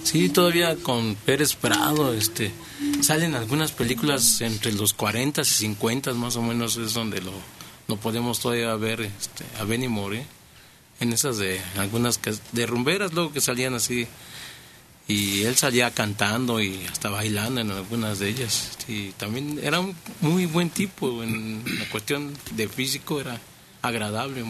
Sí, 0.08 0.30
todavía 0.30 0.78
con 0.78 1.16
Pérez 1.16 1.56
Prado, 1.56 2.14
este, 2.14 2.54
salen 3.02 3.36
algunas 3.36 3.74
películas 3.74 4.40
entre 4.40 4.72
los 4.72 4.94
40 4.94 5.42
y 5.42 5.44
50 5.44 6.14
más 6.14 6.38
o 6.38 6.42
menos 6.42 6.78
es 6.78 6.94
donde 6.94 7.20
lo, 7.20 7.34
lo 7.90 7.98
podemos 7.98 8.40
todavía 8.40 8.74
ver 8.76 9.02
este, 9.02 9.44
a 9.60 9.66
Benny 9.66 9.90
More 9.90 10.26
en 11.02 11.12
esas 11.12 11.40
de 11.40 11.60
algunas 11.76 12.22
de 12.54 12.66
rumberas 12.66 13.12
luego 13.12 13.34
que 13.34 13.42
salían 13.42 13.74
así 13.74 14.08
y 15.10 15.44
él 15.44 15.58
salía 15.58 15.92
cantando 15.92 16.62
y 16.62 16.86
hasta 16.90 17.10
bailando 17.10 17.60
en 17.60 17.72
algunas 17.72 18.20
de 18.20 18.30
ellas 18.30 18.78
y 18.88 19.12
también 19.12 19.60
era 19.62 19.82
un 19.82 19.94
muy 20.22 20.46
buen 20.46 20.70
tipo 20.70 21.22
en 21.22 21.66
la 21.80 21.90
cuestión 21.90 22.34
de 22.52 22.70
físico 22.70 23.20
era 23.20 23.42
agradable 23.82 24.46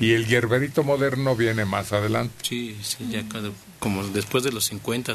Y 0.00 0.12
el 0.12 0.26
hierberito 0.26 0.82
moderno 0.84 1.34
viene 1.36 1.64
más 1.64 1.92
adelante. 1.92 2.34
Sí, 2.42 2.76
sí, 2.82 3.08
ya 3.10 3.22
como 3.78 4.04
después 4.08 4.44
de 4.44 4.52
los 4.52 4.64
50. 4.66 5.14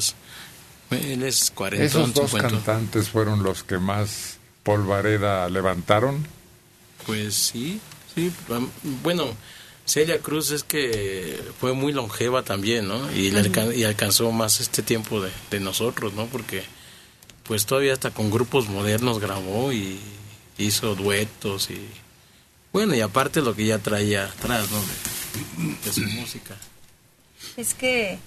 Él 0.91 1.23
es 1.23 1.51
40, 1.51 1.85
Esos 1.85 2.13
dos 2.13 2.31
50. 2.31 2.49
cantantes 2.49 3.09
fueron 3.09 3.43
los 3.43 3.63
que 3.63 3.77
más 3.77 4.37
polvareda 4.63 5.49
levantaron. 5.49 6.25
Pues 7.05 7.33
sí, 7.35 7.79
sí. 8.13 8.31
Bueno, 9.03 9.25
Celia 9.85 10.19
Cruz 10.19 10.51
es 10.51 10.63
que 10.63 11.41
fue 11.59 11.73
muy 11.73 11.91
longeva 11.93 12.43
también, 12.43 12.87
¿no? 12.87 13.11
Y, 13.11 13.31
le 13.31 13.39
alca- 13.41 13.73
y 13.73 13.83
alcanzó 13.83 14.31
más 14.31 14.59
este 14.61 14.81
tiempo 14.83 15.21
de, 15.21 15.31
de 15.51 15.59
nosotros, 15.59 16.13
¿no? 16.13 16.25
Porque 16.27 16.63
pues 17.43 17.65
todavía 17.65 17.91
hasta 17.93 18.11
con 18.11 18.31
grupos 18.31 18.69
modernos 18.69 19.19
grabó 19.19 19.73
y 19.73 19.99
hizo 20.57 20.95
duetos 20.95 21.69
y... 21.71 21.79
Bueno, 22.73 22.95
y 22.95 23.01
aparte 23.01 23.41
lo 23.41 23.55
que 23.55 23.65
ya 23.67 23.77
traía 23.79 24.25
atrás, 24.25 24.67
¿no? 24.71 24.79
De, 24.81 25.75
de 25.85 25.93
su 25.93 26.01
música. 26.19 26.55
Es 27.55 27.73
que 27.73 28.17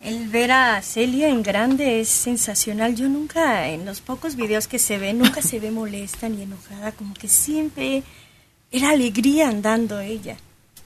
el 0.00 0.28
ver 0.28 0.50
a 0.52 0.82
Celia 0.82 1.28
en 1.28 1.42
grande 1.42 2.00
es 2.00 2.08
sensacional. 2.08 2.94
Yo 2.96 3.08
nunca, 3.08 3.68
en 3.68 3.84
los 3.86 4.00
pocos 4.00 4.34
videos 4.36 4.66
que 4.68 4.78
se 4.78 4.98
ven, 4.98 5.18
nunca 5.18 5.40
se 5.42 5.60
ve 5.60 5.70
molesta 5.70 6.28
ni 6.28 6.42
enojada, 6.42 6.92
como 6.92 7.14
que 7.14 7.28
siempre 7.28 8.02
era 8.72 8.90
alegría 8.90 9.48
andando 9.48 10.00
ella, 10.00 10.36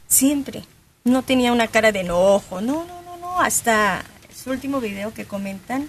siempre. 0.07 0.63
No 1.05 1.23
tenía 1.23 1.53
una 1.53 1.69
cara 1.69 1.91
de 1.93 2.01
enojo, 2.01 2.61
no, 2.61 2.85
no, 2.85 3.03
no, 3.03 3.17
no, 3.17 3.41
hasta 3.41 4.05
su 4.37 4.51
último 4.51 4.81
video 4.81 5.15
que 5.15 5.25
comentan 5.25 5.89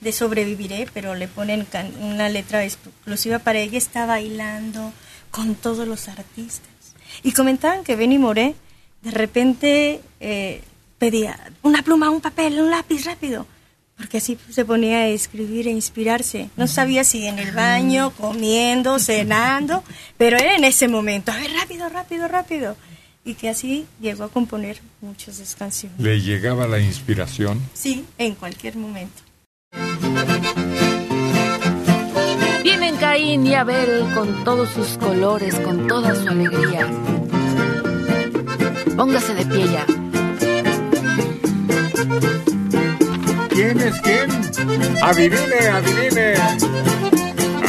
de 0.00 0.12
sobreviviré, 0.12 0.88
pero 0.94 1.14
le 1.16 1.26
ponen 1.26 1.64
can- 1.64 1.92
una 2.00 2.28
letra 2.28 2.64
exclusiva 2.64 3.40
para 3.40 3.58
ella, 3.58 3.76
está 3.76 4.06
bailando 4.06 4.92
con 5.30 5.54
todos 5.54 5.86
los 5.86 6.08
artistas. 6.08 6.68
Y 7.22 7.32
comentaban 7.32 7.84
que 7.84 7.96
Benny 7.96 8.18
Moré 8.18 8.54
de 9.02 9.10
repente 9.10 10.00
eh, 10.20 10.62
pedía 10.98 11.38
una 11.62 11.82
pluma, 11.82 12.10
un 12.10 12.20
papel, 12.20 12.60
un 12.60 12.70
lápiz 12.70 13.04
rápido, 13.04 13.46
porque 13.96 14.18
así 14.18 14.38
se 14.50 14.64
ponía 14.64 14.98
a 14.98 15.06
escribir 15.08 15.66
e 15.68 15.70
inspirarse. 15.70 16.50
No 16.56 16.66
sabía 16.66 17.04
si 17.04 17.26
en 17.26 17.38
el 17.38 17.52
baño, 17.52 18.10
comiendo, 18.10 18.98
cenando, 18.98 19.82
pero 20.16 20.38
era 20.38 20.56
en 20.56 20.64
ese 20.64 20.88
momento, 20.88 21.32
a 21.32 21.36
ver, 21.36 21.50
rápido, 21.52 21.88
rápido, 21.88 22.28
rápido. 22.28 22.76
Y 23.22 23.34
que 23.34 23.50
así 23.50 23.86
llegó 24.00 24.24
a 24.24 24.28
componer 24.30 24.80
muchas 25.02 25.36
de 25.36 25.44
sus 25.44 25.54
canciones. 25.54 26.00
Le 26.00 26.20
llegaba 26.20 26.66
la 26.66 26.78
inspiración. 26.78 27.60
Sí, 27.74 28.04
en 28.16 28.34
cualquier 28.34 28.76
momento. 28.76 29.22
Caín 33.10 33.44
y 33.44 33.56
Abel 33.56 34.06
con 34.14 34.44
todos 34.44 34.70
sus 34.70 34.96
colores, 34.96 35.56
con 35.56 35.88
toda 35.88 36.14
su 36.14 36.28
alegría. 36.28 36.86
Póngase 38.96 39.34
de 39.34 39.46
pie 39.46 39.64
ya. 39.68 39.84
¿Quién 43.48 43.80
es 43.80 44.00
quién? 44.02 44.30
Adivine, 45.02 45.68
adivine. 45.72 46.34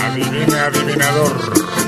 Adivine, 0.06 0.60
adivinador. 0.60 1.81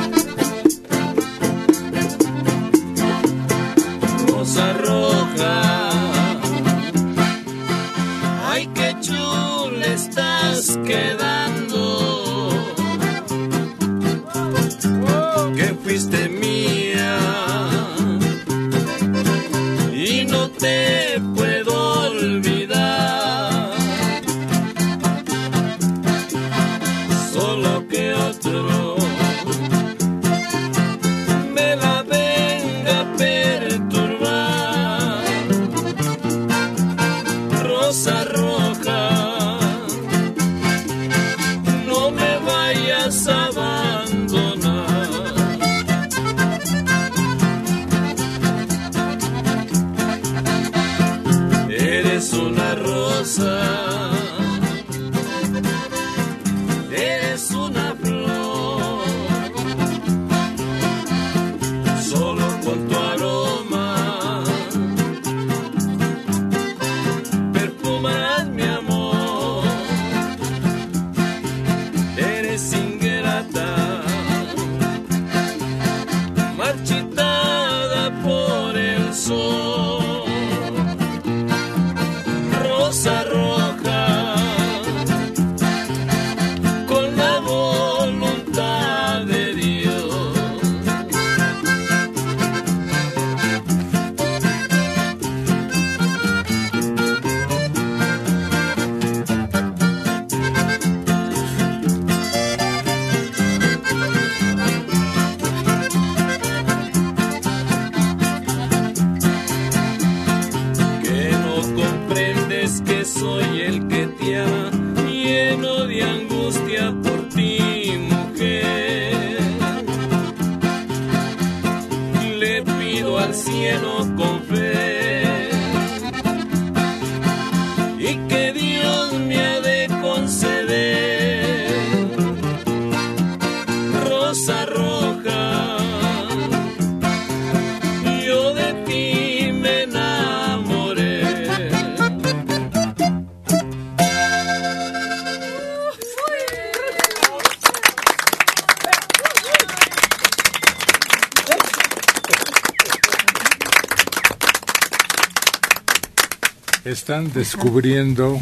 Descubriendo 157.54 158.42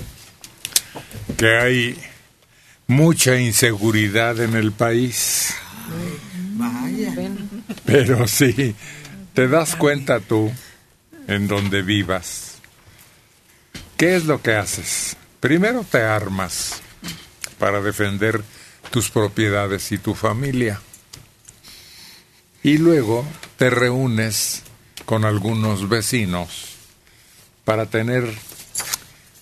que 1.38 1.58
hay 1.58 1.98
mucha 2.88 3.38
inseguridad 3.38 4.40
en 4.40 4.56
el 4.56 4.72
país. 4.72 5.54
Vaya. 6.54 7.14
Pero 7.86 8.26
sí, 8.28 8.74
te 9.34 9.50
das 9.50 9.76
cuenta 9.76 10.22
tú 10.22 10.50
en 11.28 11.48
donde 11.48 11.82
vivas. 11.82 12.56
¿Qué 13.98 14.16
es 14.16 14.26
lo 14.26 14.42
que 14.42 14.56
haces? 14.56 15.18
Primero 15.42 15.84
te 15.84 16.02
armas 16.02 16.82
para 17.60 17.82
defender 17.82 18.42
tus 18.92 19.10
propiedades 19.10 19.92
y 19.92 19.98
tu 19.98 20.16
familia. 20.16 20.80
Y 22.64 22.78
luego 22.78 23.26
te 23.58 23.70
reúnes 23.70 24.64
con 25.06 25.26
algunos 25.26 25.90
vecinos 25.90 26.78
para 27.66 27.88
tener 27.88 28.34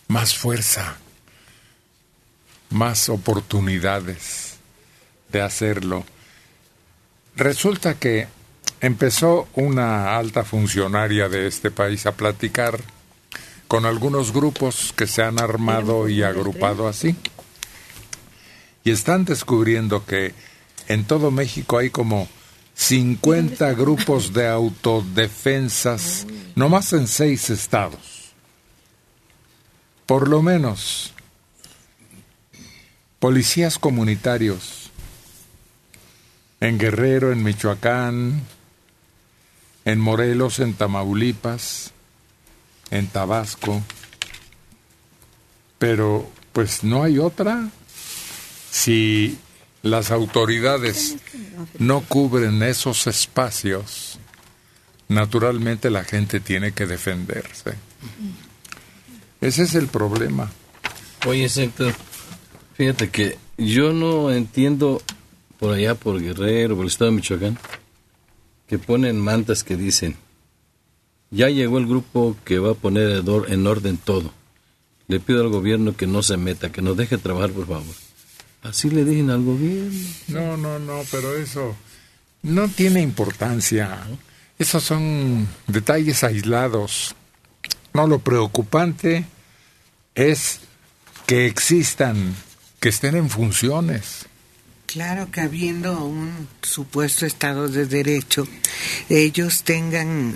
más 0.10 0.36
fuerza, 0.36 0.97
más 2.72 3.10
oportunidades 3.10 4.55
de 5.32 5.41
hacerlo. 5.41 6.03
Resulta 7.36 7.93
que 7.93 8.28
empezó 8.82 9.47
una 9.53 10.18
alta 10.18 10.43
funcionaria 10.43 11.30
de 11.30 11.45
este 11.45 11.70
país 11.70 12.07
a 12.07 12.14
platicar 12.14 12.80
con 13.68 13.86
algunos 13.86 14.34
grupos 14.34 14.93
que 14.97 15.05
se 15.05 15.22
han 15.22 15.39
armado 15.39 16.10
y 16.10 16.24
agrupado 16.24 16.88
así. 16.88 17.16
Y 18.84 18.89
están 18.89 19.26
descubriendo 19.26 20.07
que 20.07 20.34
en 20.88 21.05
todo 21.05 21.30
México 21.30 21.78
hay 21.78 21.91
como 21.91 22.28
50 22.74 23.74
grupos 23.74 24.34
de 24.34 24.47
autodefensas, 24.47 26.26
nomás 26.55 26.93
en 26.93 27.07
seis 27.07 27.51
estados. 27.51 28.18
Por 30.10 30.28
lo 30.28 30.41
menos, 30.41 31.14
policías 33.20 33.78
comunitarios 33.78 34.89
en 36.60 36.80
Guerrero, 36.80 37.32
en 37.32 37.43
Michoacán, 37.43 38.41
en 39.86 39.99
Morelos, 39.99 40.57
en 40.57 40.74
Tamaulipas, 40.74 41.91
en 42.89 43.05
Tabasco. 43.05 43.84
Pero, 45.78 46.28
pues 46.53 46.84
no 46.84 47.03
hay 47.03 47.20
otra. 47.20 47.70
Si 48.72 49.38
las 49.84 50.10
autoridades 50.10 51.18
no 51.78 52.01
cubren 52.01 52.64
esos 52.64 53.05
espacios, 53.05 54.18
naturalmente 55.07 55.91
la 55.91 56.03
gente 56.03 56.39
tiene 56.39 56.72
que 56.72 56.88
defenderse. 56.88 57.76
Ese 59.41 59.63
es 59.63 59.75
el 59.75 59.87
problema. 59.87 60.51
Oye, 61.25 61.45
Héctor, 61.45 61.93
fíjate 62.75 63.09
que 63.09 63.37
yo 63.57 63.93
no 63.93 64.31
entiendo 64.31 65.01
por 65.59 65.73
allá, 65.73 65.95
por 65.95 66.21
Guerrero, 66.21 66.75
por 66.75 66.85
el 66.85 66.91
estado 66.91 67.11
de 67.11 67.17
Michoacán, 67.17 67.57
que 68.67 68.79
ponen 68.79 69.19
mantas 69.19 69.63
que 69.63 69.75
dicen, 69.75 70.15
ya 71.31 71.49
llegó 71.49 71.77
el 71.77 71.87
grupo 71.87 72.35
que 72.45 72.59
va 72.59 72.71
a 72.71 72.75
poner 72.75 73.23
en 73.47 73.67
orden 73.67 73.97
todo. 73.97 74.31
Le 75.07 75.19
pido 75.19 75.41
al 75.41 75.49
gobierno 75.49 75.95
que 75.95 76.07
no 76.07 76.23
se 76.23 76.37
meta, 76.37 76.71
que 76.71 76.81
nos 76.81 76.95
deje 76.95 77.17
trabajar, 77.17 77.51
por 77.51 77.67
favor. 77.67 77.95
Así 78.61 78.89
le 78.89 79.05
dicen 79.05 79.29
al 79.29 79.43
gobierno. 79.43 79.99
No, 80.27 80.57
no, 80.57 80.79
no, 80.79 81.01
pero 81.11 81.35
eso 81.35 81.75
no 82.43 82.67
tiene 82.67 83.01
importancia. 83.01 84.05
Esos 84.57 84.83
son 84.83 85.47
detalles 85.67 86.23
aislados. 86.23 87.15
No, 87.93 88.07
lo 88.07 88.19
preocupante 88.19 89.25
es 90.15 90.59
que 91.25 91.45
existan, 91.45 92.35
que 92.79 92.89
estén 92.89 93.15
en 93.15 93.29
funciones. 93.29 94.25
Claro 94.85 95.29
que 95.31 95.41
habiendo 95.41 96.03
un 96.03 96.47
supuesto 96.63 97.25
Estado 97.25 97.67
de 97.67 97.85
Derecho, 97.85 98.47
ellos 99.09 99.63
tengan 99.63 100.35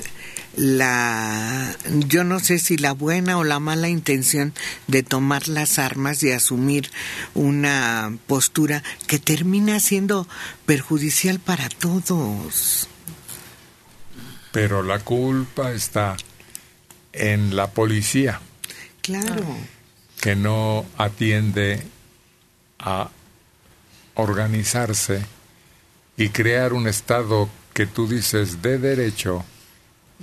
la, 0.56 1.76
yo 2.08 2.24
no 2.24 2.40
sé 2.40 2.60
si 2.60 2.78
la 2.78 2.92
buena 2.92 3.38
o 3.40 3.44
la 3.44 3.60
mala 3.60 3.90
intención 3.90 4.54
de 4.88 5.02
tomar 5.02 5.48
las 5.48 5.80
armas 5.80 6.22
y 6.22 6.32
asumir 6.32 6.92
una 7.34 8.16
postura 8.28 8.84
que 9.08 9.18
termina 9.18 9.80
siendo 9.80 10.28
perjudicial 10.66 11.40
para 11.40 11.70
todos. 11.70 12.88
Pero 14.52 14.84
la 14.84 15.00
culpa 15.00 15.72
está 15.72 16.16
en 17.14 17.56
la 17.56 17.72
policía, 17.72 18.42
Claro. 19.02 19.46
que 20.20 20.36
no 20.36 20.86
atiende 20.98 21.82
a 22.80 23.10
organizarse 24.16 25.24
y 26.18 26.30
crear 26.30 26.74
un 26.74 26.88
Estado 26.88 27.50
que 27.74 27.86
tú 27.88 28.08
dices 28.08 28.62
de 28.62 28.78
derecho 28.78 29.44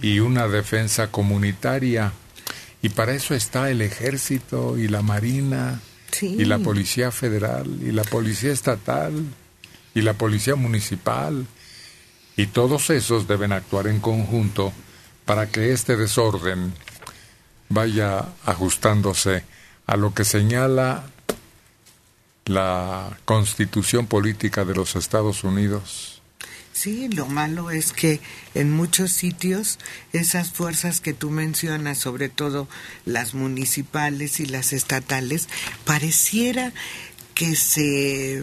y 0.00 0.20
una 0.20 0.48
defensa 0.48 1.10
comunitaria. 1.10 2.12
Y 2.82 2.90
para 2.90 3.12
eso 3.14 3.34
está 3.34 3.70
el 3.70 3.82
ejército 3.82 4.78
y 4.78 4.88
la 4.88 5.02
marina 5.02 5.80
Sí. 6.12 6.36
y 6.38 6.44
la 6.44 6.58
policía 6.58 7.10
federal 7.12 7.68
y 7.82 7.92
la 7.92 8.02
policía 8.04 8.52
estatal 8.52 9.24
y 9.94 10.00
la 10.02 10.14
policía 10.14 10.54
municipal. 10.56 11.46
Y 12.36 12.46
todos 12.46 12.90
esos 12.90 13.28
deben 13.28 13.52
actuar 13.52 13.86
en 13.86 14.00
conjunto 14.00 14.72
para 15.30 15.48
que 15.48 15.72
este 15.72 15.96
desorden 15.96 16.74
vaya 17.68 18.30
ajustándose 18.46 19.44
a 19.86 19.96
lo 19.96 20.12
que 20.12 20.24
señala 20.24 21.04
la 22.46 23.16
constitución 23.26 24.08
política 24.08 24.64
de 24.64 24.74
los 24.74 24.96
Estados 24.96 25.44
Unidos. 25.44 26.20
Sí, 26.72 27.06
lo 27.10 27.26
malo 27.26 27.70
es 27.70 27.92
que 27.92 28.20
en 28.56 28.72
muchos 28.72 29.12
sitios 29.12 29.78
esas 30.12 30.50
fuerzas 30.50 31.00
que 31.00 31.14
tú 31.14 31.30
mencionas, 31.30 31.98
sobre 31.98 32.28
todo 32.28 32.66
las 33.04 33.32
municipales 33.32 34.40
y 34.40 34.46
las 34.46 34.72
estatales, 34.72 35.48
pareciera 35.84 36.72
que 37.36 37.54
se, 37.54 38.42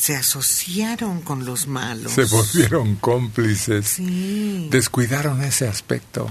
se 0.00 0.16
asociaron 0.16 1.20
con 1.20 1.44
los 1.44 1.66
malos. 1.66 2.12
Se 2.12 2.24
volvieron 2.24 2.96
cómplices, 2.96 3.86
Sí. 3.86 4.68
descuidaron 4.70 5.42
ese 5.42 5.68
aspecto 5.68 6.26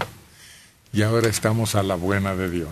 y 0.92 1.04
ahora 1.04 1.30
estamos 1.30 1.76
a 1.76 1.84
la 1.84 1.94
buena 1.96 2.36
de 2.36 2.50
Dios. 2.50 2.70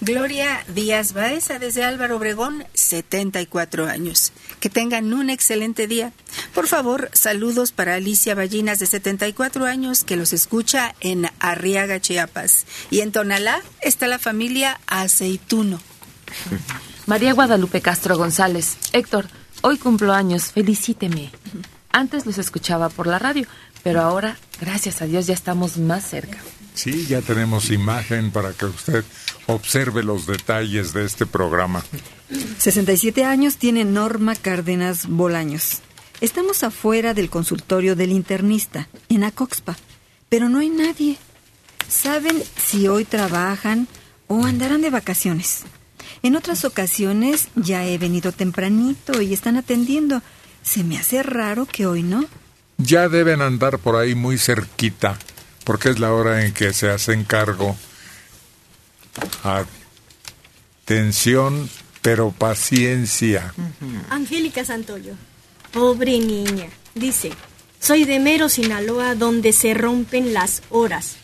Gloria 0.00 0.64
Díaz 0.72 1.12
Baeza 1.14 1.58
desde 1.58 1.82
Álvaro 1.84 2.16
Obregón, 2.16 2.64
74 2.74 3.86
años. 3.88 4.32
Que 4.60 4.70
tengan 4.70 5.12
un 5.12 5.30
excelente 5.30 5.88
día. 5.88 6.12
Por 6.54 6.68
favor, 6.68 7.10
saludos 7.12 7.72
para 7.72 7.96
Alicia 7.96 8.36
Ballinas 8.36 8.78
de 8.78 8.86
74 8.86 9.66
años 9.66 10.04
que 10.04 10.14
los 10.16 10.32
escucha 10.32 10.94
en 11.00 11.28
Arriaga, 11.40 12.00
Chiapas. 12.00 12.66
Y 12.90 13.00
en 13.00 13.10
Tonalá 13.10 13.60
está 13.80 14.06
la 14.06 14.20
familia 14.20 14.80
Aceituno. 14.86 15.80
María 17.06 17.32
Guadalupe 17.34 17.80
Castro 17.82 18.16
González. 18.16 18.76
Héctor, 18.92 19.26
hoy 19.62 19.78
cumplo 19.78 20.12
años, 20.12 20.52
felicíteme. 20.52 21.30
Antes 21.90 22.26
los 22.26 22.38
escuchaba 22.38 22.88
por 22.88 23.06
la 23.06 23.18
radio, 23.18 23.46
pero 23.82 24.02
ahora, 24.02 24.36
gracias 24.60 25.02
a 25.02 25.06
Dios, 25.06 25.26
ya 25.26 25.34
estamos 25.34 25.78
más 25.78 26.08
cerca. 26.08 26.38
Sí, 26.74 27.06
ya 27.06 27.20
tenemos 27.20 27.70
imagen 27.70 28.30
para 28.30 28.52
que 28.52 28.66
usted 28.66 29.04
observe 29.46 30.02
los 30.02 30.26
detalles 30.26 30.92
de 30.92 31.04
este 31.04 31.26
programa. 31.26 31.84
67 32.58 33.24
años 33.24 33.56
tiene 33.56 33.84
Norma 33.84 34.34
Cárdenas 34.34 35.06
Bolaños. 35.06 35.80
Estamos 36.20 36.62
afuera 36.62 37.14
del 37.14 37.28
consultorio 37.28 37.96
del 37.96 38.12
internista, 38.12 38.88
en 39.08 39.24
Acoxpa, 39.24 39.76
pero 40.28 40.48
no 40.48 40.60
hay 40.60 40.70
nadie. 40.70 41.16
¿Saben 41.88 42.42
si 42.56 42.88
hoy 42.88 43.04
trabajan 43.04 43.86
o 44.28 44.46
andarán 44.46 44.80
de 44.80 44.90
vacaciones? 44.90 45.64
En 46.22 46.36
otras 46.36 46.64
ocasiones 46.64 47.48
ya 47.56 47.84
he 47.84 47.98
venido 47.98 48.32
tempranito 48.32 49.20
y 49.20 49.34
están 49.34 49.56
atendiendo. 49.56 50.22
Se 50.62 50.84
me 50.84 50.96
hace 50.98 51.22
raro 51.22 51.66
que 51.66 51.86
hoy 51.86 52.02
no. 52.02 52.24
Ya 52.78 53.08
deben 53.08 53.42
andar 53.42 53.78
por 53.78 53.96
ahí 53.96 54.14
muy 54.14 54.38
cerquita, 54.38 55.18
porque 55.64 55.90
es 55.90 55.98
la 55.98 56.12
hora 56.12 56.44
en 56.46 56.54
que 56.54 56.72
se 56.72 56.90
hacen 56.90 57.24
cargo. 57.24 57.76
Atención, 60.84 61.68
pero 62.00 62.30
paciencia. 62.30 63.52
Angélica 64.10 64.64
Santoyo, 64.64 65.14
pobre 65.72 66.18
niña, 66.18 66.68
dice, 66.94 67.32
soy 67.80 68.04
de 68.04 68.20
Mero, 68.20 68.48
Sinaloa, 68.48 69.14
donde 69.16 69.52
se 69.52 69.74
rompen 69.74 70.32
las 70.32 70.62
horas. 70.70 71.16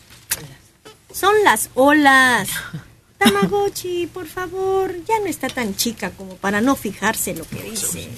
Son 1.13 1.33
las 1.43 1.69
olas. 1.73 2.49
Tamagotchi, 3.19 4.07
por 4.07 4.25
favor, 4.25 4.91
ya 5.05 5.19
no 5.19 5.27
está 5.27 5.49
tan 5.49 5.75
chica 5.75 6.09
como 6.11 6.35
para 6.35 6.61
no 6.61 6.75
fijarse 6.75 7.35
lo 7.35 7.45
que 7.45 7.61
dice. 7.61 8.09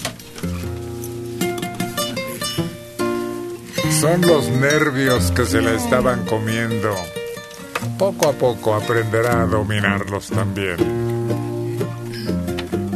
Son 4.00 4.20
los 4.22 4.48
nervios 4.48 5.30
que 5.32 5.44
se 5.44 5.60
la 5.60 5.74
estaban 5.74 6.24
comiendo. 6.24 6.96
Poco 7.98 8.28
a 8.28 8.32
poco 8.32 8.74
aprenderá 8.74 9.42
a 9.42 9.46
dominarlos 9.46 10.28
también. 10.28 10.76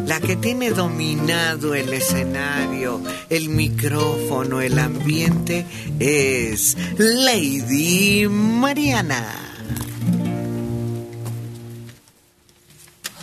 La 0.07 0.20
que 0.20 0.36
tiene 0.36 0.70
dominado 0.70 1.74
el 1.74 1.92
escenario, 1.92 3.02
el 3.28 3.48
micrófono, 3.48 4.61
el 4.61 4.78
ambiente 4.78 5.66
es 5.98 6.76
Lady 6.96 8.28
Mariana. 8.28 9.55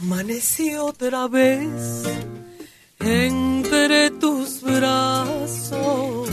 Amanecí 0.06 0.76
otra 0.76 1.30
vez 1.30 2.04
entre 3.00 4.12
tus 4.12 4.62
brazos 4.62 6.30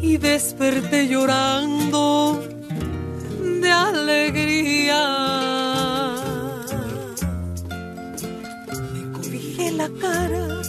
y 0.00 0.16
desperté 0.16 1.06
llorando 1.08 2.42
de 3.60 3.70
alegría. 3.70 5.04
Me 8.94 9.12
cobijé 9.12 9.70
la 9.72 9.90
cara 10.00 10.62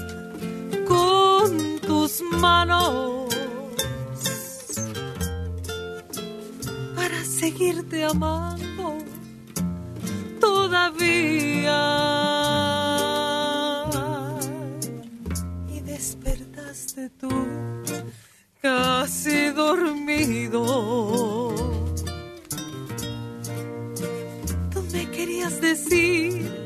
con 0.85 1.79
tus 1.87 2.21
manos 2.21 3.33
para 6.97 7.23
seguirte 7.23 8.03
amando 8.03 8.52
Y 15.69 15.79
despertaste 15.81 17.09
tú 17.11 17.29
casi 18.61 19.49
dormido. 19.49 20.63
Tú 24.71 24.83
me 24.93 25.09
querías 25.11 25.59
decir 25.61 26.63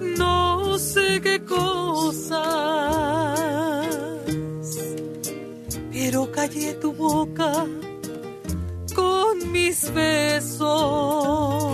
no 0.00 0.78
sé 0.78 1.20
qué 1.20 1.44
cosas, 1.44 2.40
pero 5.92 6.30
callé 6.32 6.74
tu 6.74 6.92
boca 6.92 7.66
con 8.94 9.52
mis 9.52 9.92
besos. 9.92 11.69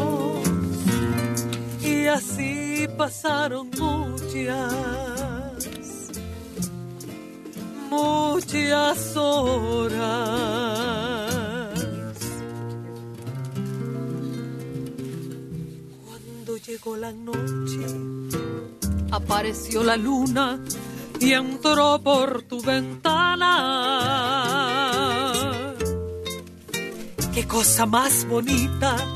Así 2.16 2.88
pasaron 2.96 3.68
muchas, 3.78 4.72
muchas 7.90 9.16
horas. 9.18 10.00
Cuando 16.06 16.56
llegó 16.56 16.96
la 16.96 17.12
noche, 17.12 17.86
apareció 19.10 19.84
la 19.84 19.98
luna 19.98 20.58
y 21.20 21.34
entró 21.34 22.00
por 22.02 22.44
tu 22.44 22.62
ventana. 22.62 23.52
Qué 27.34 27.46
cosa 27.46 27.84
más 27.84 28.26
bonita 28.26 29.15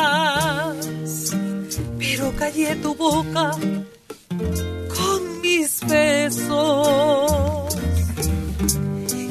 callé 2.41 2.75
tu 2.81 2.95
boca 2.95 3.51
con 4.95 5.41
mis 5.41 5.79
besos. 5.85 7.75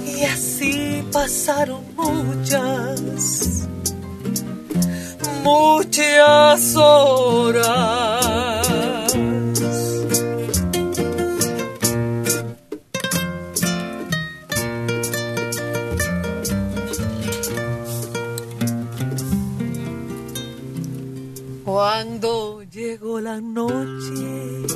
Y 0.06 0.22
así 0.22 1.04
pasaron 1.12 1.82
muchas, 1.96 3.66
muchas 5.42 6.76
horas. 6.76 8.49
Llegó 22.90 23.20
la 23.20 23.40
noche, 23.40 24.66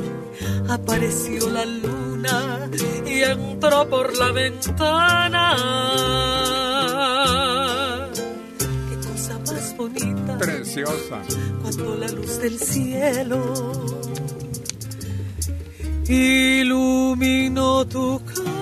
apareció 0.68 1.50
la 1.50 1.64
luna 1.64 2.70
y 3.04 3.22
entró 3.22 3.90
por 3.90 4.16
la 4.16 4.30
ventana. 4.30 5.56
Qué 8.88 8.96
cosa 9.08 9.36
más 9.40 9.76
bonita. 9.76 10.38
Preciosa. 10.38 11.22
Cuando 11.60 11.96
la 11.96 12.06
luz 12.06 12.38
del 12.38 12.56
cielo 12.56 13.72
iluminó 16.06 17.84
tu 17.84 18.20
cara. 18.24 18.54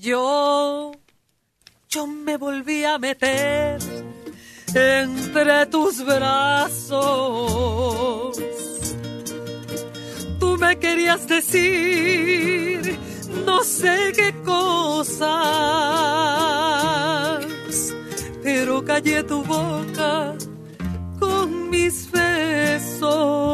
Yo, 0.00 0.92
yo 1.90 2.06
me 2.06 2.38
volví 2.38 2.84
a 2.84 2.96
meter 2.98 3.78
entre 4.74 5.66
tus 5.66 6.02
brazos. 6.02 6.98
Tú 10.38 10.56
me 10.56 10.78
querías 10.78 11.28
decir 11.28 12.98
no 13.44 13.62
sé 13.62 14.12
qué 14.16 14.32
cosas, 14.42 15.28
pero 18.42 18.82
callé 18.82 19.22
tu 19.24 19.42
boca 19.42 20.34
con 21.18 21.68
mis 21.68 22.10
besos. 22.10 23.50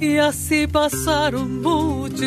Y 0.00 0.18
así 0.18 0.66
pasaron 0.68 1.60
muchas, 1.60 2.22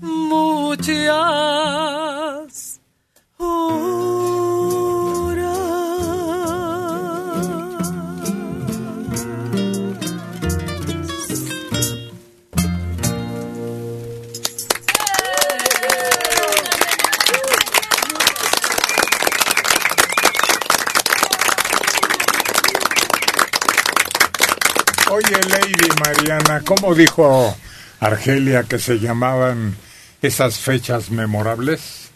muchas 0.00 1.18
Oye, 25.18 25.40
Lady 25.48 25.88
Mariana, 25.98 26.62
¿cómo 26.64 26.94
dijo 26.94 27.56
Argelia 27.98 28.62
que 28.62 28.78
se 28.78 29.00
llamaban 29.00 29.74
esas 30.22 30.60
fechas 30.60 31.10
memorables? 31.10 32.10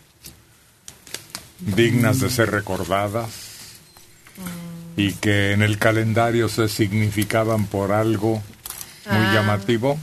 Dignas 1.58 2.20
de 2.20 2.30
ser 2.30 2.52
recordadas 2.52 3.30
y 4.96 5.14
que 5.14 5.50
en 5.50 5.62
el 5.62 5.78
calendario 5.78 6.48
se 6.48 6.68
significaban 6.68 7.66
por 7.66 7.90
algo 7.90 8.34
muy 9.10 9.26
Ah. 9.26 9.32
llamativo. 9.34 9.98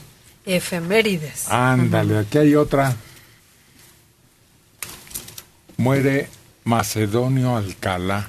Efemérides. 0.45 1.47
Ándale, 1.49 2.17
aquí 2.17 2.37
hay 2.39 2.55
otra. 2.55 2.97
Muere 5.77 6.27
Macedonio 6.65 7.55
Alcalá 7.55 8.27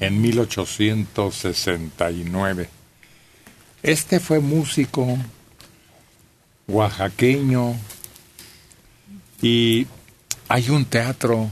en 0.00 0.22
1869. 0.22 2.70
Este 3.84 4.18
fue 4.18 4.40
músico 4.40 5.18
oaxaqueño 6.66 7.76
y 9.42 9.86
hay 10.48 10.70
un 10.70 10.86
teatro, 10.86 11.50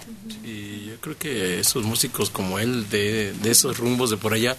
Creo 1.02 1.18
que 1.18 1.58
esos 1.58 1.82
músicos 1.82 2.30
como 2.30 2.60
él, 2.60 2.88
de, 2.88 3.34
esos 3.44 3.76
rumbos 3.76 4.08
de 4.10 4.16
por 4.16 4.34
allá, 4.34 4.56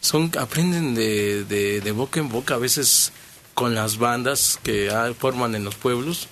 son 0.00 0.32
aprenden 0.36 0.96
de, 0.96 1.44
de, 1.44 1.80
de 1.80 1.92
boca 1.92 2.20
en 2.20 2.28
boca, 2.28 2.56
a 2.56 2.58
veces 2.58 3.12
con 3.54 3.74
las 3.74 3.96
bandas 3.96 4.58
que 4.62 4.90
ah, 4.90 5.14
forman 5.18 5.54
en 5.54 5.64
los 5.64 5.76
pueblos, 5.76 6.26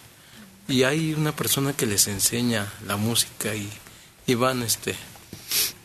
y 0.66 0.82
hay 0.82 1.14
una 1.14 1.34
persona 1.36 1.72
que 1.72 1.86
les 1.86 2.08
enseña 2.08 2.72
la 2.86 2.96
música 2.96 3.54
y, 3.54 3.70
y 4.26 4.34
van, 4.34 4.62
este, 4.62 4.96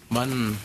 van, 0.10 0.58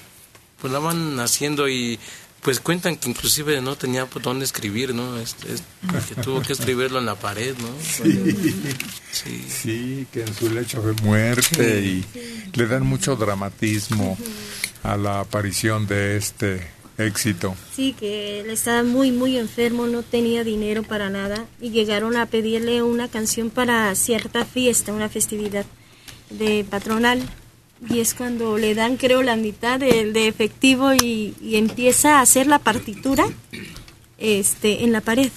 pues 0.61 0.73
la 0.73 0.79
van 0.79 1.21
haciendo 1.21 1.69
y 1.69 2.01
pues 2.45 2.61
cuentan 2.61 2.97
que 2.97 3.09
inclusive 3.09 3.61
no 3.63 3.75
tenía 3.75 4.07
por 4.07 4.23
dónde 4.23 4.45
escribir, 4.45 4.95
¿no? 4.95 5.19
Este, 5.19 5.55
es- 5.55 5.63
que 6.09 6.15
tuvo 6.23 6.43
que 6.43 6.53
escribirlo 6.53 6.99
en 7.01 7.07
la 7.07 7.15
pared, 7.17 7.57
¿no? 7.59 7.69
Sí, 9.13 9.45
sí, 9.49 10.07
que 10.13 10.23
en 10.23 10.35
su 10.35 10.51
lecho 10.51 10.83
de 10.83 10.93
muerte 11.03 11.81
y 11.81 12.05
le 12.53 12.67
dan 12.67 12.85
mucho 12.87 13.17
dramatismo 13.17 14.17
a 14.83 14.97
la 14.97 15.21
aparición 15.21 15.87
de 15.87 16.17
este 16.17 16.67
éxito. 16.99 17.57
Sí, 17.75 17.95
que 17.99 18.41
él 18.41 18.51
estaba 18.51 18.83
muy, 18.83 19.11
muy 19.11 19.37
enfermo, 19.39 19.87
no 19.87 20.03
tenía 20.03 20.45
dinero 20.45 20.83
para 20.83 21.11
nada 21.11 21.47
y 21.61 21.71
llegaron 21.71 22.17
a 22.17 22.27
pedirle 22.27 22.83
una 22.83 23.09
canción 23.09 23.51
para 23.51 23.95
cierta 23.95 24.45
fiesta, 24.45 24.93
una 24.93 25.09
festividad 25.09 25.65
de 26.31 26.65
patronal. 26.69 27.23
Y 27.91 28.01
es 28.01 28.15
cuando 28.15 28.57
le 28.57 28.75
dan, 28.75 28.97
creo, 28.97 29.23
la 29.23 29.37
mitad 29.37 29.79
de, 29.79 30.13
de 30.13 30.29
efectivo 30.29 30.95
y, 30.95 31.35
y 31.41 31.57
empieza 31.57 32.19
a 32.19 32.23
hacer 32.23 32.47
la 32.47 32.59
partitura 32.59 33.25
este, 34.19 34.85
en 34.85 34.93
la 34.93 35.01
pared. 35.01 35.31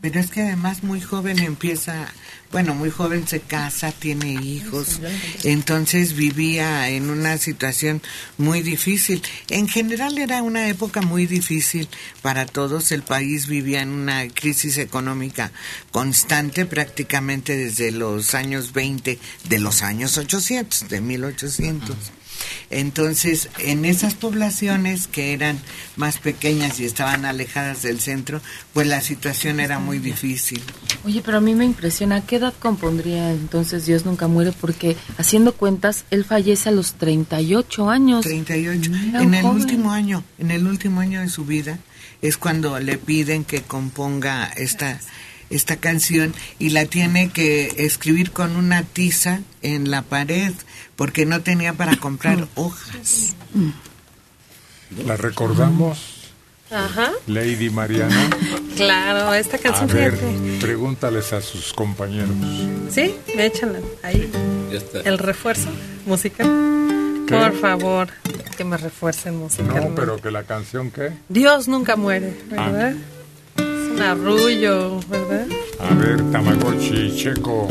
Pero 0.00 0.20
es 0.20 0.30
que 0.30 0.42
además 0.42 0.82
muy 0.82 1.00
joven 1.00 1.38
empieza, 1.38 2.12
bueno, 2.54 2.72
muy 2.72 2.88
joven 2.88 3.26
se 3.26 3.40
casa, 3.40 3.90
tiene 3.90 4.34
hijos, 4.34 5.00
entonces 5.42 6.14
vivía 6.14 6.88
en 6.88 7.10
una 7.10 7.36
situación 7.36 8.00
muy 8.38 8.62
difícil. 8.62 9.20
En 9.50 9.66
general 9.66 10.16
era 10.18 10.40
una 10.40 10.68
época 10.68 11.02
muy 11.02 11.26
difícil 11.26 11.88
para 12.22 12.46
todos, 12.46 12.92
el 12.92 13.02
país 13.02 13.48
vivía 13.48 13.82
en 13.82 13.88
una 13.88 14.28
crisis 14.28 14.78
económica 14.78 15.50
constante 15.90 16.64
prácticamente 16.64 17.56
desde 17.56 17.90
los 17.90 18.36
años 18.36 18.72
20 18.72 19.18
de 19.48 19.58
los 19.58 19.82
años 19.82 20.16
800, 20.16 20.88
de 20.88 21.00
1800. 21.00 21.96
Entonces, 22.70 23.48
en 23.58 23.84
esas 23.84 24.14
poblaciones 24.14 25.06
que 25.06 25.32
eran 25.32 25.58
más 25.96 26.18
pequeñas 26.18 26.80
y 26.80 26.84
estaban 26.84 27.24
alejadas 27.24 27.82
del 27.82 28.00
centro, 28.00 28.40
pues 28.72 28.86
la 28.86 29.00
situación 29.00 29.60
era 29.60 29.78
muy 29.78 29.98
difícil. 29.98 30.60
Oye, 31.04 31.22
pero 31.24 31.38
a 31.38 31.40
mí 31.40 31.54
me 31.54 31.64
impresiona, 31.64 32.16
¿a 32.16 32.20
qué 32.26 32.36
edad 32.36 32.54
compondría 32.58 33.30
entonces 33.30 33.86
Dios 33.86 34.04
nunca 34.04 34.26
muere? 34.28 34.52
Porque 34.52 34.96
haciendo 35.18 35.52
cuentas, 35.54 36.04
él 36.10 36.24
fallece 36.24 36.70
a 36.70 36.72
los 36.72 36.94
38 36.94 37.90
años. 37.90 38.24
38. 38.24 38.90
Era 39.10 39.22
En 39.22 39.34
el 39.34 39.42
joven. 39.42 39.60
último 39.60 39.92
año, 39.92 40.24
en 40.38 40.50
el 40.50 40.66
último 40.66 41.00
año 41.00 41.20
de 41.20 41.28
su 41.28 41.44
vida, 41.44 41.78
es 42.22 42.36
cuando 42.38 42.78
le 42.80 42.96
piden 42.96 43.44
que 43.44 43.62
componga 43.62 44.46
esta 44.56 44.98
esta 45.50 45.76
canción 45.76 46.34
y 46.58 46.70
la 46.70 46.84
tiene 46.86 47.30
que 47.30 47.72
escribir 47.78 48.30
con 48.32 48.56
una 48.56 48.82
tiza 48.82 49.40
en 49.62 49.90
la 49.90 50.02
pared 50.02 50.52
porque 50.96 51.26
no 51.26 51.40
tenía 51.42 51.72
para 51.74 51.96
comprar 52.00 52.46
hojas. 52.54 53.34
¿La 55.04 55.16
recordamos, 55.16 56.30
Ajá. 56.70 57.10
Lady 57.26 57.70
Mariana? 57.70 58.30
Claro, 58.74 59.32
esta 59.34 59.56
A 59.56 59.60
canción, 59.60 59.86
ver, 59.92 60.16
fíjate. 60.16 60.58
pregúntales 60.60 61.32
a 61.32 61.40
sus 61.40 61.72
compañeros. 61.72 62.30
Sí, 62.90 63.14
me 63.36 63.46
echan 63.46 63.76
ahí 64.02 64.28
Ya 64.72 64.78
está. 64.78 64.98
el 65.02 65.18
refuerzo 65.18 65.68
musical. 66.06 66.48
¿Qué? 67.28 67.36
Por 67.36 67.56
favor, 67.60 68.08
que 68.56 68.64
me 68.64 68.76
refuercen 68.76 69.36
musicalmente. 69.36 69.88
No, 69.90 69.94
pero 69.94 70.20
que 70.20 70.32
la 70.32 70.42
canción 70.42 70.90
qué? 70.90 71.12
Dios 71.28 71.68
nunca 71.68 71.94
muere, 71.94 72.36
Ah. 72.56 72.68
¿verdad? 72.68 72.94
Arrullo, 74.00 75.00
¿verdad? 75.08 75.46
A 75.80 75.94
ver, 75.94 76.22
Tamagotchi, 76.30 77.16
Checo. 77.16 77.68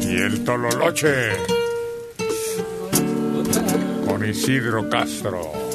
Y 0.00 0.16
el 0.16 0.44
Tololoche. 0.44 1.32
Con 4.06 4.28
Isidro 4.28 4.88
Castro. 4.88 5.65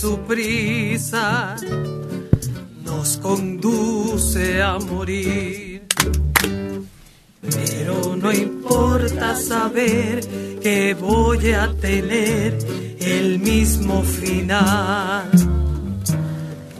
Su 0.00 0.18
prisa 0.20 1.56
nos 2.82 3.18
conduce 3.18 4.62
a 4.62 4.78
morir. 4.78 5.82
Pero 7.42 8.16
no 8.16 8.32
importa 8.32 9.36
saber 9.36 10.20
que 10.62 10.94
voy 10.94 11.52
a 11.52 11.70
tener 11.74 12.56
el 12.98 13.40
mismo 13.40 14.02
final, 14.02 15.30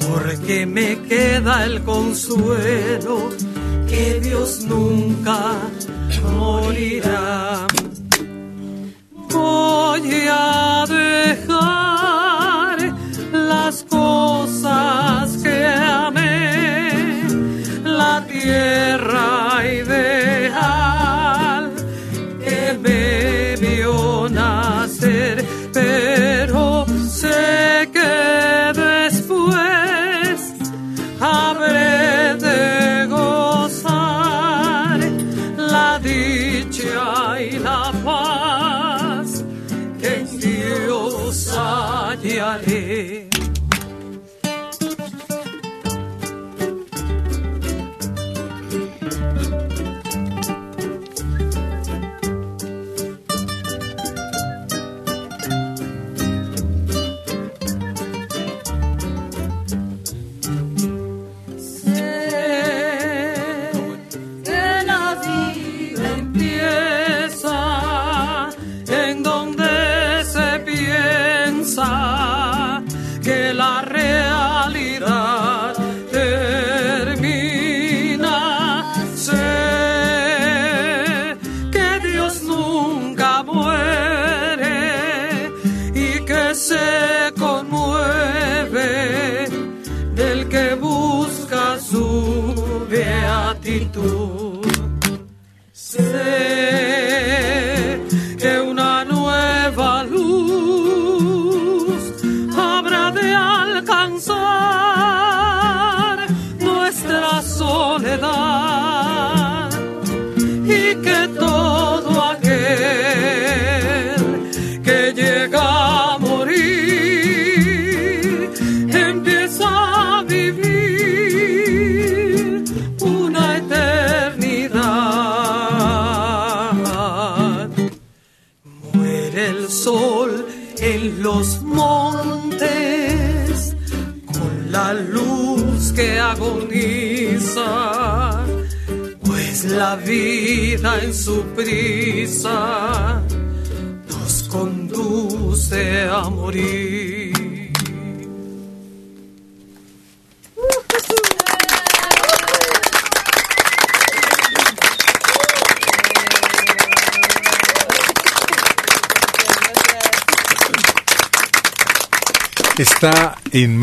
porque 0.08 0.64
me 0.64 0.98
queda 1.02 1.66
el 1.66 1.82
consuelo 1.82 3.28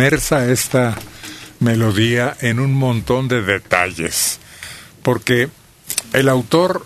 inmersa 0.08 0.50
esta 0.50 0.98
melodía 1.60 2.38
en 2.40 2.62
un 2.62 2.74
montón 2.74 3.28
de 3.28 3.42
detalles, 3.42 4.40
porque 5.04 5.50
el 6.14 6.30
autor 6.30 6.86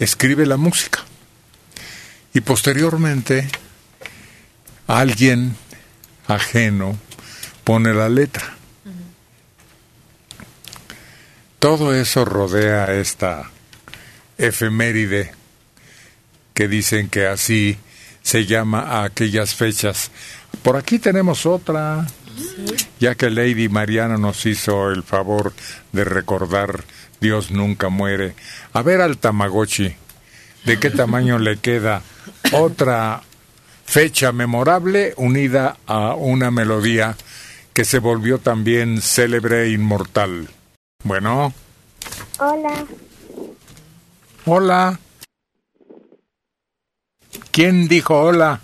escribe 0.00 0.44
la 0.44 0.56
música 0.56 0.98
y 2.34 2.40
posteriormente 2.40 3.48
alguien 4.88 5.54
ajeno 6.26 6.98
pone 7.62 7.94
la 7.94 8.08
letra. 8.08 8.56
Todo 11.60 11.94
eso 11.94 12.24
rodea 12.24 12.92
esta 12.94 13.48
efeméride 14.38 15.30
que 16.52 16.66
dicen 16.66 17.08
que 17.08 17.28
así 17.28 17.78
se 18.22 18.44
llama 18.46 18.80
a 18.80 19.04
aquellas 19.04 19.54
fechas. 19.54 20.10
Por 20.62 20.76
aquí 20.76 20.98
tenemos 20.98 21.44
otra, 21.46 22.06
ya 23.00 23.14
que 23.14 23.30
Lady 23.30 23.68
Mariana 23.68 24.16
nos 24.16 24.46
hizo 24.46 24.90
el 24.90 25.02
favor 25.02 25.52
de 25.92 26.04
recordar 26.04 26.84
Dios 27.20 27.50
nunca 27.50 27.88
muere. 27.88 28.34
A 28.72 28.82
ver 28.82 29.00
al 29.00 29.18
Tamagotchi, 29.18 29.94
¿de 30.64 30.80
qué 30.80 30.90
tamaño 30.90 31.38
le 31.38 31.58
queda 31.58 32.02
otra 32.52 33.22
fecha 33.84 34.32
memorable 34.32 35.14
unida 35.16 35.76
a 35.86 36.14
una 36.14 36.50
melodía 36.50 37.16
que 37.72 37.84
se 37.84 37.98
volvió 37.98 38.38
también 38.38 39.00
célebre 39.02 39.64
e 39.64 39.70
inmortal? 39.70 40.48
Bueno, 41.04 41.52
Hola, 42.38 42.86
hola. 44.46 45.00
¿Quién 47.50 47.86
dijo 47.86 48.20
hola? 48.20 48.60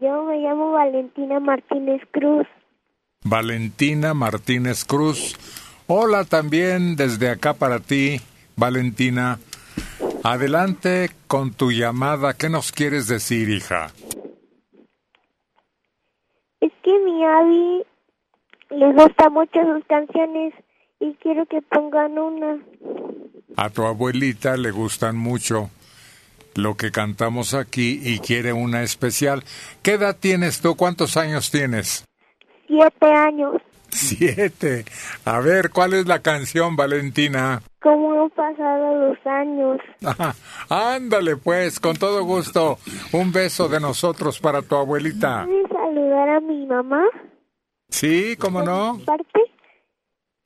Yo 0.00 0.24
me 0.24 0.38
llamo 0.38 0.72
Valentina 0.72 1.40
Martínez 1.40 2.02
Cruz. 2.10 2.46
Valentina 3.24 4.14
Martínez 4.14 4.84
Cruz. 4.84 5.36
Hola 5.86 6.24
también 6.24 6.96
desde 6.96 7.30
acá 7.30 7.54
para 7.54 7.80
ti, 7.80 8.20
Valentina. 8.56 9.38
Adelante 10.22 11.10
con 11.26 11.52
tu 11.52 11.70
llamada. 11.70 12.34
¿Qué 12.34 12.48
nos 12.48 12.72
quieres 12.72 13.08
decir, 13.08 13.50
hija? 13.50 13.88
Es 16.60 16.72
que 16.82 16.98
mi 17.04 17.24
Abby 17.24 17.84
le 18.70 18.92
gusta 18.92 19.28
mucho 19.28 19.60
sus 19.62 19.84
canciones 19.86 20.54
y 21.00 21.14
quiero 21.14 21.44
que 21.46 21.60
pongan 21.62 22.18
una. 22.18 22.58
A 23.56 23.70
tu 23.70 23.82
abuelita 23.84 24.56
le 24.56 24.70
gustan 24.70 25.16
mucho 25.16 25.70
lo 26.54 26.76
que 26.76 26.90
cantamos 26.90 27.54
aquí 27.54 28.00
y 28.02 28.18
quiere 28.18 28.52
una 28.52 28.82
especial. 28.82 29.44
¿Qué 29.82 29.92
edad 29.92 30.16
tienes 30.18 30.60
tú? 30.60 30.76
¿Cuántos 30.76 31.16
años 31.16 31.50
tienes? 31.50 32.04
Siete 32.66 33.06
años. 33.06 33.54
Siete. 33.90 34.84
A 35.24 35.38
ver, 35.40 35.70
¿cuál 35.70 35.94
es 35.94 36.06
la 36.06 36.20
canción, 36.20 36.74
Valentina? 36.74 37.62
¿Cómo 37.80 38.24
han 38.24 38.30
pasado 38.30 39.08
los 39.08 39.18
años? 39.26 39.78
Ándale, 40.68 41.36
pues, 41.36 41.78
con 41.78 41.96
todo 41.96 42.24
gusto. 42.24 42.78
Un 43.12 43.30
beso 43.30 43.68
de 43.68 43.78
nosotros 43.78 44.40
para 44.40 44.62
tu 44.62 44.74
abuelita. 44.74 45.44
¿Puedes 45.44 45.68
saludar 45.70 46.28
a 46.28 46.40
mi 46.40 46.66
mamá? 46.66 47.04
Sí, 47.88 48.36
¿cómo 48.36 48.62
no? 48.62 49.00
¿Parte? 49.04 49.40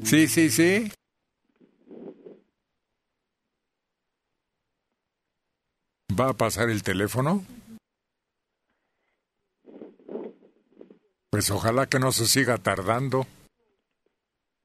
Sí, 0.02 0.26
sí, 0.26 0.50
sí. 0.50 0.92
¿Va 6.10 6.30
a 6.30 6.32
pasar 6.32 6.70
el 6.70 6.82
teléfono? 6.82 7.44
Pues 11.30 11.50
ojalá 11.50 11.86
que 11.86 11.98
no 11.98 12.12
se 12.12 12.26
siga 12.26 12.58
tardando. 12.58 13.26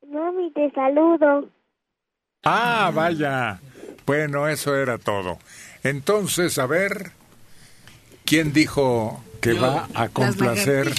Mami, 0.08 0.52
te 0.54 0.72
saludo. 0.72 1.50
Ah, 2.44 2.92
vaya. 2.94 3.60
Bueno, 4.06 4.48
eso 4.48 4.76
era 4.76 4.98
todo. 4.98 5.40
Entonces, 5.84 6.58
a 6.58 6.66
ver, 6.66 7.12
¿quién 8.26 8.54
dijo 8.54 9.24
que 9.42 9.54
va 9.54 9.88
a 9.94 10.10
complacer 10.10 10.94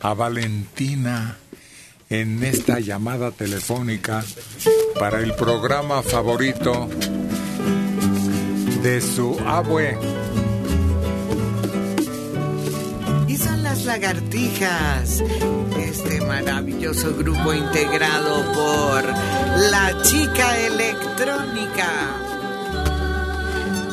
a 0.00 0.12
Valentina 0.12 1.38
en 2.10 2.44
esta 2.44 2.78
llamada 2.80 3.30
telefónica 3.30 4.22
para 4.98 5.20
el 5.20 5.34
programa 5.34 6.02
favorito 6.02 6.88
de 8.84 9.00
su 9.00 9.34
abue? 9.46 9.96
Y 13.26 13.36
son 13.38 13.62
las 13.62 13.86
lagartijas, 13.86 15.22
este 15.78 16.20
maravilloso 16.20 17.16
grupo 17.16 17.54
integrado 17.54 18.42
por 18.52 19.04
la 19.70 20.02
chica 20.02 20.58
electrónica. 20.66 21.88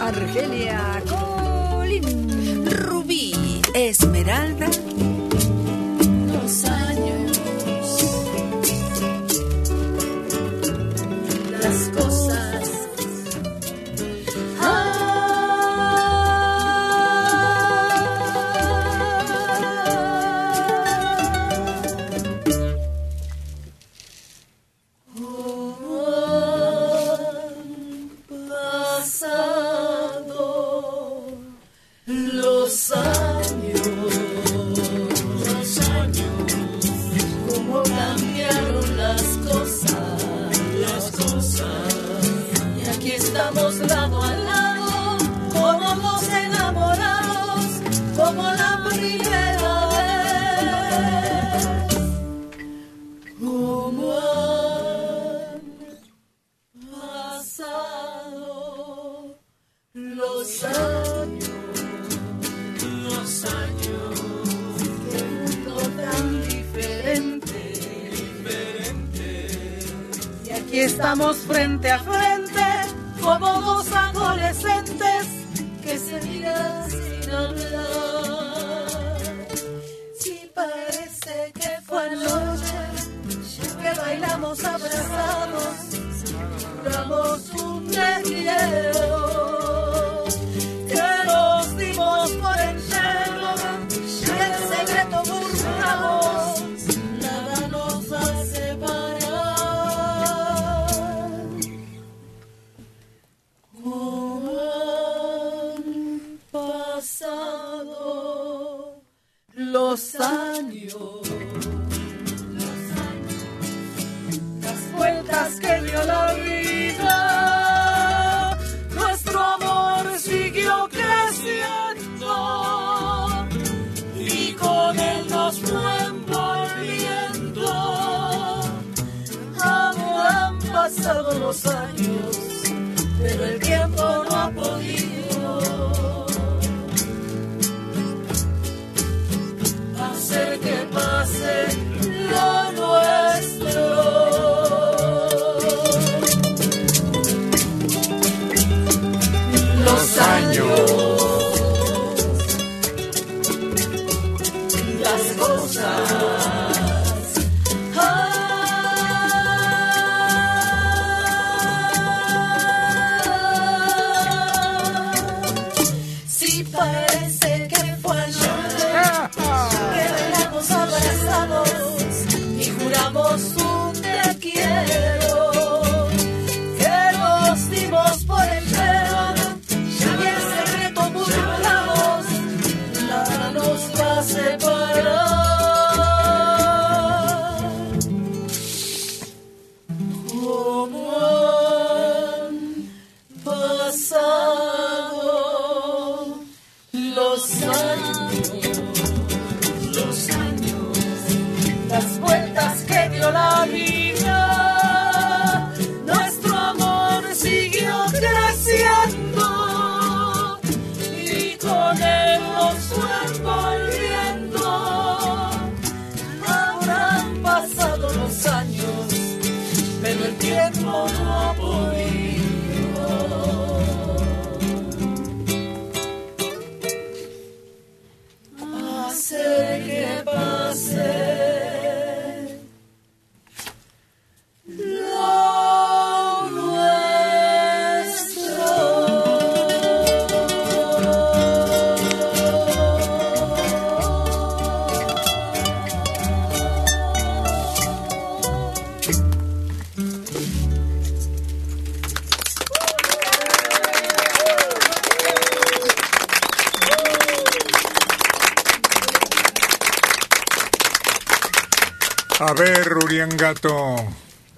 Argelia 0.01 1.01
Colín, 1.09 2.69
Rubí, 2.69 3.61
Esmeralda. 3.73 4.67
los 6.33 6.65
años, 6.65 7.39
las 11.61 11.89
cosas. 11.95 12.40
Estamos 71.01 71.37
frente 71.37 71.89
a 71.89 71.97
frente 71.97 72.61
como 73.23 73.47
dos 73.61 73.91
adolescentes 73.91 75.25
que 75.81 75.97
se 75.97 76.21
miran 76.21 76.91
sin 76.91 77.31
hablar. 77.31 79.17
Si 80.19 80.51
parece 80.53 81.51
que 81.55 81.81
fue 81.87 82.07
anoche 82.07 82.83
que 83.81 83.99
bailamos 83.99 84.63
abrazados, 84.63 85.75
juramos 86.83 87.49
un 87.49 87.87
te 87.87 88.21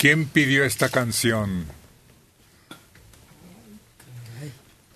¿quién 0.04 0.26
pidió 0.26 0.66
esta 0.66 0.90
canción? 0.90 1.64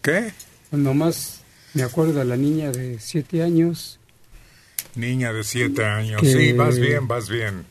¿Qué? 0.02 0.34
Pues 0.70 0.82
nomás 0.82 1.40
me 1.74 1.84
acuerdo 1.84 2.12
de 2.12 2.26
la 2.26 2.36
niña 2.36 2.72
de 2.72 3.00
siete 3.00 3.42
años. 3.42 4.00
Niña 4.96 5.32
de 5.32 5.46
siete 5.46 5.86
años. 5.86 6.20
Que- 6.22 6.34
Sí, 6.34 6.52
vas 6.52 6.78
bien, 6.78 7.08
vas 7.08 7.30
bien. 7.30 7.66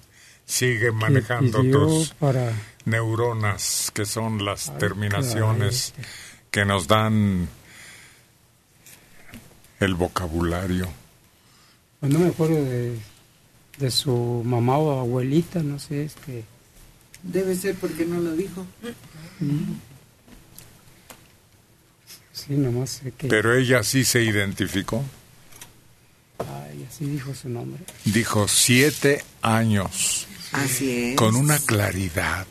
Sigue 0.46 0.92
manejando 0.92 1.60
tus 1.62 2.14
para- 2.14 2.54
neuronas, 2.86 3.90
que 3.92 4.06
son 4.06 4.42
las 4.42 4.72
terminaciones 4.78 5.92
que 6.50 6.64
nos 6.64 6.88
dan 6.88 7.50
el 9.80 9.94
vocabulario. 9.94 10.88
Pues 12.00 12.10
no 12.12 12.18
me 12.20 12.28
acuerdo 12.28 12.64
de, 12.64 12.96
de 13.76 13.90
su 13.90 14.42
mamá 14.42 14.78
o 14.78 15.00
abuelita, 15.00 15.62
no 15.62 15.78
sé, 15.78 16.04
este. 16.04 16.44
Debe 17.22 17.54
ser 17.56 17.74
porque 17.76 18.04
no 18.04 18.20
lo 18.20 18.32
dijo. 18.36 18.66
Sí, 22.32 22.52
nomás 22.54 22.90
sé 22.90 23.12
que. 23.12 23.28
Pero 23.28 23.54
ella 23.54 23.82
sí 23.82 24.04
se 24.04 24.22
identificó. 24.22 25.02
Ay, 26.38 26.86
así 26.88 27.06
dijo 27.06 27.34
su 27.34 27.48
nombre. 27.48 27.82
Dijo 28.04 28.46
siete 28.48 29.24
años. 29.42 30.26
Así 30.52 31.10
es. 31.12 31.16
Con 31.16 31.34
una 31.34 31.58
claridad, 31.58 32.46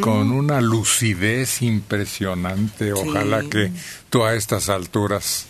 con 0.00 0.30
una 0.30 0.60
lucidez 0.60 1.62
impresionante. 1.62 2.92
Ojalá 2.92 3.42
Sí. 3.42 3.48
que 3.50 3.72
tú 4.08 4.24
a 4.24 4.34
estas 4.34 4.68
alturas 4.68 5.46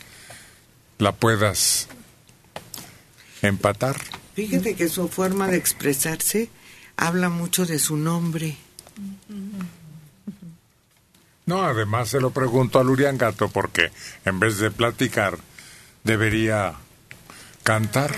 la 0.99 1.13
puedas 1.15 1.89
empatar. 3.43 3.97
Fíjate 4.35 4.75
que 4.75 4.89
su 4.89 5.09
forma 5.09 5.47
de 5.49 5.57
expresarse 5.57 6.49
habla 6.97 7.29
mucho 7.29 7.67
de 7.67 7.79
su 7.79 7.97
nombre. 7.97 8.57
No, 11.47 11.63
además 11.63 12.09
se 12.09 12.21
lo 12.21 12.31
pregunto 12.31 12.79
a 12.79 12.85
Lurian 12.85 13.19
Gato 13.19 13.49
porque 13.49 13.93
en 14.25 14.41
vez 14.41 14.59
de 14.59 14.71
platicar 14.71 15.39
debería 16.03 16.75
cantar. 17.63 18.15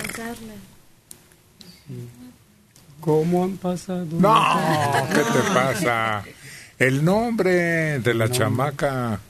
¿Cómo 3.00 3.44
han 3.44 3.56
pasado? 3.56 4.06
No, 4.10 5.08
¿qué 5.10 5.20
te 5.20 5.54
pasa? 5.54 6.24
El 6.78 7.04
nombre 7.04 7.98
de 7.98 8.14
la 8.14 8.30
chamaca. 8.30 9.20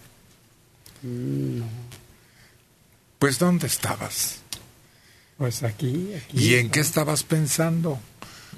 No. 1.02 1.64
Pues 3.18 3.38
¿dónde 3.38 3.66
estabas? 3.66 4.40
Pues 5.36 5.62
aquí, 5.62 6.14
aquí. 6.14 6.38
¿Y 6.38 6.54
en 6.56 6.70
qué 6.70 6.80
estabas 6.80 7.22
pensando? 7.22 7.98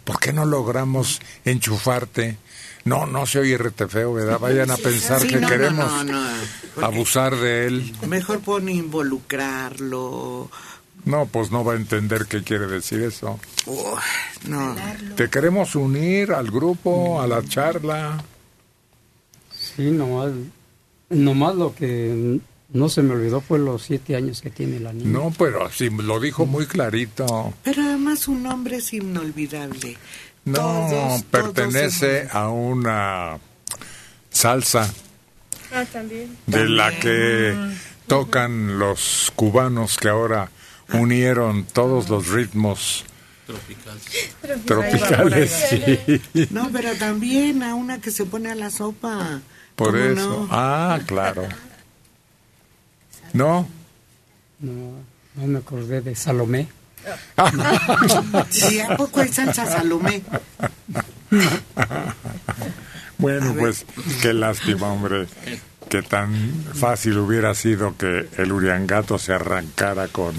¿Por 0.04 0.18
qué 0.20 0.32
no 0.32 0.44
logramos 0.44 1.20
enchufarte? 1.44 2.36
No, 2.84 3.06
no 3.06 3.26
se 3.26 3.40
oye 3.40 3.58
rete 3.58 3.86
feo, 3.88 4.14
¿verdad? 4.14 4.38
Vayan 4.38 4.70
a 4.70 4.76
pensar 4.76 5.20
Sí, 5.20 5.28
que 5.28 5.36
no, 5.36 5.48
queremos 5.48 6.04
no, 6.04 6.04
no, 6.04 6.28
porque 6.74 6.86
abusar 6.86 7.36
de 7.36 7.66
él. 7.66 7.94
Mejor 8.08 8.40
pone 8.40 8.72
involucrarlo. 8.72 10.50
No, 11.04 11.26
pues 11.26 11.50
no 11.50 11.64
va 11.64 11.74
a 11.74 11.76
entender 11.76 12.26
qué 12.26 12.42
quiere 12.42 12.66
decir 12.66 13.02
eso. 13.02 13.38
Oh, 13.66 13.98
no. 14.46 14.76
Te 15.16 15.28
queremos 15.30 15.74
unir 15.74 16.32
al 16.32 16.50
grupo, 16.50 17.20
a 17.20 17.26
la 17.26 17.42
charla. 17.44 18.22
Sí, 19.54 19.90
nomás, 19.90 20.32
nomás 21.08 21.54
lo 21.54 21.74
que 21.74 22.40
no 22.72 22.88
se 22.88 23.02
me 23.02 23.14
olvidó 23.14 23.40
fue 23.40 23.58
los 23.58 23.82
siete 23.82 24.14
años 24.16 24.40
que 24.40 24.50
tiene 24.50 24.78
la 24.80 24.92
niña. 24.92 25.10
No, 25.10 25.32
pero 25.38 25.70
sí, 25.70 25.90
lo 25.90 26.20
dijo 26.20 26.46
muy 26.46 26.66
clarito. 26.66 27.52
Pero 27.64 27.82
además 27.82 28.20
su 28.20 28.34
nombre 28.34 28.76
es 28.76 28.92
inolvidable. 28.92 29.96
No, 30.44 30.56
Todos, 30.56 31.22
pertenece 31.24 32.28
a 32.32 32.48
una 32.48 33.38
salsa 34.30 34.88
Ah, 35.72 35.84
también. 35.92 36.36
de 36.46 36.68
la 36.68 36.98
que 36.98 37.54
tocan 38.06 38.78
los 38.78 39.32
cubanos 39.36 39.96
que 39.98 40.08
ahora 40.08 40.50
unieron 40.92 41.64
todos 41.64 42.08
los 42.08 42.28
ritmos 42.28 43.04
Tropical. 43.46 44.60
tropicales. 44.64 45.50
sí. 45.70 46.46
No, 46.50 46.70
pero 46.72 46.94
también 46.96 47.62
a 47.62 47.74
una 47.74 48.00
que 48.00 48.10
se 48.10 48.24
pone 48.24 48.50
a 48.50 48.54
la 48.54 48.70
sopa. 48.70 49.40
Por 49.76 49.92
¿Cómo 49.92 50.04
eso. 50.04 50.30
no? 50.42 50.48
Ah, 50.50 50.98
claro. 51.06 51.46
No. 53.32 53.68
No, 54.60 54.92
no 55.36 55.46
me 55.46 55.58
acordé 55.58 56.00
de 56.00 56.14
Salomé. 56.14 56.68
Sí, 58.50 58.80
¿a 58.80 58.96
poco 58.96 59.20
hay 59.20 59.28
salsa 59.28 59.64
Salomé? 59.66 60.22
Bueno, 63.18 63.54
pues 63.58 63.86
qué 64.22 64.32
lástima, 64.32 64.92
hombre. 64.92 65.26
Que 65.88 66.02
tan 66.02 66.34
fácil 66.74 67.18
hubiera 67.18 67.54
sido 67.54 67.96
que 67.96 68.28
el 68.38 68.52
Uriangato 68.52 69.18
se 69.18 69.32
arrancara 69.32 70.08
con 70.08 70.34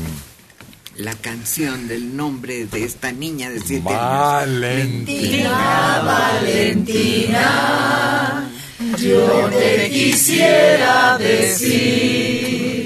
La 0.97 1.13
canción 1.15 1.87
del 1.87 2.15
nombre 2.15 2.65
de 2.67 2.83
esta 2.83 3.11
niña 3.11 3.49
de 3.49 3.59
siete 3.59 3.91
Valentina. 3.91 5.49
Valentina, 6.05 7.39
yo 8.97 9.49
te 9.49 9.89
quisiera 9.89 11.17
decir 11.17 12.80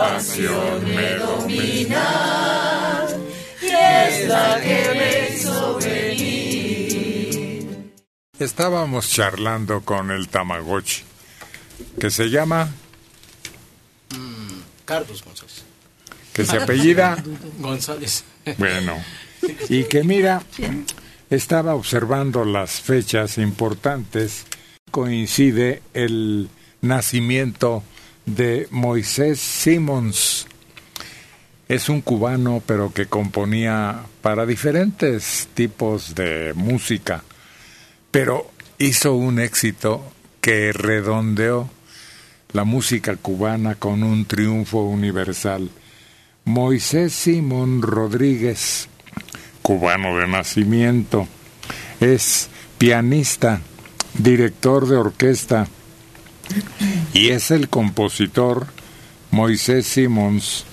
pasión 0.00 0.84
me 0.94 1.14
domina 1.16 3.06
y 3.60 3.66
es 3.66 4.28
la 4.28 4.58
que 4.60 4.94
me 4.94 5.28
hizo 5.36 5.78
venir. 5.78 7.66
Estábamos 8.38 9.10
charlando 9.10 9.82
con 9.82 10.10
el 10.10 10.28
Tamagotchi, 10.28 11.02
que 12.00 12.10
se 12.10 12.30
llama, 12.30 12.70
Carlos 14.86 15.22
González. 15.22 15.64
que 16.32 16.46
se 16.46 16.56
apellida, 16.56 17.22
González. 17.58 18.24
bueno, 18.56 18.96
y 19.68 19.84
que 19.84 20.02
mira, 20.02 20.42
estaba 21.28 21.74
observando 21.74 22.46
las 22.46 22.80
fechas 22.80 23.36
importantes, 23.36 24.46
coincide 24.90 25.82
el 25.92 26.48
nacimiento 26.80 27.82
de 28.26 28.68
Moisés 28.70 29.40
Simons. 29.40 30.46
Es 31.68 31.88
un 31.88 32.00
cubano, 32.00 32.62
pero 32.66 32.92
que 32.92 33.06
componía 33.06 34.00
para 34.22 34.46
diferentes 34.46 35.48
tipos 35.54 36.14
de 36.14 36.52
música, 36.54 37.22
pero 38.10 38.50
hizo 38.78 39.14
un 39.14 39.38
éxito 39.38 40.02
que 40.40 40.72
redondeó 40.72 41.70
la 42.52 42.64
música 42.64 43.16
cubana 43.16 43.76
con 43.76 44.02
un 44.02 44.24
triunfo 44.24 44.82
universal. 44.82 45.70
Moisés 46.44 47.12
Simón 47.12 47.82
Rodríguez, 47.82 48.88
cubano 49.62 50.18
de 50.18 50.26
nacimiento, 50.26 51.28
es 52.00 52.48
pianista, 52.78 53.60
director 54.14 54.88
de 54.88 54.96
orquesta 54.96 55.68
y 57.12 57.30
es 57.30 57.50
el 57.50 57.68
compositor 57.68 58.66
Moisés 59.30 59.86
Simons 59.86 60.64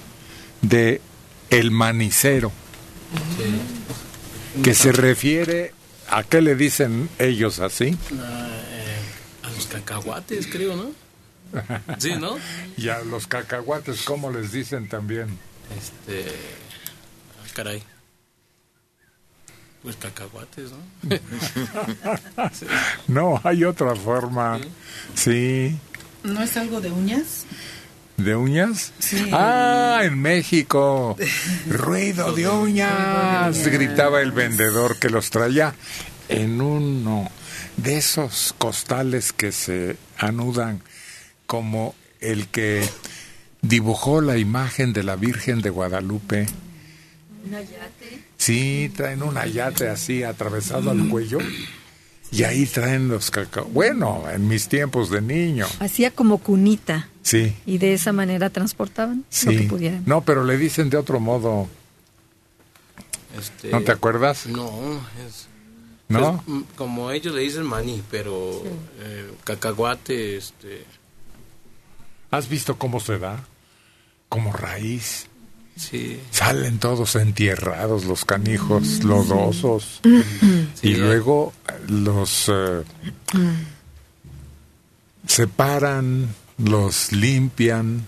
de 0.61 1.01
El 1.49 1.71
Manicero, 1.71 2.51
que 4.63 4.73
se 4.73 4.91
refiere 4.91 5.73
a 6.09 6.23
qué 6.23 6.41
le 6.41 6.55
dicen 6.55 7.09
ellos 7.19 7.59
así. 7.59 7.97
Ah, 8.19 8.47
eh, 8.71 9.45
a 9.47 9.51
los 9.51 9.65
cacahuates, 9.67 10.47
creo, 10.47 10.75
¿no? 10.75 10.91
Sí, 11.99 12.13
¿no? 12.19 12.37
Y 12.75 12.89
a 12.89 12.99
los 13.01 13.27
cacahuates, 13.27 14.03
¿cómo 14.03 14.31
les 14.31 14.51
dicen 14.51 14.89
también? 14.89 15.37
Este. 15.77 16.25
ah, 17.41 17.47
caray. 17.53 17.83
Pues 19.87 19.95
cacahuates, 19.95 20.71
¿no? 20.71 21.15
Sí. 22.51 22.65
No, 23.07 23.39
hay 23.41 23.63
otra 23.63 23.95
forma. 23.95 24.59
Sí. 25.15 25.77
¿No 26.25 26.43
es 26.43 26.57
algo 26.57 26.81
de 26.81 26.91
uñas? 26.91 27.45
¿De 28.17 28.35
uñas? 28.35 28.91
Sí. 28.99 29.29
Ah, 29.31 30.01
en 30.03 30.21
México. 30.21 31.15
Ruido 31.69 32.33
de 32.33 32.49
uñas. 32.49 33.65
Gritaba 33.65 34.21
el 34.21 34.33
vendedor 34.33 34.99
que 34.99 35.09
los 35.09 35.29
traía 35.29 35.73
en 36.27 36.59
uno 36.59 37.31
de 37.77 37.97
esos 37.97 38.55
costales 38.57 39.31
que 39.31 39.53
se 39.53 39.95
anudan 40.17 40.81
como 41.45 41.95
el 42.19 42.49
que 42.49 42.85
dibujó 43.61 44.19
la 44.19 44.37
imagen 44.37 44.91
de 44.91 45.03
la 45.03 45.15
Virgen 45.15 45.61
de 45.61 45.69
Guadalupe. 45.69 46.45
Sí, 48.37 48.91
traen 48.95 49.23
un 49.23 49.37
ayate 49.37 49.89
así 49.89 50.23
atravesado 50.23 50.91
al 50.91 51.07
cuello 51.09 51.39
y 52.31 52.43
ahí 52.43 52.65
traen 52.65 53.07
los 53.09 53.31
cacao. 53.31 53.65
Bueno, 53.65 54.23
en 54.31 54.47
mis 54.47 54.67
tiempos 54.67 55.09
de 55.09 55.21
niño. 55.21 55.65
Hacía 55.79 56.11
como 56.11 56.37
cunita 56.39 57.09
Sí. 57.21 57.53
y 57.65 57.77
de 57.77 57.93
esa 57.93 58.13
manera 58.13 58.49
transportaban 58.49 59.25
lo 59.45 59.51
que 59.51 59.57
Sí. 59.59 59.67
pudieran. 59.67 60.03
No, 60.05 60.21
pero 60.21 60.43
le 60.43 60.57
dicen 60.57 60.89
de 60.89 60.97
otro 60.97 61.19
modo. 61.19 61.67
Este, 63.37 63.69
¿No 63.69 63.81
te 63.83 63.91
acuerdas? 63.91 64.47
No, 64.47 65.01
es. 65.27 65.47
¿No? 66.09 66.41
pues, 66.45 66.63
como 66.77 67.11
ellos 67.11 67.35
le 67.35 67.41
dicen 67.41 67.63
maní, 67.65 68.01
pero 68.09 68.63
eh, 68.99 69.29
cacahuate, 69.43 70.37
este. 70.37 70.85
¿Has 72.31 72.47
visto 72.49 72.77
cómo 72.77 72.99
se 72.99 73.19
da? 73.19 73.43
Como 74.29 74.51
raíz. 74.53 75.26
Sí. 75.77 76.19
Salen 76.31 76.79
todos 76.79 77.15
entierrados 77.15 78.05
los 78.05 78.25
canijos, 78.25 79.03
lodosos. 79.03 80.01
y 80.81 80.95
luego 80.95 81.53
eh, 81.69 81.73
los 81.87 82.49
eh, 82.49 82.83
separan, 85.27 86.33
los 86.57 87.11
limpian. 87.11 88.05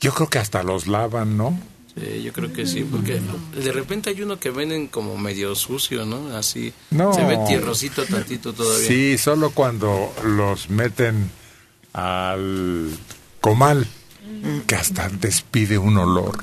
Yo 0.00 0.12
creo 0.12 0.28
que 0.28 0.38
hasta 0.38 0.62
los 0.62 0.86
lavan, 0.86 1.36
¿no? 1.36 1.58
Sí, 1.94 2.22
yo 2.22 2.32
creo 2.32 2.52
que 2.52 2.66
sí, 2.66 2.86
porque 2.88 3.20
de 3.54 3.72
repente 3.72 4.10
hay 4.10 4.22
uno 4.22 4.38
que 4.38 4.50
venden 4.50 4.86
como 4.86 5.16
medio 5.16 5.54
sucio, 5.54 6.06
¿no? 6.06 6.36
Así. 6.36 6.72
No. 6.90 7.12
Se 7.12 7.24
ve 7.24 7.38
tierrosito 7.48 8.04
tantito 8.04 8.52
todavía. 8.52 8.86
Sí, 8.86 9.18
solo 9.18 9.50
cuando 9.50 10.12
los 10.24 10.70
meten 10.70 11.30
al 11.92 12.90
comal, 13.40 13.86
que 14.66 14.74
hasta 14.76 15.08
despide 15.08 15.78
un 15.78 15.96
olor. 15.96 16.38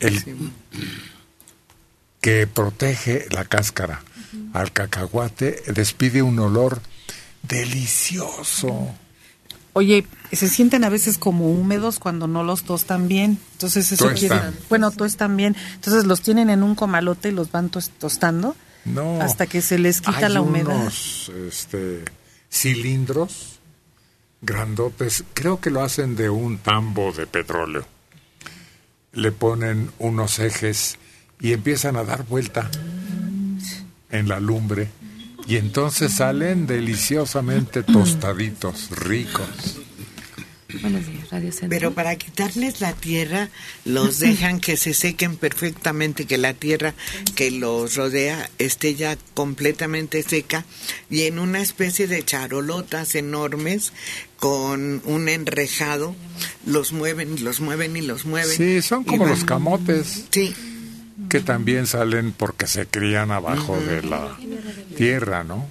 El 0.00 0.22
que 2.20 2.46
protege 2.46 3.26
la 3.30 3.44
cáscara 3.44 4.02
al 4.52 4.72
cacahuate 4.72 5.62
despide 5.74 6.22
un 6.22 6.38
olor 6.38 6.80
delicioso. 7.42 8.94
Oye, 9.74 10.06
se 10.32 10.48
sienten 10.48 10.84
a 10.84 10.88
veces 10.88 11.18
como 11.18 11.50
húmedos 11.50 11.98
cuando 11.98 12.26
no 12.26 12.42
los 12.42 12.64
tostan 12.64 13.08
bien. 13.08 13.38
Entonces 13.52 13.92
eso 13.92 14.10
quiere... 14.14 14.40
Bueno, 14.70 14.90
tostan 14.90 15.36
bien. 15.36 15.54
Entonces 15.74 16.04
los 16.06 16.22
tienen 16.22 16.48
en 16.50 16.62
un 16.62 16.74
comalote 16.74 17.28
y 17.28 17.32
los 17.32 17.52
van 17.52 17.70
tos- 17.70 17.90
tostando 17.98 18.56
No. 18.86 19.20
hasta 19.20 19.46
que 19.46 19.60
se 19.60 19.78
les 19.78 20.00
quita 20.00 20.26
Hay 20.26 20.32
la 20.32 20.40
humedad. 20.40 20.74
unos, 20.74 21.30
este, 21.46 22.04
cilindros 22.50 23.60
grandotes, 24.40 25.24
creo 25.34 25.60
que 25.60 25.70
lo 25.70 25.82
hacen 25.82 26.16
de 26.16 26.30
un 26.30 26.58
tambo 26.58 27.12
de 27.12 27.26
petróleo. 27.26 27.86
Le 29.16 29.32
ponen 29.32 29.90
unos 29.98 30.38
ejes 30.38 30.98
y 31.40 31.52
empiezan 31.52 31.96
a 31.96 32.04
dar 32.04 32.24
vuelta 32.24 32.70
en 34.10 34.28
la 34.28 34.38
lumbre 34.38 34.88
y 35.48 35.56
entonces 35.56 36.12
salen 36.12 36.68
deliciosamente 36.68 37.82
tostaditos, 37.82 38.90
ricos. 38.90 39.85
Buenos 40.82 41.06
días, 41.06 41.30
Radio 41.30 41.52
Centro. 41.52 41.68
Pero 41.68 41.92
para 41.92 42.16
quitarles 42.16 42.80
la 42.80 42.92
tierra, 42.92 43.48
los 43.84 44.18
dejan 44.20 44.60
que 44.60 44.76
se 44.76 44.94
sequen 44.94 45.36
perfectamente, 45.36 46.26
que 46.26 46.38
la 46.38 46.54
tierra 46.54 46.94
que 47.34 47.50
los 47.50 47.96
rodea 47.96 48.50
esté 48.58 48.94
ya 48.94 49.16
completamente 49.34 50.22
seca 50.22 50.64
y 51.10 51.22
en 51.22 51.38
una 51.38 51.60
especie 51.60 52.06
de 52.06 52.24
charolotas 52.24 53.14
enormes 53.14 53.92
con 54.38 55.02
un 55.04 55.28
enrejado, 55.28 56.14
los 56.66 56.92
mueven, 56.92 57.42
los 57.42 57.60
mueven 57.60 57.96
y 57.96 58.02
los 58.02 58.26
mueven. 58.26 58.56
Sí, 58.56 58.82
son 58.82 59.04
como 59.04 59.26
Y 59.26 59.30
los 59.30 59.44
camotes. 59.44 60.24
Sí. 60.30 60.54
Que 61.28 61.40
también 61.40 61.86
salen 61.86 62.32
porque 62.32 62.66
se 62.66 62.86
crían 62.86 63.30
abajo 63.30 63.78
de 63.80 64.02
la 64.02 64.36
tierra, 64.96 65.44
¿no? 65.44 65.66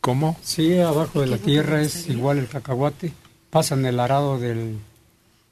¿Cómo? 0.00 0.36
Sí, 0.42 0.78
abajo 0.78 1.20
de 1.20 1.26
la 1.26 1.38
tierra 1.38 1.82
es 1.82 2.08
igual 2.08 2.38
el 2.38 2.48
cacahuate. 2.48 3.12
Pasan 3.50 3.84
el 3.86 3.98
arado 4.00 4.38
del, 4.38 4.78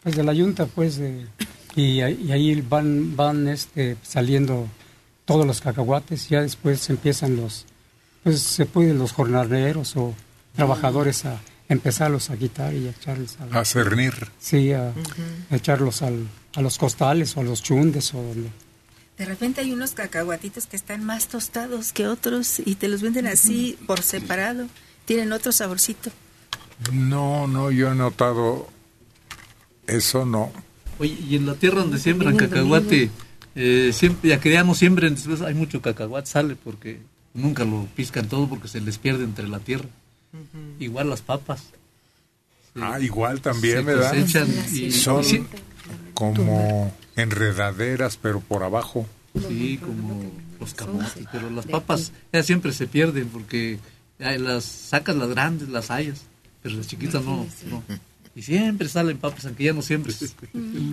pues 0.03 0.17
de 0.17 0.23
la 0.25 0.33
yunta, 0.33 0.67
pues, 0.67 0.97
de- 0.99 1.27
y, 1.75 2.01
ahí- 2.01 2.25
y 2.29 2.33
ahí 2.33 2.61
van, 2.61 3.17
van 3.17 3.49
este, 3.49 3.97
saliendo 4.03 4.67
todos 5.25 5.47
los 5.47 5.61
cacahuates. 5.61 6.29
Ya 6.29 6.43
después 6.43 6.89
empiezan 6.91 7.37
los, 7.37 7.67
pues 8.23 8.41
se 8.41 8.67
pueden 8.67 8.99
los 8.99 9.13
jornaleros 9.13 9.97
o 9.97 10.15
trabajadores 10.55 11.25
a 11.27 11.41
empezarlos 11.69 12.31
a 12.31 12.37
quitar 12.37 12.73
y 12.73 12.87
a 12.87 12.91
echarles 12.91 13.37
al- 13.41 13.55
A 13.57 13.65
cernir. 13.65 14.15
Sí, 14.39 14.73
a, 14.73 14.93
a 15.51 15.57
echarlos 15.57 16.03
al, 16.03 16.27
a 16.55 16.61
los 16.63 16.79
costales 16.79 17.37
o 17.37 17.41
a 17.41 17.45
los 17.45 17.63
chundes 17.63 18.15
o 18.15 18.19
donde. 18.23 18.49
De 19.19 19.25
repente 19.25 19.63
hay 19.63 19.73
unos 19.73 19.93
cacahuatitos 19.93 20.67
que 20.67 20.77
están 20.77 21.03
más 21.05 21.29
tostados 21.29 21.93
que 21.93 22.07
otros 22.07 22.61
y 22.65 22.75
te 22.75 22.89
los 22.89 23.01
venden 23.03 23.27
así 23.27 23.79
por 23.87 24.03
separado. 24.03 24.67
Tienen 25.07 25.33
otro 25.33 25.53
saborcito. 25.53 26.11
No, 26.93 27.47
no, 27.47 27.71
yo 27.71 27.93
he 27.93 27.95
notado 27.95 28.69
eso, 29.87 30.27
no. 30.27 30.53
Oye, 30.99 31.17
y 31.29 31.37
en 31.37 31.47
la 31.47 31.55
tierra 31.55 31.81
donde 31.81 31.99
siembran 31.99 32.37
cacahuate, 32.37 33.11
eh, 33.55 33.91
siempre, 33.95 34.31
ya 34.31 34.41
que 34.41 34.51
ya 34.51 34.65
no 34.65 34.75
siembren, 34.75 35.15
después 35.15 35.41
hay 35.41 35.55
mucho 35.55 35.81
cacahuate, 35.81 36.27
sale 36.29 36.57
porque 36.57 37.01
nunca 37.33 37.65
lo 37.65 37.87
piscan 37.97 38.29
todo 38.29 38.49
porque 38.49 38.69
se 38.69 38.81
les 38.81 38.99
pierde 38.99 39.25
entre 39.25 39.49
la 39.49 39.61
tierra. 39.61 39.89
Igual 40.79 41.09
las 41.09 41.23
papas. 41.23 41.63
Ah, 42.79 43.01
igual 43.01 43.41
también, 43.41 43.77
Se 43.79 43.83
¿verdad? 43.83 44.15
y- 44.15 44.93
Son 44.93 45.21
y 45.23 45.25
sí- 45.25 45.45
como 46.17 46.93
enredaderas, 47.15 48.17
pero 48.17 48.41
por 48.41 48.63
abajo. 48.63 49.07
Sí, 49.49 49.79
como 49.79 50.33
los 50.59 50.73
camotes, 50.73 51.25
pero 51.31 51.51
las 51.51 51.67
papas 51.67 52.11
ya 52.33 52.43
siempre 52.43 52.73
se 52.73 52.87
pierden 52.87 53.29
porque 53.29 53.79
las 54.19 54.65
sacas 54.65 55.15
las 55.15 55.29
grandes, 55.29 55.69
las 55.69 55.91
hayas, 55.91 56.23
pero 56.63 56.77
las 56.77 56.87
chiquitas 56.87 57.23
no, 57.23 57.47
no. 57.71 57.83
Y 58.35 58.43
siempre 58.43 58.89
salen 58.89 59.19
papas, 59.19 59.45
aunque 59.45 59.65
ya 59.65 59.75
no 59.75 59.83
siempre. 59.83 60.15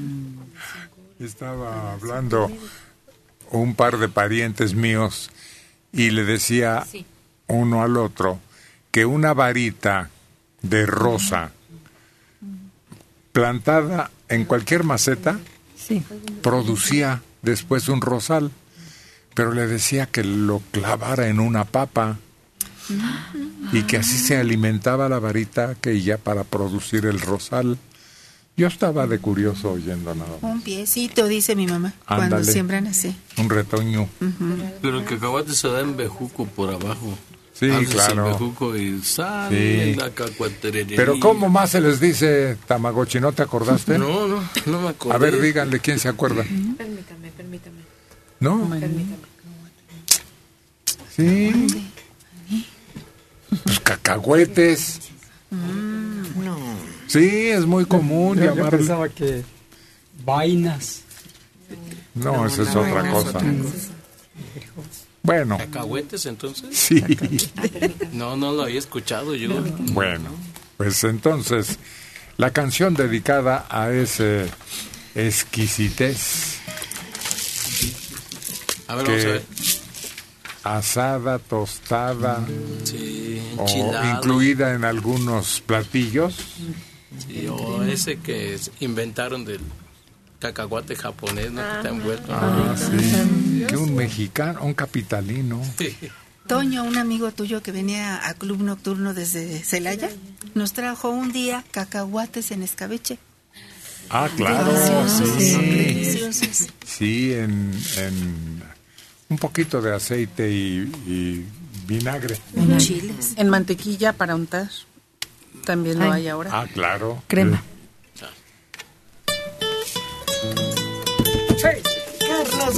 Estaba 1.20 1.94
hablando 1.94 2.52
un 3.52 3.76
par 3.76 3.98
de 3.98 4.10
parientes 4.10 4.76
míos 4.76 5.32
y 5.94 6.10
le 6.10 6.26
decía 6.26 6.86
uno 7.48 7.82
al 7.82 7.96
otro 7.98 8.40
que 8.92 9.06
una 9.06 9.34
varita 9.34 10.10
de 10.62 10.86
rosa 10.86 11.52
plantada 13.34 14.12
en 14.30 14.46
cualquier 14.46 14.86
maceta 14.86 15.40
producía 16.42 17.22
después 17.42 17.90
un 17.90 18.00
rosal, 18.00 18.52
pero 19.34 19.52
le 19.52 19.68
decía 19.68 20.06
que 20.06 20.24
lo 20.24 20.62
clavara 20.72 21.28
en 21.28 21.42
una 21.42 21.66
papa 21.66 22.20
y 23.74 23.84
que 23.84 23.98
así 23.98 24.18
se 24.18 24.38
alimentaba 24.38 25.10
la 25.10 25.20
varita 25.20 25.76
que 25.76 26.02
ya 26.02 26.18
para 26.18 26.44
producir 26.44 27.06
el 27.06 27.20
rosal. 27.20 27.78
Yo 28.56 28.68
estaba 28.68 29.08
de 29.08 29.18
curioso 29.18 29.72
oyendo 29.72 30.14
nada 30.14 30.30
más. 30.40 30.44
Un 30.44 30.62
piecito, 30.62 31.28
dice 31.28 31.56
mi 31.56 31.66
mamá, 31.66 31.94
cuando 32.08 32.44
siembran 32.44 32.86
así. 32.86 33.16
Un 33.38 33.50
retoño. 33.50 34.08
Pero 34.82 35.00
el 35.00 35.06
cacahuate 35.06 35.54
se 35.54 35.70
da 35.70 35.82
en 35.82 35.98
bejuco 35.98 36.46
por 36.46 36.70
abajo. 36.70 37.18
Sí, 37.54 37.70
Haces 37.70 37.90
claro. 37.90 38.26
el 38.28 38.34
bejuco 38.34 38.76
y 38.76 39.00
sale 39.04 39.94
Sí. 39.94 40.00
la. 40.00 40.12
Pero 40.96 41.20
¿cómo 41.20 41.50
más 41.50 41.70
se 41.70 41.82
les 41.82 42.00
dice 42.00 42.58
Tamagotchi? 42.68 43.20
¿No 43.20 43.32
te 43.32 43.44
acordaste? 43.44 43.98
No, 44.00 44.28
no, 44.28 44.44
no 44.66 44.82
me 44.82 44.90
acordé. 44.90 45.14
A 45.16 45.18
ver, 45.20 45.40
díganle 45.40 45.80
quién 45.80 46.00
se 46.00 46.10
acuerda. 46.10 46.44
Permítame, 46.44 47.30
permítame. 47.38 47.78
¿No? 48.40 48.68
Permítame. 48.70 49.18
Sí. 51.16 51.94
Pues 53.64 53.80
cacahuetes. 53.82 55.00
No. 55.52 56.58
Sí, 57.08 57.50
es 57.50 57.66
muy 57.68 57.86
común 57.86 58.38
Yo, 58.40 58.46
yo 58.46 58.56
llamarle. 58.56 58.78
pensaba 58.80 59.10
que 59.10 59.44
vainas. 60.26 61.02
No, 62.16 62.46
esa 62.48 62.64
es 62.64 62.76
otra 62.76 63.08
es 63.08 63.14
cosa. 63.14 63.40
Bueno, 65.24 65.58
¿Cacahuetes 65.58 66.26
entonces? 66.26 66.78
Sí. 66.78 67.02
No, 68.12 68.36
no 68.38 68.52
lo 68.54 68.64
había 68.64 68.78
escuchado 68.80 69.34
yo. 69.36 69.50
bueno, 69.94 70.30
pues 70.78 71.04
entonces, 71.04 71.80
la 72.38 72.52
canción 72.52 72.94
dedicada 72.94 73.66
a 73.70 73.90
ese 73.92 74.46
exquisitez 75.16 76.58
A 78.88 78.96
ver, 78.96 79.06
vamos 79.06 79.20
a 79.20 79.24
que 79.26 79.32
ver. 79.32 79.44
asada, 80.64 81.40
tostada 81.40 82.46
Sí, 82.84 83.42
o 83.58 83.94
incluida 84.16 84.74
en 84.74 84.84
algunos 84.86 85.62
platillos. 85.66 86.36
Sí, 87.28 87.48
o 87.48 87.84
ese 87.84 88.18
que 88.20 88.58
inventaron 88.80 89.46
del 89.46 89.62
cacahuate 90.40 90.96
japonés, 90.96 91.52
¿no? 91.52 91.62
Que 91.62 91.78
está 91.78 91.90
envuelto. 91.90 92.28
Ah, 92.30 92.76
sí. 92.78 93.53
Que 93.68 93.78
un 93.78 93.96
mexicano, 93.96 94.62
un 94.64 94.74
capitalino. 94.74 95.62
Toño, 96.48 96.84
un 96.84 96.98
amigo 96.98 97.32
tuyo 97.32 97.62
que 97.64 97.72
venía 97.72 98.28
a 98.28 98.34
Club 98.34 98.62
Nocturno 98.62 99.14
desde 99.14 99.64
Celaya, 99.64 100.10
nos 100.56 100.74
trajo 100.74 101.10
un 101.10 101.32
día 101.32 101.64
cacahuates 101.72 102.52
en 102.52 102.64
escabeche. 102.64 103.18
Ah, 104.10 104.30
claro. 104.36 104.72
Deliciosos, 104.74 105.30
Sí, 105.38 105.54
deliciosos. 105.56 106.68
Sí, 106.86 107.34
en, 107.34 107.72
en 107.98 108.64
un 109.30 109.38
poquito 109.38 109.82
de 109.82 109.96
aceite 109.96 110.52
y, 110.52 110.80
y 111.08 111.46
vinagre. 111.88 112.38
En 112.56 112.78
chiles. 112.78 113.34
En 113.38 113.50
mantequilla 113.50 114.14
para 114.14 114.36
untar. 114.36 114.70
También 115.66 115.98
lo 116.00 116.06
Ay. 116.06 116.24
hay 116.24 116.28
ahora. 116.28 116.50
Ah, 116.54 116.68
claro. 116.74 117.24
Crema. 117.28 117.64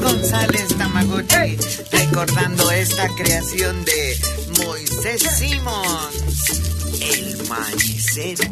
González 0.01 0.67
Tamagotchi, 0.77 1.57
recordando 1.91 2.71
esta 2.71 3.07
creación 3.15 3.83
de 3.85 4.17
Moisés 4.65 5.21
Simons, 5.37 6.61
el 7.01 7.47
manicero. 7.47 8.43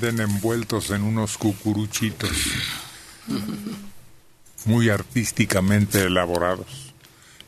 Venden 0.00 0.30
envueltos 0.30 0.90
en 0.90 1.02
unos 1.02 1.38
cucuruchitos 1.38 2.30
muy 4.64 4.88
artísticamente 4.90 6.02
elaborados. 6.04 6.92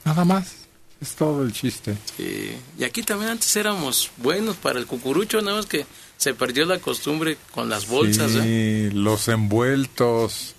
Nada 0.05 0.25
más, 0.25 0.53
es 1.01 1.15
todo 1.15 1.43
el 1.43 1.53
chiste. 1.53 1.97
Sí, 2.17 2.57
Y 2.79 2.85
aquí 2.85 3.03
también 3.03 3.33
antes 3.33 3.55
éramos 3.57 4.11
buenos 4.17 4.57
para 4.57 4.79
el 4.79 4.87
cucurucho, 4.87 5.41
nada 5.41 5.59
más 5.59 5.67
que 5.67 5.87
se 6.17 6.35
perdió 6.35 6.67
la 6.67 6.79
costumbre 6.79 7.37
con 7.53 7.69
las 7.69 7.87
bolsas. 7.87 8.33
¿eh? 8.35 8.91
Sí, 8.91 8.97
los 8.97 9.29
envueltos 9.29 10.55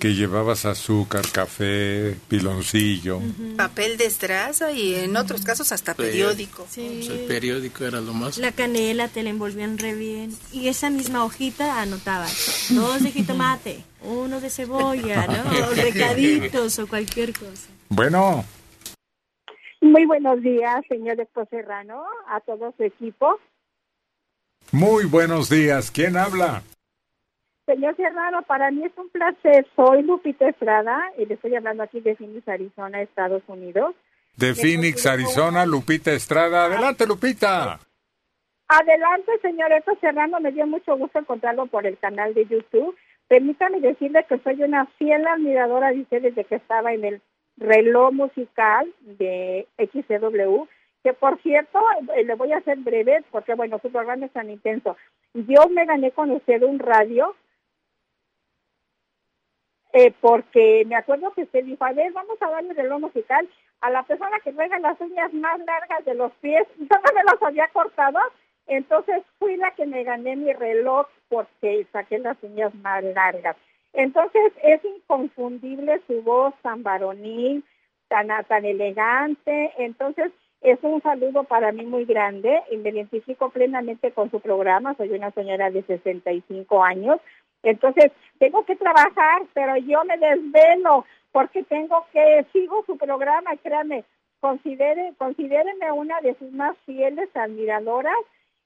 que 0.00 0.14
llevabas 0.14 0.64
azúcar, 0.64 1.22
café, 1.30 2.16
piloncillo. 2.28 3.20
Papel 3.56 3.98
de 3.98 4.06
estraza 4.06 4.72
y 4.72 4.94
en 4.94 5.14
otros 5.16 5.42
casos 5.44 5.70
hasta 5.72 5.94
periódico. 5.94 6.64
Pues 6.74 7.08
el 7.08 7.26
periódico 7.28 7.84
era 7.84 8.00
lo 8.00 8.14
más. 8.14 8.38
La 8.38 8.50
canela 8.50 9.08
te 9.08 9.22
la 9.22 9.28
envolvían 9.30 9.76
re 9.76 9.94
bien. 9.94 10.32
Y 10.52 10.68
esa 10.68 10.88
misma 10.88 11.22
hojita 11.24 11.82
anotabas 11.82 12.68
dos 12.70 13.02
de 13.02 13.12
jitomate, 13.12 13.84
uno 14.02 14.40
de 14.40 14.48
cebolla, 14.50 15.26
¿no? 15.26 15.66
O 15.70 15.74
recaditos 15.74 16.78
o 16.78 16.88
cualquier 16.88 17.32
cosa. 17.34 17.68
Bueno, 17.90 18.44
Muy 19.82 20.06
buenos 20.06 20.40
días, 20.42 20.82
señor 20.88 21.20
Expo 21.20 21.46
Serrano, 21.50 22.02
a 22.28 22.40
todo 22.40 22.72
su 22.76 22.84
equipo. 22.84 23.38
muy 24.72 25.04
buenos 25.04 25.50
días. 25.50 25.90
¿Quién 25.90 26.16
habla? 26.16 26.62
Señor 27.70 27.94
Serrano, 27.94 28.42
para 28.42 28.72
mí 28.72 28.84
es 28.84 28.90
un 28.96 29.08
placer. 29.10 29.64
Soy 29.76 30.02
Lupita 30.02 30.48
Estrada 30.48 31.12
y 31.16 31.24
le 31.24 31.34
estoy 31.34 31.54
hablando 31.54 31.84
aquí 31.84 32.00
de 32.00 32.16
Phoenix, 32.16 32.48
Arizona, 32.48 33.00
Estados 33.00 33.44
Unidos. 33.46 33.94
De 34.36 34.56
Phoenix, 34.56 35.06
Arizona, 35.06 35.64
Lupita 35.64 36.10
Estrada. 36.10 36.64
Adelante, 36.64 37.06
Lupita. 37.06 37.78
Adelante, 38.66 39.38
señor 39.40 39.70
Expo 39.70 39.96
Serrano, 40.00 40.40
me 40.40 40.50
dio 40.50 40.66
mucho 40.66 40.96
gusto 40.96 41.20
encontrarlo 41.20 41.66
por 41.66 41.86
el 41.86 41.96
canal 41.98 42.34
de 42.34 42.44
YouTube. 42.46 42.96
Permítame 43.28 43.80
decirle 43.80 44.26
que 44.28 44.40
soy 44.40 44.60
una 44.64 44.86
fiel 44.98 45.24
admiradora 45.28 45.92
de 45.92 46.00
usted 46.00 46.22
desde 46.22 46.44
que 46.44 46.56
estaba 46.56 46.92
en 46.92 47.04
el 47.04 47.22
reloj 47.56 48.12
musical 48.12 48.92
de 49.02 49.68
XCW, 49.78 50.64
que 51.04 51.12
por 51.12 51.40
cierto, 51.42 51.78
eh, 52.16 52.24
le 52.24 52.34
voy 52.34 52.50
a 52.50 52.58
hacer 52.58 52.78
breve 52.78 53.22
porque 53.30 53.54
bueno, 53.54 53.78
su 53.80 53.92
programa 53.92 54.26
es 54.26 54.32
tan 54.32 54.50
intenso. 54.50 54.96
Yo 55.34 55.68
me 55.68 55.86
gané 55.86 56.10
con 56.10 56.32
usted 56.32 56.64
un 56.64 56.80
radio 56.80 57.36
eh, 59.92 60.12
porque 60.20 60.84
me 60.86 60.96
acuerdo 60.96 61.32
que 61.32 61.42
usted 61.42 61.64
dijo, 61.64 61.84
a 61.84 61.92
ver, 61.92 62.12
vamos 62.12 62.40
a 62.40 62.50
darle 62.50 62.70
el 62.70 62.76
reloj 62.76 63.00
musical 63.00 63.48
a 63.80 63.90
la 63.90 64.02
persona 64.02 64.38
que 64.40 64.52
traiga 64.52 64.78
las 64.78 65.00
uñas 65.00 65.32
más 65.32 65.58
largas 65.60 66.04
de 66.04 66.14
los 66.14 66.32
pies. 66.40 66.66
Yo 66.78 66.86
no 66.96 67.12
me 67.14 67.24
las 67.24 67.42
había 67.42 67.68
cortado, 67.68 68.18
entonces 68.66 69.22
fui 69.38 69.56
la 69.56 69.72
que 69.72 69.86
me 69.86 70.04
gané 70.04 70.36
mi 70.36 70.52
reloj 70.52 71.06
porque 71.28 71.86
saqué 71.92 72.18
las 72.18 72.36
uñas 72.42 72.74
más 72.76 73.02
largas. 73.02 73.56
Entonces 73.92 74.52
es 74.62 74.84
inconfundible 74.84 76.00
su 76.06 76.22
voz 76.22 76.54
tan 76.62 76.82
varonil, 76.82 77.64
tan, 78.08 78.28
tan 78.46 78.64
elegante. 78.64 79.72
Entonces 79.78 80.30
es 80.60 80.78
un 80.82 81.00
saludo 81.02 81.44
para 81.44 81.72
mí 81.72 81.84
muy 81.86 82.04
grande 82.04 82.62
y 82.70 82.76
me 82.76 82.90
identifico 82.90 83.50
plenamente 83.50 84.12
con 84.12 84.30
su 84.30 84.40
programa. 84.40 84.94
Soy 84.94 85.10
una 85.10 85.30
señora 85.32 85.70
de 85.70 85.82
65 85.82 86.84
años. 86.84 87.18
Entonces 87.62 88.12
tengo 88.38 88.64
que 88.64 88.76
trabajar, 88.76 89.42
pero 89.52 89.76
yo 89.76 90.04
me 90.04 90.16
desvelo 90.18 91.04
porque 91.32 91.62
tengo 91.62 92.06
que, 92.12 92.46
sigo 92.52 92.84
su 92.86 92.96
programa, 92.96 93.56
créanme, 93.62 94.04
considere, 94.40 95.12
considéreme 95.18 95.92
una 95.92 96.20
de 96.20 96.34
sus 96.34 96.50
más 96.52 96.76
fieles 96.86 97.28
admiradoras. 97.34 98.16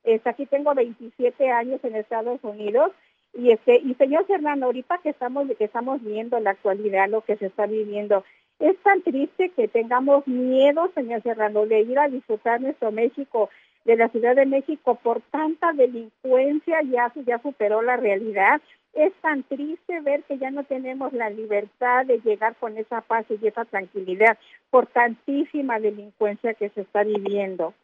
Este, 0.04 0.28
aquí 0.28 0.46
tengo 0.46 0.74
27 0.74 1.50
años 1.50 1.80
en 1.82 1.96
Estados 1.96 2.38
Unidos 2.42 2.92
y 3.36 3.50
este 3.50 3.76
y 3.78 3.94
señor 3.94 4.26
Fernando, 4.26 4.66
ahorita 4.66 4.98
que 4.98 5.10
estamos 5.10 5.48
que 5.58 5.64
estamos 5.64 6.02
viendo 6.02 6.38
la 6.38 6.50
actualidad, 6.50 7.08
lo 7.08 7.22
que 7.22 7.36
se 7.36 7.46
está 7.46 7.66
viviendo, 7.66 8.24
es 8.60 8.76
tan 8.82 9.02
triste 9.02 9.50
que 9.50 9.66
tengamos 9.66 10.26
miedo, 10.28 10.90
señor 10.94 11.22
Serrano, 11.22 11.66
de 11.66 11.80
ir 11.80 11.98
a 11.98 12.08
disfrutar 12.08 12.60
nuestro 12.60 12.92
México, 12.92 13.50
de 13.84 13.96
la 13.96 14.08
Ciudad 14.08 14.36
de 14.36 14.46
México, 14.46 14.98
por 15.02 15.20
tanta 15.20 15.72
delincuencia, 15.72 16.80
ya, 16.82 17.12
ya 17.26 17.42
superó 17.42 17.82
la 17.82 17.96
realidad. 17.96 18.60
Es 18.94 19.12
tan 19.20 19.42
triste 19.42 20.00
ver 20.00 20.22
que 20.24 20.38
ya 20.38 20.50
no 20.50 20.64
tenemos 20.64 21.12
la 21.12 21.30
libertad 21.30 22.06
de 22.06 22.20
llegar 22.20 22.54
con 22.56 22.78
esa 22.78 23.00
paz 23.00 23.26
y 23.28 23.46
esa 23.46 23.64
tranquilidad 23.64 24.38
por 24.70 24.86
tantísima 24.86 25.80
delincuencia 25.80 26.54
que 26.54 26.68
se 26.70 26.82
está 26.82 27.02
viviendo. 27.02 27.74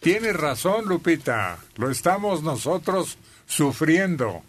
Tienes 0.00 0.36
razón, 0.36 0.86
Lupita. 0.86 1.58
Lo 1.76 1.90
estamos 1.90 2.42
nosotros 2.42 3.18
sufriendo. 3.46 4.42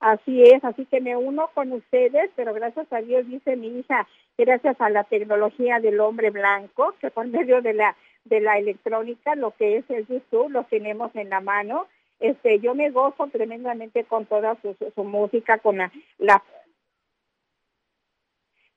Así 0.00 0.42
es, 0.42 0.64
así 0.64 0.86
que 0.86 1.00
me 1.00 1.16
uno 1.16 1.50
con 1.52 1.72
ustedes, 1.72 2.30
pero 2.34 2.54
gracias 2.54 2.90
a 2.90 3.02
Dios, 3.02 3.26
dice 3.28 3.54
mi 3.56 3.80
hija, 3.80 4.08
gracias 4.38 4.80
a 4.80 4.88
la 4.88 5.04
tecnología 5.04 5.78
del 5.78 6.00
hombre 6.00 6.30
blanco, 6.30 6.94
que 7.00 7.10
por 7.10 7.26
medio 7.26 7.60
de 7.60 7.74
la 7.74 7.96
de 8.24 8.40
la 8.40 8.58
electrónica, 8.58 9.34
lo 9.34 9.52
que 9.52 9.78
es 9.78 9.84
el 9.88 10.06
YouTube, 10.06 10.50
lo 10.50 10.64
tenemos 10.64 11.14
en 11.14 11.30
la 11.30 11.40
mano. 11.40 11.86
Este, 12.20 12.60
yo 12.60 12.74
me 12.74 12.90
gozo 12.90 13.26
tremendamente 13.28 14.04
con 14.04 14.26
toda 14.26 14.56
su, 14.60 14.76
su, 14.94 15.04
música, 15.04 15.58
con 15.58 15.78
la, 15.78 15.90
la 16.18 16.42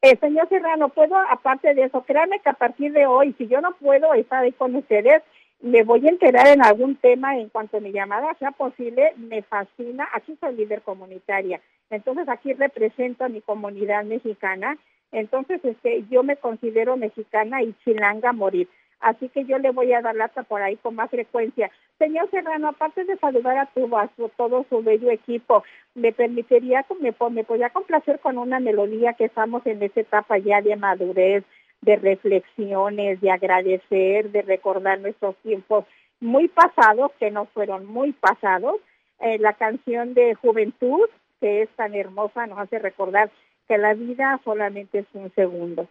eh, 0.02 0.18
señor 0.20 0.50
Serrano, 0.50 0.90
puedo, 0.90 1.16
aparte 1.18 1.74
de 1.74 1.84
eso, 1.84 2.04
créame 2.04 2.40
que 2.40 2.50
a 2.50 2.54
partir 2.54 2.92
de 2.92 3.06
hoy, 3.06 3.34
si 3.38 3.48
yo 3.48 3.62
no 3.62 3.74
puedo 3.76 4.14
estar 4.14 4.44
ahí 4.44 4.52
con 4.52 4.76
ustedes, 4.76 5.24
me 5.62 5.84
voy 5.84 6.06
a 6.06 6.10
enterar 6.10 6.48
en 6.48 6.62
algún 6.62 6.98
tema 6.98 7.38
en 7.38 7.48
cuanto 7.48 7.80
mi 7.80 7.94
llamada 7.94 8.34
sea 8.38 8.52
posible, 8.52 9.14
me 9.16 9.44
fascina. 9.44 10.06
Aquí 10.14 10.36
soy 10.42 10.56
líder 10.56 10.82
comunitaria, 10.82 11.62
entonces 11.90 12.28
aquí 12.28 12.52
represento 12.52 13.24
a 13.24 13.30
mi 13.30 13.40
comunidad 13.40 14.04
mexicana. 14.04 14.78
Entonces, 15.14 15.64
este, 15.64 16.04
yo 16.10 16.24
me 16.24 16.36
considero 16.36 16.98
mexicana 16.98 17.62
y 17.62 17.74
chilanga 17.86 18.34
morir. 18.34 18.68
Así 19.04 19.28
que 19.28 19.44
yo 19.44 19.60
le 19.60 19.72
voy 19.72 19.92
a 19.92 20.02
dar 20.02 20.16
lata 20.16 20.44
por 20.44 20.62
ahí 20.62 20.78
con 20.78 20.96
más 20.96 21.10
frecuencia. 21.10 21.70
Señor 22.00 22.30
Serrano, 22.32 22.70
aparte 22.70 23.04
de 23.04 23.18
saludar 23.18 23.58
a 23.58 23.66
tu 23.66 23.96
a 23.98 24.10
todo 24.38 24.66
su 24.70 24.82
bello 24.82 25.12
equipo, 25.12 25.64
me 25.94 26.14
permitiría, 26.14 26.86
me, 27.02 27.14
me 27.32 27.44
podría 27.44 27.70
complacer 27.70 28.20
con 28.20 28.38
una 28.38 28.62
melodía 28.62 29.14
que 29.14 29.26
estamos 29.26 29.66
en 29.66 29.84
esa 29.84 30.00
etapa 30.00 30.38
ya 30.38 30.62
de 30.62 30.78
madurez, 30.78 31.44
de 31.82 31.98
reflexiones, 31.98 33.20
de 33.20 33.30
agradecer, 33.30 34.32
de 34.32 34.42
recordar 34.42 35.02
nuestros 35.02 35.36
tiempos 35.38 35.84
muy 36.22 36.48
pasados, 36.48 37.12
que 37.20 37.30
no 37.30 37.46
fueron 37.48 37.86
muy 37.86 38.14
pasados. 38.14 38.78
Eh, 39.20 39.38
la 39.38 39.52
canción 39.52 40.14
de 40.14 40.34
Juventud, 40.36 41.10
que 41.42 41.64
es 41.64 41.70
tan 41.76 41.94
hermosa, 41.94 42.48
nos 42.48 42.58
hace 42.58 42.80
recordar 42.80 43.30
que 43.68 43.78
la 43.78 43.96
vida 43.96 44.40
solamente 44.46 45.00
es 45.00 45.08
un 45.14 45.30
segundo. 45.36 45.90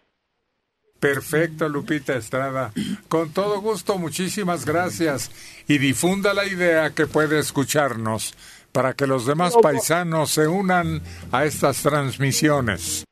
Perfecto, 1.03 1.69
Lupita 1.69 2.15
Estrada. 2.15 2.71
Con 3.09 3.33
todo 3.33 3.61
gusto, 3.61 3.99
muchísimas 3.99 4.65
gracias. 4.65 5.33
Y 5.67 5.79
difunda 5.79 6.33
la 6.33 6.45
idea 6.47 6.91
que 6.95 7.09
puede 7.09 7.41
escucharnos 7.41 8.37
para 8.71 8.95
que 8.95 9.09
los 9.09 9.27
demás 9.27 9.57
paisanos 9.61 10.31
se 10.31 10.47
unan 10.47 11.01
a 11.33 11.45
estas 11.45 11.83
transmisiones. 11.83 13.05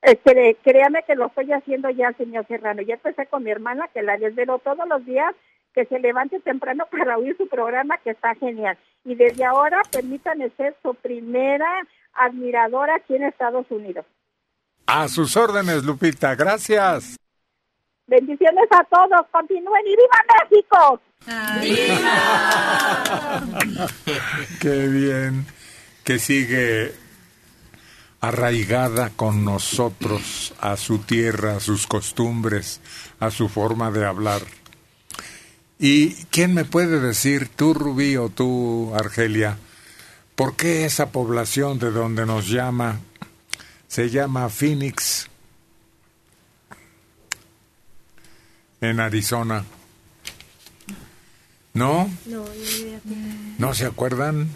Cre- 0.00 0.56
créame 0.62 1.02
que 1.08 1.16
lo 1.16 1.26
estoy 1.26 1.52
haciendo 1.52 1.90
ya, 1.90 2.12
señor 2.12 2.46
Serrano. 2.46 2.82
Ya 2.82 2.94
empecé 2.94 3.26
con 3.26 3.42
mi 3.42 3.50
hermana, 3.50 3.88
que 3.92 4.02
la 4.02 4.16
desvelo 4.16 4.60
todos 4.60 4.88
los 4.88 5.04
días, 5.04 5.34
que 5.74 5.86
se 5.86 5.98
levante 5.98 6.38
temprano 6.38 6.86
para 6.92 7.18
oír 7.18 7.36
su 7.36 7.48
programa, 7.48 7.98
que 7.98 8.10
está 8.10 8.36
genial. 8.36 8.78
Y 9.04 9.16
desde 9.16 9.44
ahora, 9.44 9.82
permítanme 9.90 10.50
ser 10.56 10.76
su 10.82 10.94
primera 10.94 11.66
admiradora 12.14 12.94
aquí 12.94 13.16
en 13.16 13.24
Estados 13.24 13.66
Unidos. 13.70 14.06
A 14.90 15.06
sus 15.06 15.36
órdenes, 15.36 15.84
Lupita. 15.84 16.34
Gracias. 16.34 17.18
Bendiciones 18.06 18.64
a 18.70 18.82
todos. 18.84 19.26
Continúen 19.30 19.82
y 19.86 19.94
viva 19.96 20.24
México. 20.50 20.98
Qué 24.60 24.88
bien 24.88 25.44
que 26.04 26.18
sigue 26.18 26.94
arraigada 28.22 29.10
con 29.10 29.44
nosotros 29.44 30.54
a 30.58 30.78
su 30.78 31.00
tierra, 31.00 31.56
a 31.56 31.60
sus 31.60 31.86
costumbres, 31.86 32.80
a 33.20 33.30
su 33.30 33.50
forma 33.50 33.90
de 33.90 34.06
hablar. 34.06 34.40
¿Y 35.78 36.14
quién 36.30 36.54
me 36.54 36.64
puede 36.64 36.98
decir, 36.98 37.50
tú 37.54 37.74
Rubí 37.74 38.16
o 38.16 38.30
tú 38.30 38.94
Argelia, 38.94 39.58
por 40.34 40.56
qué 40.56 40.86
esa 40.86 41.12
población 41.12 41.78
de 41.78 41.90
donde 41.90 42.24
nos 42.24 42.48
llama 42.48 43.00
se 43.88 44.08
llama 44.10 44.48
Phoenix 44.48 45.28
en 48.80 49.00
Arizona? 49.00 49.64
¿No? 51.74 52.10
No. 52.26 52.44
¿No 53.58 53.74
se 53.74 53.86
acuerdan? 53.86 54.48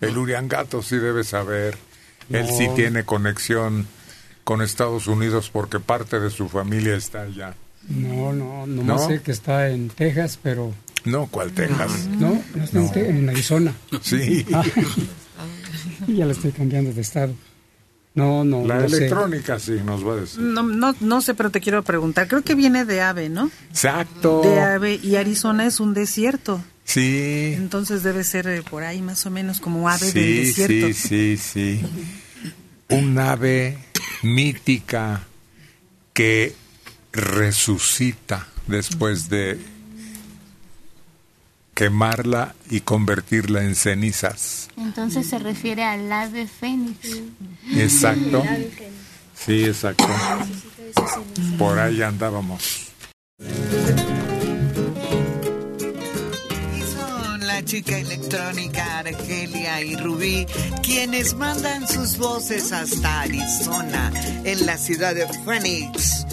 El 0.00 0.16
Uriangato 0.16 0.82
sí 0.82 0.96
debe 0.96 1.24
saber. 1.24 1.76
Él 2.30 2.46
sí 2.46 2.68
tiene 2.76 3.04
conexión 3.04 3.86
con 4.44 4.62
Estados 4.62 5.06
Unidos 5.06 5.50
porque 5.50 5.80
parte 5.80 6.20
de 6.20 6.30
su 6.30 6.48
familia 6.48 6.94
está 6.94 7.22
allá. 7.22 7.54
No, 7.88 8.32
no, 8.32 8.66
¿No? 8.66 8.98
sé 9.08 9.22
que 9.22 9.32
está 9.32 9.70
en 9.70 9.88
Texas, 9.88 10.38
pero 10.42 10.74
No, 11.04 11.26
¿cuál 11.26 11.52
Texas? 11.52 12.06
No, 12.06 12.40
no 12.54 12.64
está 12.64 12.78
en 12.80 12.92
Te- 12.92 13.08
en 13.08 13.28
Arizona. 13.30 13.74
Sí. 14.02 14.46
Ah, 15.40 15.46
y 16.08 16.16
ya 16.16 16.26
la 16.26 16.32
estoy 16.32 16.50
cambiando 16.50 16.92
de 16.92 17.00
estado. 17.00 17.32
No, 18.18 18.44
no, 18.44 18.66
La 18.66 18.80
no 18.80 18.88
sé. 18.88 18.96
electrónica 18.96 19.58
sí 19.60 19.78
nos 19.84 20.06
va 20.06 20.14
a 20.14 20.16
decir. 20.16 20.40
No, 20.40 20.62
no, 20.62 20.94
no 21.00 21.20
sé, 21.20 21.34
pero 21.34 21.50
te 21.50 21.60
quiero 21.60 21.82
preguntar. 21.84 22.26
Creo 22.28 22.42
que 22.42 22.54
viene 22.54 22.84
de 22.84 23.00
ave, 23.00 23.28
¿no? 23.28 23.50
Exacto. 23.70 24.42
De 24.42 24.60
ave 24.60 24.98
y 25.02 25.14
Arizona 25.16 25.66
es 25.66 25.78
un 25.80 25.94
desierto. 25.94 26.60
Sí. 26.84 27.52
Entonces 27.56 28.02
debe 28.02 28.24
ser 28.24 28.48
eh, 28.48 28.62
por 28.68 28.82
ahí 28.82 29.02
más 29.02 29.24
o 29.26 29.30
menos 29.30 29.60
como 29.60 29.88
ave 29.88 30.10
del 30.12 30.46
desierto. 30.46 30.86
sí, 30.88 31.36
sí, 31.36 31.36
sí. 31.36 31.80
Un 32.88 33.18
ave 33.18 33.78
mítica 34.22 35.22
que 36.12 36.54
resucita 37.12 38.48
después 38.66 39.28
de 39.28 39.58
quemarla 41.78 42.56
y 42.70 42.80
convertirla 42.80 43.62
en 43.62 43.76
cenizas. 43.76 44.68
Entonces 44.76 45.28
se 45.28 45.38
refiere 45.38 45.84
al 45.84 46.10
ave 46.10 46.48
fénix. 46.48 47.20
Exacto. 47.72 48.42
Sí, 49.32 49.62
exacto. 49.62 50.08
Por 51.56 51.78
ahí 51.78 52.02
andábamos. 52.02 52.88
Y 56.76 56.82
son 56.82 57.46
la 57.46 57.64
chica 57.64 57.96
electrónica 57.96 58.98
Argelia 58.98 59.80
y 59.80 59.94
Rubí 59.94 60.46
quienes 60.82 61.34
mandan 61.34 61.86
sus 61.86 62.18
voces 62.18 62.72
hasta 62.72 63.20
Arizona, 63.20 64.10
en 64.42 64.66
la 64.66 64.76
ciudad 64.76 65.14
de 65.14 65.28
Phoenix, 65.44 66.26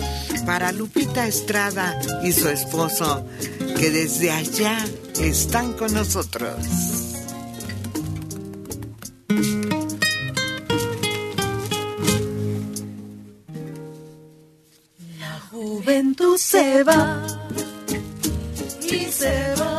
para 0.45 0.71
Lupita 0.71 1.27
Estrada 1.27 1.99
y 2.23 2.31
su 2.31 2.47
esposo, 2.49 3.25
que 3.77 3.89
desde 3.89 4.31
allá 4.31 4.77
están 5.19 5.73
con 5.73 5.93
nosotros. 5.93 6.55
La 15.19 15.39
juventud 15.51 16.37
se 16.37 16.83
va 16.83 17.25
y 18.81 19.05
se 19.11 19.55
va 19.59 19.74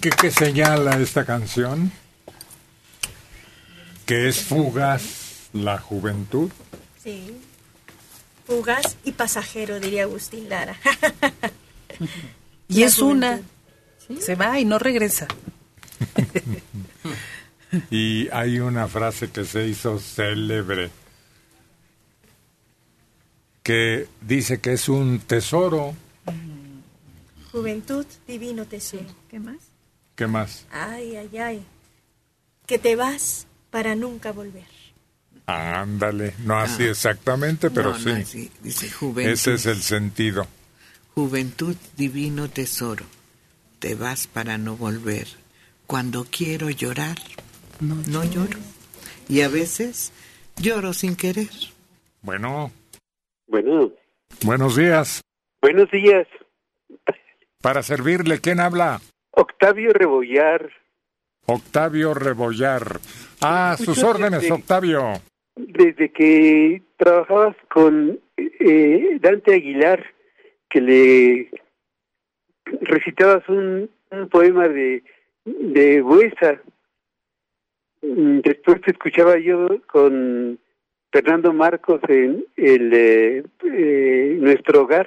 Que, 0.00 0.10
¿qué 0.10 0.30
señala 0.30 0.98
esta 0.98 1.24
canción? 1.24 1.92
Que 4.06 4.28
es 4.28 4.42
fugaz 4.42 5.48
la 5.52 5.78
juventud. 5.78 6.50
Sí. 7.02 7.36
Fugaz 8.46 8.96
y 9.04 9.12
pasajero, 9.12 9.80
diría 9.80 10.04
Agustín 10.04 10.48
Lara. 10.48 10.76
Y 12.70 12.80
La 12.80 12.86
es 12.86 12.98
una. 12.98 13.40
Se 14.20 14.34
va 14.34 14.60
y 14.60 14.64
no 14.64 14.78
regresa. 14.78 15.26
Y 17.90 18.30
hay 18.30 18.60
una 18.60 18.88
frase 18.88 19.30
que 19.30 19.44
se 19.44 19.66
hizo 19.66 19.98
célebre 19.98 20.90
que 23.68 24.08
dice 24.22 24.62
que 24.62 24.72
es 24.72 24.88
un 24.88 25.18
tesoro. 25.18 25.94
Juventud, 27.52 28.06
divino 28.26 28.64
tesoro. 28.64 29.04
¿Qué 29.28 29.38
más? 29.38 29.58
¿Qué 30.18 30.26
más? 30.26 30.66
Ay, 30.72 31.14
ay, 31.14 31.38
ay. 31.38 31.64
Que 32.66 32.76
te 32.76 32.96
vas 32.96 33.46
para 33.70 33.94
nunca 33.94 34.32
volver. 34.32 34.66
Ándale, 35.46 36.34
no 36.40 36.58
así 36.58 36.82
exactamente, 36.82 37.70
pero 37.70 37.92
no, 37.92 37.98
sí. 38.00 38.08
no 38.08 38.16
así, 38.16 38.50
dice 38.60 38.90
juventud. 38.90 39.32
Ese 39.32 39.54
es 39.54 39.66
el 39.66 39.80
sentido. 39.80 40.48
Juventud, 41.14 41.76
divino 41.96 42.50
tesoro. 42.50 43.04
Te 43.78 43.94
vas 43.94 44.26
para 44.26 44.58
no 44.58 44.76
volver. 44.76 45.28
Cuando 45.86 46.26
quiero 46.28 46.68
llorar, 46.68 47.16
no, 47.78 48.24
lloro. 48.24 48.58
Y 49.28 49.42
a 49.42 49.48
veces 49.48 50.10
lloro 50.56 50.94
sin 50.94 51.14
querer. 51.14 51.48
Bueno, 52.22 52.72
Bueno, 53.46 53.92
buenos 54.42 54.74
días. 54.74 55.20
buenos 55.62 55.88
días. 55.92 56.26
Para 57.62 57.84
servirle, 57.84 58.40
¿quién 58.40 58.58
habla? 58.58 59.00
Octavio 59.38 59.92
Rebollar. 59.92 60.68
Octavio 61.46 62.12
Rebollar. 62.12 62.98
Ah, 63.40 63.76
sus 63.78 64.02
órdenes. 64.02 64.50
Octavio. 64.50 65.12
Desde 65.54 66.10
que 66.10 66.82
trabajabas 66.96 67.54
con 67.72 68.18
eh, 68.36 69.18
Dante 69.20 69.54
Aguilar, 69.54 70.04
que 70.68 70.80
le 70.80 71.50
recitabas 72.82 73.48
un, 73.48 73.88
un 74.10 74.28
poema 74.28 74.66
de, 74.66 75.04
de 75.44 76.02
Buesa. 76.02 76.60
Después 78.02 78.80
te 78.80 78.90
escuchaba 78.90 79.38
yo 79.38 79.68
con 79.86 80.58
Fernando 81.12 81.52
Marcos 81.52 82.00
en 82.08 82.44
el 82.56 82.92
eh, 82.92 83.44
eh, 83.64 84.36
Nuestro 84.40 84.82
Hogar. 84.82 85.06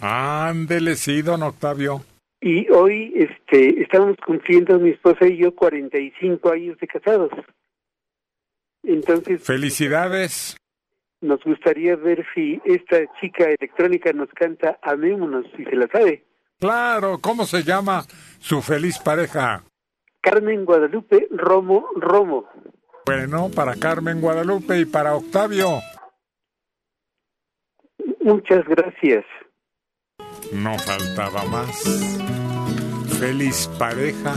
Ándele, 0.00 0.96
sí, 0.96 1.20
don 1.20 1.42
Octavio. 1.42 2.02
Y 2.46 2.70
hoy 2.70 3.12
este, 3.16 3.82
estamos 3.82 4.16
cumpliendo 4.24 4.78
mi 4.78 4.90
esposa 4.90 5.26
y 5.26 5.38
yo 5.38 5.52
45 5.52 6.52
años 6.52 6.78
de 6.78 6.86
casados. 6.86 7.32
Entonces, 8.84 9.42
Felicidades. 9.42 10.56
nos 11.20 11.42
gustaría 11.42 11.96
ver 11.96 12.24
si 12.36 12.60
esta 12.64 12.98
chica 13.20 13.46
electrónica 13.46 14.12
nos 14.12 14.28
canta 14.28 14.78
Amémonos, 14.80 15.44
si 15.56 15.64
se 15.64 15.74
la 15.74 15.88
sabe. 15.88 16.24
Claro, 16.60 17.18
¿cómo 17.20 17.46
se 17.46 17.64
llama 17.64 18.02
su 18.38 18.62
feliz 18.62 19.00
pareja? 19.00 19.64
Carmen 20.20 20.64
Guadalupe 20.64 21.26
Romo 21.32 21.88
Romo. 21.96 22.48
Bueno, 23.06 23.50
para 23.52 23.74
Carmen 23.74 24.20
Guadalupe 24.20 24.78
y 24.78 24.84
para 24.84 25.16
Octavio. 25.16 25.80
Muchas 28.20 28.64
gracias. 28.68 29.24
No 30.52 30.78
faltaba 30.78 31.44
más. 31.44 31.82
Feliz 33.18 33.68
pareja. 33.78 34.36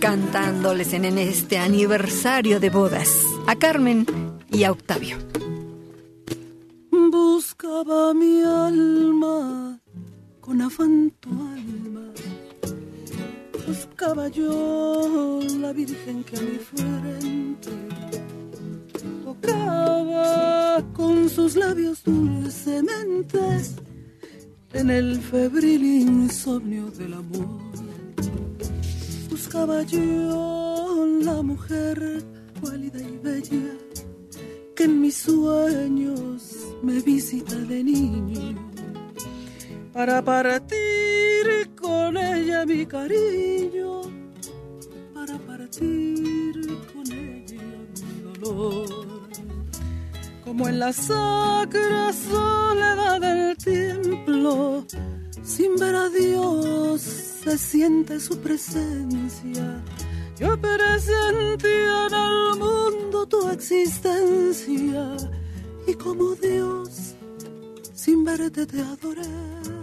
Cantándoles 0.00 0.92
en, 0.92 1.04
en 1.04 1.18
este 1.18 1.58
aniversario 1.58 2.60
de 2.60 2.70
bodas 2.70 3.24
a 3.46 3.56
Carmen 3.56 4.06
y 4.50 4.64
a 4.64 4.72
Octavio. 4.72 5.18
Buscaba 6.90 8.14
mi 8.14 8.42
alma 8.42 9.78
con 10.40 10.62
afán 10.62 11.12
tu 11.20 11.30
alma. 11.30 12.12
Buscaba 13.66 14.28
yo 14.28 15.40
la 15.58 15.72
virgen 15.72 16.24
que 16.24 16.36
a 16.36 16.40
mi 16.40 16.58
frente 16.58 18.29
tocaba 19.40 20.84
con 20.92 21.28
sus 21.28 21.56
labios 21.56 22.02
dulcemente 22.04 23.38
en 24.72 24.90
el 24.90 25.20
febril 25.20 25.84
insomnio 25.84 26.90
del 26.90 27.14
amor. 27.14 27.60
Buscaba 29.28 29.82
yo 29.82 31.06
la 31.22 31.42
mujer 31.42 32.24
pálida 32.62 33.00
y 33.00 33.18
bella 33.18 33.76
que 34.76 34.84
en 34.84 35.00
mis 35.00 35.16
sueños 35.16 36.56
me 36.82 37.00
visita 37.00 37.56
de 37.56 37.84
niño 37.84 38.70
para 39.92 40.24
partir 40.24 41.74
con 41.80 42.16
ella 42.16 42.64
mi 42.64 42.86
cariño, 42.86 44.02
para 45.12 45.36
partir 45.38 46.54
con 46.92 47.12
ella 47.12 47.62
mi 48.00 48.40
dolor. 48.40 49.19
Como 50.50 50.66
en 50.66 50.80
la 50.80 50.92
sacra 50.92 52.12
soledad 52.12 53.20
del 53.20 53.56
templo, 53.56 54.84
sin 55.44 55.76
ver 55.76 55.94
a 55.94 56.08
Dios 56.08 57.00
se 57.02 57.56
siente 57.56 58.18
su 58.18 58.36
presencia. 58.40 59.80
Yo 60.40 60.60
presentía 60.60 62.06
en 62.08 62.14
el 62.14 62.58
mundo 62.58 63.28
tu 63.28 63.48
existencia 63.48 65.16
y 65.86 65.94
como 65.94 66.34
Dios 66.34 67.14
sin 67.94 68.24
verte 68.24 68.66
te 68.66 68.80
adoré. 68.80 69.79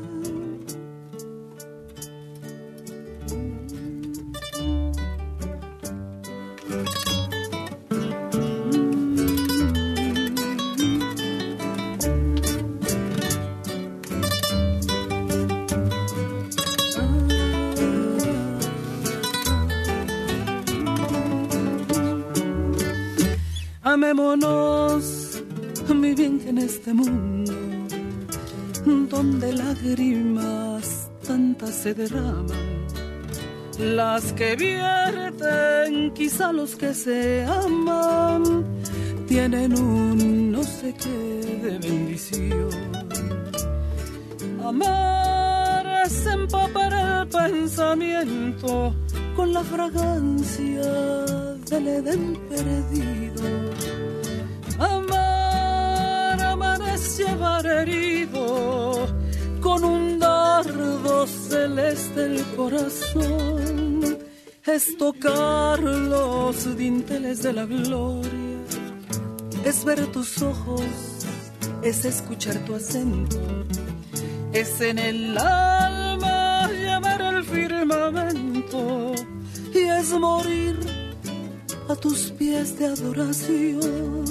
Amémonos, 23.89 25.41
mi 25.95 26.09
en 26.09 26.57
este 26.57 26.93
mundo, 26.93 27.53
donde 29.09 29.53
lágrimas 29.53 31.09
tantas 31.25 31.73
se 31.73 31.93
derraman, 31.93 32.85
las 33.79 34.33
que 34.33 34.57
vierten 34.57 36.11
quizá 36.13 36.51
los 36.51 36.75
que 36.75 36.93
se 36.93 37.45
aman, 37.45 38.65
tienen 39.25 39.71
un 39.79 40.51
no 40.51 40.63
sé 40.63 40.93
qué 40.93 41.57
de 41.63 41.79
bendición. 41.79 42.69
Amar 44.65 46.03
es 46.05 46.25
empapar 46.25 46.91
el 46.91 47.27
pensamiento 47.29 48.93
con 49.37 49.53
la 49.53 49.63
fragancia 49.63 51.56
del 51.69 51.87
Edén 51.87 52.37
perdido. 52.49 53.43
Amar, 54.79 56.41
amar 56.41 56.81
es 56.93 57.17
llevar 57.17 57.65
herido 57.65 59.07
con 59.59 59.83
un 59.83 60.19
dardo 60.19 61.27
celeste 61.27 62.25
el 62.25 62.45
corazón. 62.55 64.17
Es 64.65 64.97
tocar 64.97 65.79
los 65.79 66.77
dinteles 66.77 67.43
de 67.43 67.53
la 67.53 67.65
gloria, 67.65 68.59
es 69.63 69.85
ver 69.85 70.05
tus 70.07 70.41
ojos, 70.41 70.81
es 71.81 72.05
escuchar 72.05 72.57
tu 72.65 72.75
acento, 72.75 73.39
es 74.51 74.81
en 74.81 74.99
el 74.99 75.37
alma 75.37 76.69
llamar 76.71 77.21
al 77.21 77.43
firmamento. 77.43 79.13
Y 79.73 79.79
es 79.79 80.11
morir 80.11 81.06
a 81.89 81.95
tus 81.95 82.31
pies 82.31 82.77
de 82.77 82.85
adoración. 82.85 84.25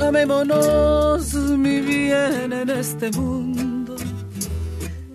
Amémonos, 0.00 1.34
mi 1.34 1.80
bien, 1.80 2.52
en 2.52 2.70
este 2.70 3.10
mundo 3.12 3.96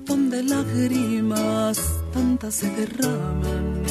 donde 0.05 0.43
lágrimas 0.43 1.98
se 2.47 2.69
derraman. 2.71 3.83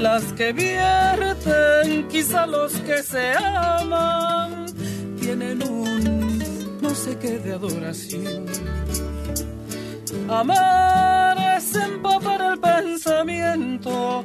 Las 0.00 0.24
que 0.32 0.52
vierten, 0.52 2.08
quizá 2.08 2.46
los 2.46 2.72
que 2.80 3.02
se 3.02 3.34
aman, 3.34 4.66
tienen 5.20 5.62
un 5.62 6.38
no 6.80 6.90
sé 6.90 7.16
qué 7.18 7.38
de 7.38 7.52
adoración. 7.52 8.46
Amar 10.28 11.56
es 11.58 11.76
empapar 11.76 12.40
el 12.52 12.58
pensamiento 12.58 14.24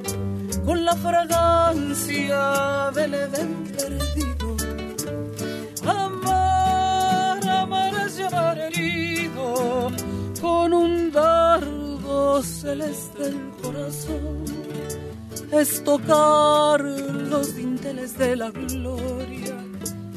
con 0.65 0.85
la 0.85 0.95
fragancia 0.95 2.91
del 2.95 3.13
Edén 3.13 3.63
perdido. 3.77 4.55
Amar, 5.85 7.49
amar 7.49 7.93
es 8.05 8.17
llevar 8.17 8.57
herido 8.57 9.91
con 10.41 10.73
un 10.73 11.11
dardo 11.11 11.36
celeste 12.45 13.23
el 13.23 13.51
corazón. 13.61 14.45
Es 15.51 15.83
tocar 15.83 16.81
los 16.81 17.55
dinteles 17.55 18.17
de 18.17 18.35
la 18.35 18.51
gloria, 18.51 19.55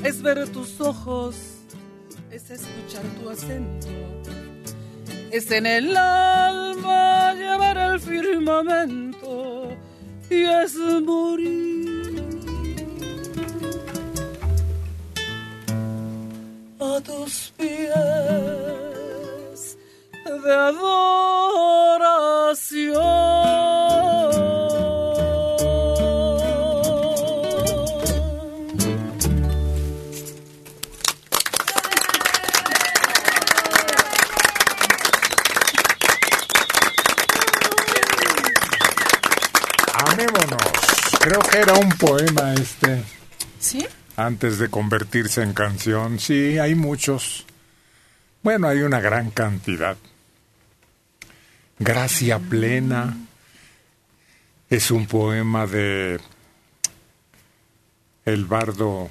es 0.02 0.20
ver 0.22 0.48
tus 0.48 0.80
ojos, 0.80 1.36
es 2.30 2.51
escuchar 2.51 3.02
tu 3.20 3.30
acento, 3.30 3.88
es 5.30 5.51
en 5.51 5.66
el 5.66 5.97
alma 5.97 7.34
llevar 7.34 7.78
el 7.78 8.01
firmamento 8.01 9.68
y 10.28 10.42
es 10.42 10.74
morir. 10.76 11.90
A 16.80 17.01
tus 17.02 17.52
pies 17.56 18.89
de 20.42 20.54
adoración. 20.54 21.00
Amémonos. 39.94 40.58
Creo 41.20 41.40
que 41.40 41.58
era 41.58 41.74
un 41.74 41.90
poema 41.90 42.54
este. 42.54 43.04
¿Sí? 43.58 43.86
Antes 44.16 44.58
de 44.58 44.68
convertirse 44.68 45.42
en 45.42 45.52
canción. 45.52 46.18
Sí, 46.18 46.58
hay 46.58 46.74
muchos. 46.74 47.46
Bueno, 48.42 48.68
hay 48.68 48.80
una 48.80 49.00
gran 49.00 49.30
cantidad. 49.30 49.96
Gracia 51.81 52.39
plena. 52.39 53.16
Es 54.69 54.90
un 54.90 55.07
poema 55.07 55.66
de 55.66 56.20
el 58.27 58.44
bardo 58.44 59.09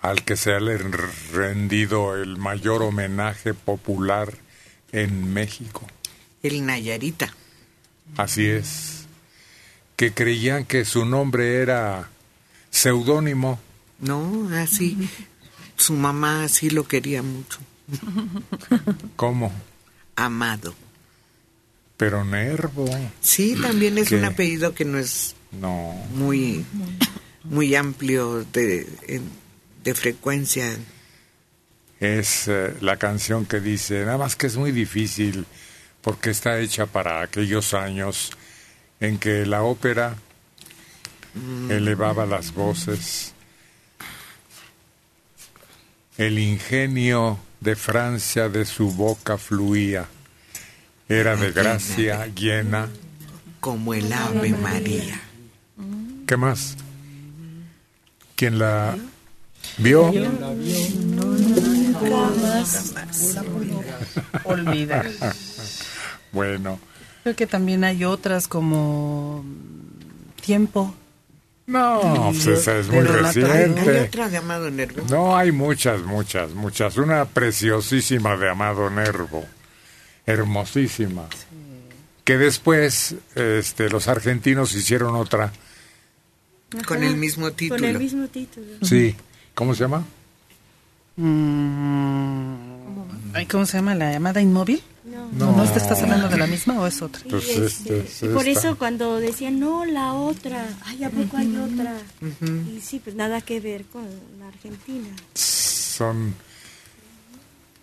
al 0.00 0.22
que 0.22 0.36
se 0.36 0.52
ha 0.52 0.60
rendido 0.60 2.14
el 2.14 2.36
mayor 2.36 2.82
homenaje 2.82 3.54
popular 3.54 4.32
en 4.92 5.34
México. 5.34 5.84
El 6.44 6.64
Nayarita. 6.64 7.34
Así 8.16 8.46
es. 8.46 9.06
Que 9.96 10.14
creían 10.14 10.64
que 10.64 10.84
su 10.84 11.04
nombre 11.04 11.56
era 11.56 12.08
seudónimo. 12.70 13.58
No, 13.98 14.48
así. 14.56 15.08
Su 15.74 15.94
mamá 15.94 16.44
así 16.44 16.70
lo 16.70 16.86
quería 16.86 17.24
mucho. 17.24 17.58
¿Cómo? 19.16 19.52
Amado. 20.14 20.72
Pero 22.02 22.24
Nervo. 22.24 22.90
Sí, 23.20 23.54
también 23.62 23.96
es 23.96 24.10
un 24.10 24.24
apellido 24.24 24.74
que 24.74 24.84
no 24.84 24.98
es 24.98 25.36
No. 25.52 25.94
muy 26.14 26.64
muy 27.44 27.76
amplio 27.76 28.44
de, 28.52 28.88
de 29.84 29.94
frecuencia. 29.94 30.76
Es 32.00 32.48
eh, 32.48 32.74
la 32.80 32.96
canción 32.96 33.46
que 33.46 33.60
dice, 33.60 34.04
nada 34.04 34.18
más 34.18 34.34
que 34.34 34.48
es 34.48 34.56
muy 34.56 34.72
difícil 34.72 35.46
porque 36.00 36.30
está 36.30 36.58
hecha 36.58 36.86
para 36.86 37.22
aquellos 37.22 37.72
años 37.72 38.32
en 38.98 39.18
que 39.18 39.46
la 39.46 39.62
ópera 39.62 40.16
elevaba 41.70 42.26
las 42.26 42.52
voces. 42.52 43.32
El 46.18 46.40
ingenio 46.40 47.38
de 47.60 47.76
Francia 47.76 48.48
de 48.48 48.64
su 48.64 48.90
boca 48.90 49.38
fluía. 49.38 50.08
Era 51.12 51.36
de 51.36 51.52
gracia 51.52 52.26
llena. 52.34 52.88
Como 53.60 53.92
el 53.94 54.10
Ave 54.12 54.50
María. 54.50 55.20
¿Qué 56.26 56.36
más? 56.38 56.76
¿Quién 58.34 58.58
la 58.58 58.96
vio? 59.78 60.10
Olvidar. 64.44 65.10
bueno, 66.32 66.78
Creo 67.22 67.36
que 67.36 67.46
también 67.46 67.84
hay 67.84 68.04
otras 68.04 68.48
como 68.48 69.44
Tiempo. 70.44 70.94
no, 71.66 72.30
pues 72.32 72.46
esa 72.46 72.78
es 72.78 72.88
muy 72.88 73.04
Donato 73.04 73.26
Hay 73.28 73.66
reciente. 73.66 74.00
otra 74.00 74.28
de 74.28 74.36
Amado 74.38 74.70
Nervo. 74.70 75.02
No, 75.08 75.36
hay 75.36 75.52
muchas, 75.52 76.00
muchas, 76.02 76.50
muchas. 76.52 76.96
Una 76.96 77.24
preciosísima 77.26 78.36
de 78.36 78.50
Amado 78.50 78.90
Nervo, 78.90 79.44
hermosísima. 80.26 81.26
Que 82.24 82.38
después 82.38 83.16
este, 83.34 83.88
los 83.90 84.08
argentinos 84.08 84.74
hicieron 84.74 85.14
otra. 85.16 85.52
Con 86.86 87.02
el 87.02 87.16
mismo 87.16 87.46
Con 87.46 87.56
título. 87.56 87.86
el 87.86 87.98
mismo 87.98 88.26
título. 88.28 88.66
Sí. 88.82 89.14
¿Cómo 89.54 89.74
se 89.74 89.80
llama? 89.84 90.04
Mm, 91.16 92.54
ay, 93.34 93.46
¿Cómo 93.46 93.66
se 93.66 93.76
llama? 93.78 93.94
¿La 93.94 94.12
llamada 94.12 94.40
inmóvil? 94.40 94.82
No. 95.04 95.52
¿No, 95.52 95.64
te 95.70 95.78
estás 95.78 96.00
hablando 96.02 96.28
de 96.28 96.38
la 96.38 96.46
misma 96.46 96.80
o 96.80 96.86
es 96.86 97.02
otra? 97.02 97.20
Sí, 97.20 97.26
Pues 97.28 97.48
este, 97.48 98.00
este, 98.00 98.26
y 98.26 98.28
por 98.30 98.46
esta. 98.46 98.68
eso 98.68 98.78
cuando 98.78 99.18
decían, 99.18 99.58
no, 99.60 99.84
la 99.84 100.14
otra, 100.14 100.66
ay, 100.84 101.04
¿a 101.04 101.10
poco 101.10 101.36
hay 101.36 101.54
otra? 101.56 101.96
Y 102.74 102.80
sí, 102.80 103.00
pues 103.02 103.16
nada 103.16 103.40
que 103.40 103.60
ver 103.60 103.84
con 103.86 104.04
la 104.38 104.48
Argentina. 104.48 105.08
Son. 105.34 106.34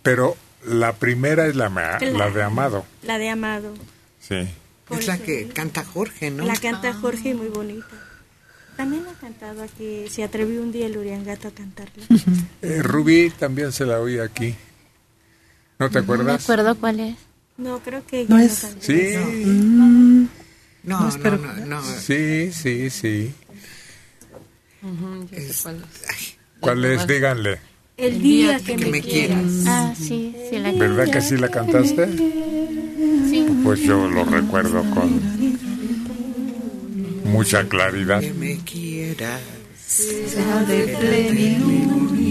Pero 0.02 0.36
la 0.66 0.94
primera 0.94 1.48
es 1.48 1.56
la, 1.56 1.70
ma- 1.70 1.98
Claro. 1.98 2.18
la 2.18 2.30
de 2.30 2.44
Amado. 2.44 2.86
La 3.04 3.18
de 3.18 3.30
Amado. 3.30 3.74
Sí. 4.20 4.48
Por 4.86 5.00
Es 5.00 5.08
la 5.08 5.18
que 5.18 5.48
canta 5.50 5.84
Jorge, 5.84 6.32
¿no? 6.32 6.46
La 6.46 6.56
canta 6.56 6.94
Jorge 6.94 7.34
muy 7.36 7.48
bonita. 7.48 7.86
También 8.76 9.04
ha 9.08 9.14
cantado 9.20 9.62
aquí, 9.64 10.08
se 10.10 10.24
atrevió 10.24 10.62
un 10.62 10.72
día 10.72 10.86
el 10.88 10.98
Uriangato 10.98 11.48
a 11.48 11.52
cantarla. 11.52 12.06
Eh, 12.62 12.82
Rubí 12.82 13.30
también 13.30 13.72
se 13.72 13.86
la 13.86 14.00
oí 14.02 14.20
aquí. 14.20 14.54
¿No 15.80 15.90
te 15.90 16.00
No 16.02 16.06
me 16.08 16.14
acuerdas? 16.14 16.44
acuerdo 16.44 16.76
cuál 16.76 17.00
es. 17.00 17.16
No, 17.58 17.80
creo 17.80 18.06
que 18.06 18.26
No 18.28 18.38
es- 18.38 18.60
cantó. 18.62 18.82
Sí. 18.82 19.14
No, 20.84 21.00
no, 21.02 21.10
espero- 21.10 21.38
no, 21.38 21.54
no. 21.66 21.84
Sí, 21.84 22.52
sí, 22.54 22.90
sí. 22.90 23.34
Ujú, 24.82 25.28
ya 25.32 25.40
sé 25.42 25.54
cuál 25.64 25.76
es. 25.84 26.38
¿Cuál 26.60 26.86
es? 26.86 27.08
Díganle. 27.08 27.60
El 28.00 28.22
día 28.22 28.60
que, 28.60 28.78
me, 28.78 29.02
quieras. 29.02 29.66
Ah, 29.68 29.94
sí, 29.98 30.34
sí 30.50 30.58
la 30.58 30.72
¿Verdad 30.72 31.12
que 31.12 31.22
sí 31.22 31.36
la 31.36 31.50
cantaste? 31.50 32.08
Sí. 33.30 33.46
Pues 33.64 33.82
yo 33.82 34.08
lo 34.08 34.24
recuerdo 34.24 34.84
con 34.92 35.22
mucha 37.26 37.68
claridad. 37.68 38.22
Que 38.22 38.34
me 38.34 38.58
quieras. 38.60 39.42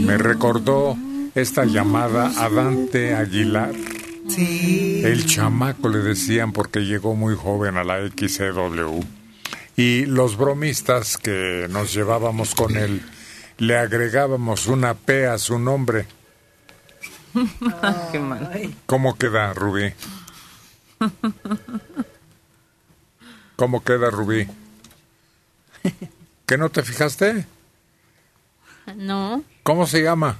Me 0.06 0.16
recordó 0.16 0.96
esta 1.34 1.66
llamada 1.66 2.32
a 2.42 2.48
Dante 2.48 3.14
Aguilar. 3.14 3.74
Sí. 4.28 5.02
El 5.04 5.26
chamaco 5.26 5.90
le 5.90 5.98
decían 5.98 6.52
porque 6.52 6.80
llegó 6.80 7.14
muy 7.14 7.34
joven 7.34 7.76
a 7.76 7.84
la 7.84 7.98
XCW. 8.08 9.00
Y 9.76 10.06
los 10.06 10.36
bromistas 10.38 11.18
que 11.18 11.66
nos 11.70 11.92
llevábamos 11.92 12.54
con 12.54 12.76
él 12.76 13.02
le 13.58 13.76
agregábamos 13.76 14.66
una 14.66 14.94
P 14.94 15.26
a 15.26 15.38
su 15.38 15.58
nombre. 15.58 16.06
Qué 18.12 18.18
mal. 18.18 18.74
¿Cómo 18.86 19.16
queda, 19.16 19.52
Rubí? 19.52 19.92
¿Cómo 23.56 23.82
queda, 23.82 24.10
Rubí? 24.10 24.46
¿Que 26.46 26.56
no 26.58 26.70
te 26.70 26.82
fijaste? 26.82 27.46
No. 28.96 29.42
¿Cómo 29.62 29.86
se 29.86 30.02
llama? 30.02 30.38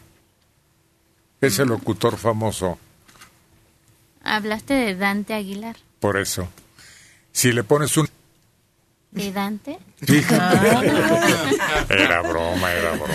Ese 1.41 1.65
locutor 1.65 2.17
famoso, 2.17 2.79
Hablaste 4.25 4.75
de 4.75 4.95
Dante 4.97 5.33
Aguilar. 5.35 5.77
por 6.01 6.19
eso. 6.19 6.49
Si 7.33 7.53
le 7.53 7.63
pones 7.63 7.97
un... 7.97 8.09
¿De 9.19 9.33
Dante? 9.33 9.79
Era 11.89 12.23
broma, 12.23 12.73
era 12.73 12.93
broma. 12.93 13.15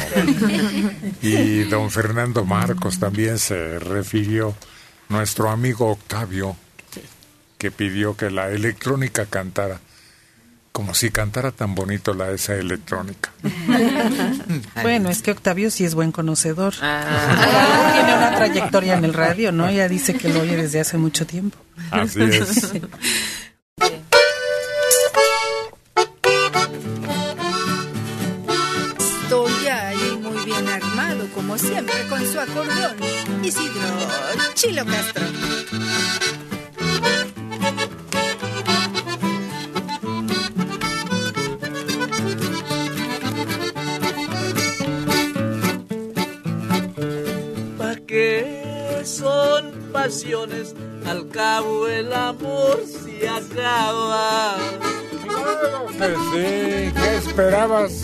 Y 1.22 1.64
don 1.64 1.90
Fernando 1.90 2.44
Marcos 2.44 3.00
también 3.00 3.40
se 3.40 3.80
refirió, 3.80 4.54
nuestro 5.08 5.50
amigo 5.50 5.90
Octavio, 5.92 6.58
que 7.58 7.72
pidió 7.72 8.18
que 8.18 8.30
la 8.30 8.50
electrónica 8.50 9.26
cantara, 9.28 9.80
como 10.74 10.94
si 10.94 11.10
cantara 11.10 11.52
tan 11.52 11.74
bonito 11.74 12.14
la 12.14 12.32
esa 12.32 12.56
electrónica. 12.56 13.32
Bueno, 14.82 15.10
es 15.10 15.22
que 15.22 15.32
Octavio 15.32 15.72
sí 15.72 15.86
es 15.86 15.96
buen 15.96 16.12
conocedor. 16.12 16.74
Tiene 16.74 18.18
una 18.18 18.34
trayectoria 18.36 18.98
en 18.98 19.06
el 19.06 19.14
radio, 19.14 19.54
¿no? 19.54 19.72
Ya 19.72 19.88
dice 19.88 20.16
que 20.16 20.28
lo 20.28 20.42
oye 20.42 20.58
desde 20.58 20.82
hace 20.82 20.98
mucho 20.98 21.26
tiempo. 21.26 21.58
Así 21.92 22.22
es. 22.22 22.74
como 31.54 31.70
siempre, 31.70 32.08
con 32.10 32.26
su 32.26 32.40
acordeón. 32.40 32.96
Isidro 33.44 33.86
Chilo 34.56 34.84
Castro. 34.86 35.24
¿Pa' 47.78 47.96
qué 48.08 49.02
son 49.06 49.92
pasiones 49.92 50.74
al 51.06 51.30
cabo 51.30 51.88
el 51.88 52.12
amor 52.14 52.84
se 52.88 53.30
acaba. 53.30 54.56
Que 56.00 56.16
sí, 56.16 56.94
¿qué 56.96 57.18
esperabas? 57.18 58.02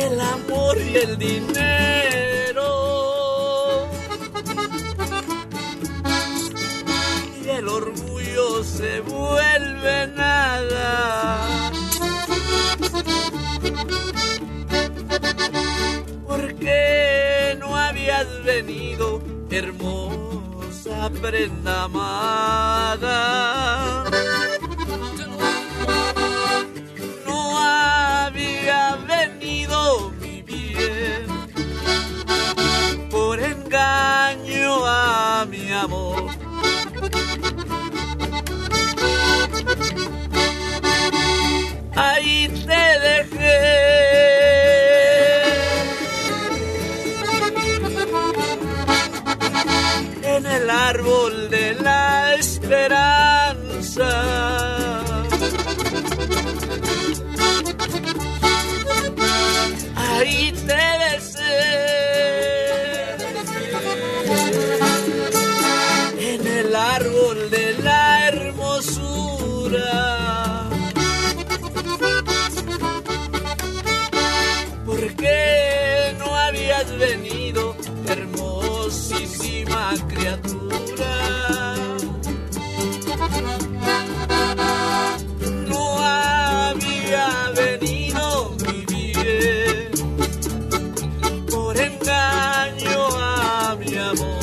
El 0.00 0.20
amor 0.20 0.78
y 0.78 0.96
el 0.96 1.18
dinero. 1.18 2.68
Y 7.44 7.48
el 7.48 7.68
orgullo 7.68 8.64
se 8.64 9.00
vuelve 9.00 10.06
nada. 10.16 11.70
¿Por 16.26 16.54
qué 16.54 17.56
no 17.60 17.76
habías 17.76 18.42
venido, 18.44 19.20
hermosa 19.50 21.10
prenda 21.20 21.84
amada? 21.84 23.20
Engaño 34.00 34.86
a 34.86 35.46
mi 35.46 35.72
amor. 35.72 36.30
Ahí 41.96 42.48
te 42.66 42.84
dejé 43.08 43.60
en 50.36 50.46
el 50.46 50.70
árbol 50.70 51.50
de 51.50 51.74
la 51.74 52.34
esperanza. 52.34 54.10
Ahí 59.96 60.52
te 60.52 60.64
besé 60.64 60.99
criatura? 80.08 81.86
No 85.66 85.98
había 85.98 87.50
venido 87.56 88.54
mi 88.64 88.84
bien 88.86 89.90
por 91.50 91.76
engaño 91.76 93.08
a 93.16 93.76
mi 93.76 93.96
amor. 93.96 94.40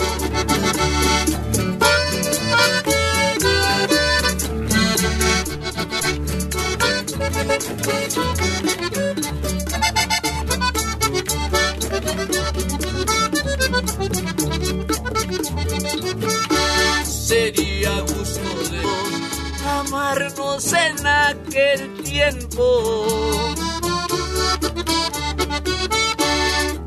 Amarnos 20.07 20.71
en 20.73 21.05
aquel 21.05 22.01
tiempo. 22.01 23.45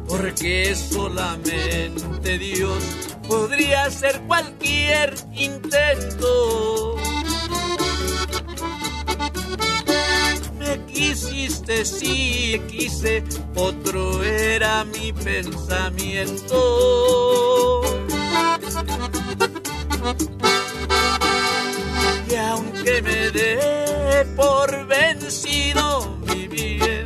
Porque 0.09 0.75
solamente 0.75 2.39
Dios 2.39 2.83
podría 3.29 3.85
hacer 3.85 4.23
cualquier 4.23 5.15
intento. 5.35 6.97
Me 10.59 10.87
quisiste, 10.87 11.85
sí, 11.85 12.61
quise, 12.71 13.23
otro 13.55 14.23
era 14.25 14.85
mi 14.85 15.13
pensamiento. 15.13 16.57
Y 22.31 22.37
aunque 22.37 23.03
me 23.03 23.31
dé 23.33 24.25
por 24.37 24.87
vencido 24.87 26.17
mi 26.29 26.47
bien, 26.47 27.05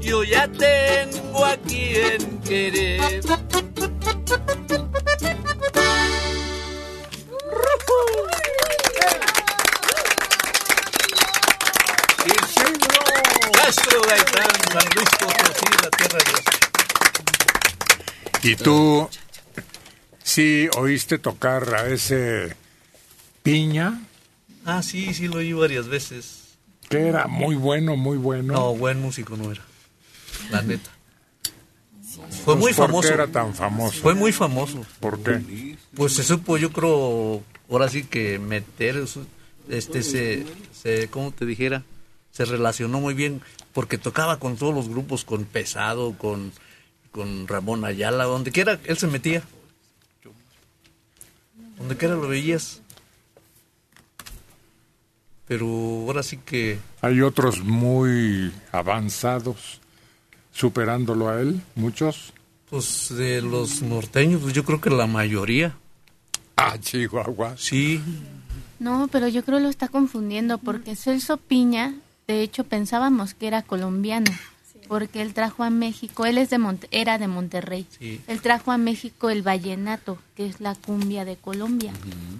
yo 0.00 0.24
ya 0.24 0.48
tengo 0.48 1.44
a 1.44 1.56
quien 1.58 2.40
querer. 2.40 3.20
Castro 13.52 14.00
Gaitán, 14.08 14.50
la 14.74 15.90
tierra 15.90 16.18
de 18.42 18.48
¿Y 18.50 18.56
tú 18.56 19.08
sí 20.24 20.68
oíste 20.76 21.18
tocar 21.18 21.72
a 21.74 21.86
ese 21.86 22.56
piña? 23.44 24.00
Ah, 24.66 24.82
sí, 24.82 25.14
sí 25.14 25.28
lo 25.28 25.36
oí 25.38 25.52
varias 25.52 25.86
veces. 25.88 26.58
Que 26.90 27.06
era 27.08 27.26
muy 27.26 27.54
bueno, 27.54 27.96
muy 27.96 28.18
bueno. 28.18 28.52
No, 28.52 28.74
buen 28.74 29.00
músico 29.00 29.36
no 29.36 29.50
era. 29.50 29.62
La 30.50 30.60
neta. 30.62 30.90
Fue 32.44 32.54
muy 32.54 32.64
Pues, 32.64 32.76
¿por 32.76 32.86
famoso. 32.88 33.08
qué 33.08 33.14
era 33.14 33.26
tan 33.28 33.54
famoso? 33.54 34.00
Fue 34.02 34.14
muy 34.14 34.32
famoso. 34.32 34.84
¿Por 35.00 35.22
qué? 35.22 35.76
Pues 35.94 36.14
se 36.14 36.22
supo, 36.24 36.56
yo 36.58 36.72
creo, 36.72 37.42
ahora 37.70 37.88
sí 37.88 38.04
que 38.04 38.38
meter, 38.38 39.02
este, 39.68 40.02
se, 40.02 40.46
se, 40.72 41.08
¿cómo 41.08 41.30
te 41.32 41.46
dijera? 41.46 41.82
Se 42.32 42.44
relacionó 42.44 43.00
muy 43.00 43.14
bien 43.14 43.42
porque 43.72 43.98
tocaba 43.98 44.38
con 44.38 44.56
todos 44.56 44.74
los 44.74 44.88
grupos, 44.88 45.24
con 45.24 45.44
Pesado, 45.44 46.16
con, 46.18 46.52
con 47.12 47.46
Ramón 47.48 47.84
Ayala, 47.84 48.24
donde 48.24 48.50
quiera, 48.50 48.78
él 48.84 48.96
se 48.98 49.06
metía. 49.06 49.42
Donde 51.78 51.96
quiera 51.96 52.14
lo 52.14 52.28
veías. 52.28 52.80
Pero 55.48 55.66
ahora 55.66 56.22
sí 56.22 56.38
que 56.38 56.78
Hay 57.02 57.20
otros 57.20 57.62
muy 57.62 58.52
avanzados, 58.72 59.80
superándolo 60.52 61.28
a 61.28 61.40
él, 61.40 61.60
muchos. 61.74 62.32
Pues 62.68 63.14
de 63.16 63.42
los 63.42 63.82
norteños, 63.82 64.40
pues 64.42 64.52
yo 64.54 64.64
creo 64.64 64.80
que 64.80 64.90
la 64.90 65.06
mayoría. 65.06 65.76
Ah, 66.56 66.76
Chihuahua. 66.80 67.54
Sí. 67.56 68.00
No, 68.80 69.08
pero 69.12 69.28
yo 69.28 69.44
creo 69.44 69.60
lo 69.60 69.68
está 69.68 69.88
confundiendo 69.88 70.58
porque 70.58 70.96
Celso 70.96 71.36
Piña, 71.36 71.94
de 72.26 72.42
hecho 72.42 72.64
pensábamos 72.64 73.34
que 73.34 73.46
era 73.46 73.62
colombiano, 73.62 74.30
porque 74.88 75.22
él 75.22 75.32
trajo 75.32 75.62
a 75.62 75.70
México, 75.70 76.26
él 76.26 76.38
es 76.38 76.50
de 76.50 76.58
Monte- 76.58 76.88
era 76.90 77.18
de 77.18 77.28
Monterrey. 77.28 77.86
Sí. 77.98 78.20
Él 78.26 78.40
trajo 78.40 78.72
a 78.72 78.78
México 78.78 79.30
el 79.30 79.42
vallenato, 79.42 80.18
que 80.36 80.46
es 80.46 80.60
la 80.60 80.74
cumbia 80.74 81.24
de 81.24 81.36
Colombia. 81.36 81.92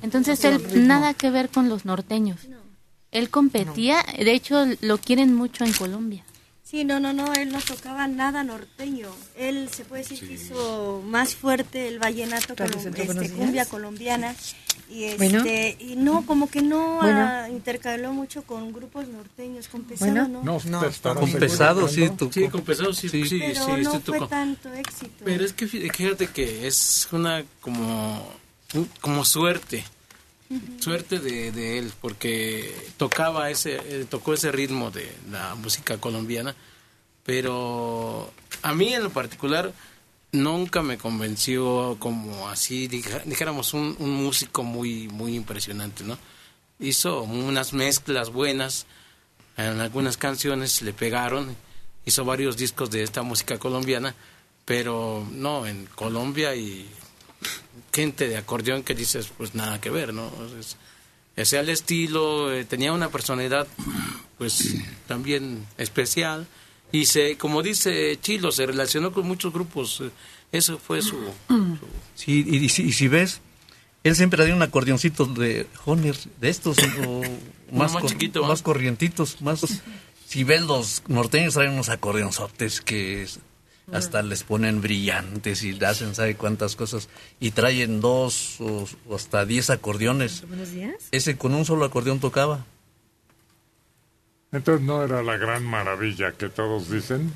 Entonces 0.03 0.45
él 0.45 0.87
nada 0.89 1.15
que 1.15 1.31
ver 1.31 1.49
con 1.51 1.69
los 1.69 1.85
norteños. 1.85 2.41
Él 3.19 3.31
competía, 3.31 4.05
de 4.19 4.33
hecho 4.33 4.65
lo 4.81 4.99
quieren 4.99 5.35
mucho 5.35 5.65
en 5.65 5.73
Colombia. 5.73 6.23
Sí, 6.63 6.85
no, 6.85 6.99
no, 6.99 7.13
no, 7.13 7.33
él 7.35 7.51
no 7.53 7.61
tocaba 7.61 8.09
nada 8.09 8.43
norteño. 8.43 9.09
Él 9.37 9.69
se 9.73 9.85
puede 9.85 10.03
decir 10.03 10.19
que 10.27 10.35
hizo 10.35 11.01
más 11.07 11.37
fuerte 11.37 11.87
el 11.87 12.01
vallenato, 12.01 12.57
colom- 12.57 12.93
este, 12.99 13.31
cumbia 13.31 13.65
colombiana. 13.67 14.35
Y, 14.91 15.05
este, 15.05 15.17
Bueno. 15.17 15.45
y 15.47 15.95
no, 15.97 16.27
como 16.27 16.51
que 16.51 16.63
no 16.63 16.97
Bueno. 17.01 17.21
ah, 17.21 17.49
intercaló 17.51 18.13
mucho 18.13 18.43
con 18.43 18.73
grupos 18.73 19.07
norteños, 19.09 19.69
con 19.69 19.83
pesado, 19.85 20.11
Bueno. 20.13 20.29
¿no? 20.43 20.61
No, 20.65 20.85
estarás 20.87 21.19
con 21.21 21.33
Pesado, 21.33 21.89
sí, 21.89 22.09
tocó. 22.11 22.33
Sí, 22.33 22.49
con 22.49 22.61
pesado 22.63 22.93
sí, 22.93 23.09
sí, 23.09 23.25
sí, 23.27 23.39
Pero 23.41 23.65
sí, 23.65 23.73
no 23.83 23.93
sí 23.93 23.99
fue 24.05 24.27
tanto 24.29 24.73
éxito. 24.75 25.25
Pero 25.25 25.45
es 25.45 25.53
que 25.53 25.67
fí- 25.67 25.91
fíjate 25.93 26.27
que 26.29 26.67
es 26.67 27.09
una 27.13 27.45
como, 27.61 28.23
como 29.01 29.25
suerte, 29.25 29.85
suerte 30.79 31.19
de, 31.19 31.53
de 31.53 31.79
él, 31.79 31.93
porque 32.01 32.75
tocaba 32.97 33.51
ese, 33.51 33.77
eh, 33.77 34.07
tocó 34.09 34.35
ese 34.35 34.53
ritmo 34.53 34.91
de 34.91 35.11
la 35.31 35.55
música 35.55 35.99
colombiana, 35.99 36.55
pero 37.25 38.33
a 38.63 38.75
mí 38.75 38.95
en 38.95 39.03
lo 39.03 39.11
particular 39.11 39.73
nunca 40.33 40.83
me 40.83 40.99
convenció 40.99 41.97
como 41.99 42.49
así, 42.49 42.89
dijéramos, 42.89 43.75
un, 43.75 43.97
un 43.99 44.11
músico 44.11 44.63
muy, 44.63 45.09
muy 45.09 45.35
impresionante, 45.35 46.05
¿no? 46.05 46.19
Hizo 46.79 47.23
unas 47.23 47.73
mezclas 47.73 48.31
buenas, 48.31 48.87
en 49.57 49.81
algunas 49.81 50.17
canciones 50.17 50.83
le 50.83 50.93
pegaron, 50.93 51.57
hizo 52.05 52.25
varios 52.25 52.57
discos 52.57 52.91
de 52.91 53.03
esta 53.03 53.23
música 53.23 53.59
colombiana, 53.59 54.15
pero 54.65 55.27
no, 55.33 55.67
en 55.67 55.87
Colombia 55.87 56.55
y 56.55 56.89
gente 57.97 58.29
de 58.29 58.37
acordeón 58.37 58.83
que 58.85 58.95
dices, 58.95 59.33
pues 59.37 59.55
nada 59.57 59.81
que 59.81 59.91
ver, 59.91 60.15
¿no? 60.15 60.31
Es, 60.61 60.77
ese 61.35 61.59
el 61.59 61.69
estilo, 61.71 62.53
eh, 62.53 62.65
tenía 62.65 62.93
una 62.93 63.09
personalidad, 63.11 63.67
pues 64.39 64.77
también 65.09 65.67
especial. 65.79 66.47
Y 66.93 67.07
se, 67.07 67.37
como 67.37 67.63
dice 67.63 68.17
Chilo, 68.23 68.53
se 68.53 68.65
relacionó 68.67 69.13
con 69.13 69.27
muchos 69.27 69.53
grupos. 69.53 70.01
eh, 70.03 70.11
Eso 70.53 70.79
fue 70.79 71.03
su... 71.03 71.19
Sí, 72.15 72.45
y, 72.47 72.57
y 72.65 72.69
si, 72.69 72.85
y 72.85 72.93
si 72.93 73.09
ves, 73.09 73.41
él 74.05 74.15
siempre 74.15 74.39
tenía 74.39 74.55
un 74.55 74.63
acordeoncito 74.63 75.27
de 75.27 75.67
Honer, 75.85 76.17
de 76.41 76.49
estos, 76.49 76.77
o 77.07 77.23
más, 77.73 77.93
más 77.93 78.05
chiquito, 78.07 78.45
¿ah? 78.45 78.49
más 78.49 78.63
corrientitos, 78.63 79.41
más... 79.43 79.61
Si 80.29 80.43
ves, 80.45 80.63
los 80.63 81.03
norteños 81.09 81.55
traen 81.55 81.73
unos 81.73 81.89
acordeonzotes 81.89 82.81
que 82.81 83.23
es- 83.25 83.41
hasta 83.93 84.23
les 84.23 84.43
ponen 84.43 84.81
brillantes 84.81 85.63
y 85.63 85.83
hacen 85.85 86.15
sabe 86.15 86.37
cuántas 86.37 86.77
cosas, 86.77 87.09
y 87.41 87.53
traen 87.53 88.01
dos 88.01 88.61
o, 88.61 88.87
o 89.09 89.17
hasta 89.17 89.45
diez 89.45 89.71
acordeones. 89.71 90.47
Buenos 90.49 90.73
días. 90.73 90.95
Ese 91.13 91.37
con 91.37 91.55
un 91.55 91.65
solo 91.65 91.85
acordeón 91.85 92.21
tocaba. 92.21 92.65
Entonces 94.53 94.87
no 94.87 95.03
era 95.03 95.23
la 95.23 95.37
gran 95.37 95.65
maravilla 95.65 96.33
que 96.33 96.49
todos 96.49 96.91
dicen. 96.91 97.33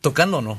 Tocando 0.00 0.40
no. 0.42 0.58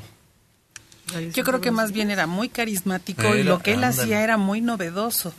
Yo 1.34 1.44
creo 1.44 1.60
que 1.60 1.70
más 1.70 1.92
bien 1.92 2.10
era 2.10 2.26
muy 2.26 2.48
carismático 2.48 3.34
y 3.34 3.42
lo 3.42 3.58
que 3.58 3.72
él 3.72 3.84
ándale. 3.84 4.02
hacía 4.02 4.24
era 4.24 4.36
muy 4.38 4.60
novedoso. 4.60 5.34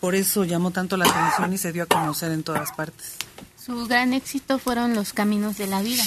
Por 0.00 0.14
eso 0.14 0.44
llamó 0.44 0.72
tanto 0.72 0.96
la 0.96 1.06
atención 1.06 1.52
y 1.52 1.58
se 1.58 1.72
dio 1.72 1.84
a 1.84 1.86
conocer 1.86 2.32
en 2.32 2.42
todas 2.42 2.72
partes. 2.72 3.16
Su 3.56 3.86
gran 3.86 4.12
éxito 4.12 4.58
fueron 4.58 4.94
los 4.94 5.12
caminos 5.12 5.56
de 5.56 5.66
la 5.66 5.80
vida. 5.80 6.04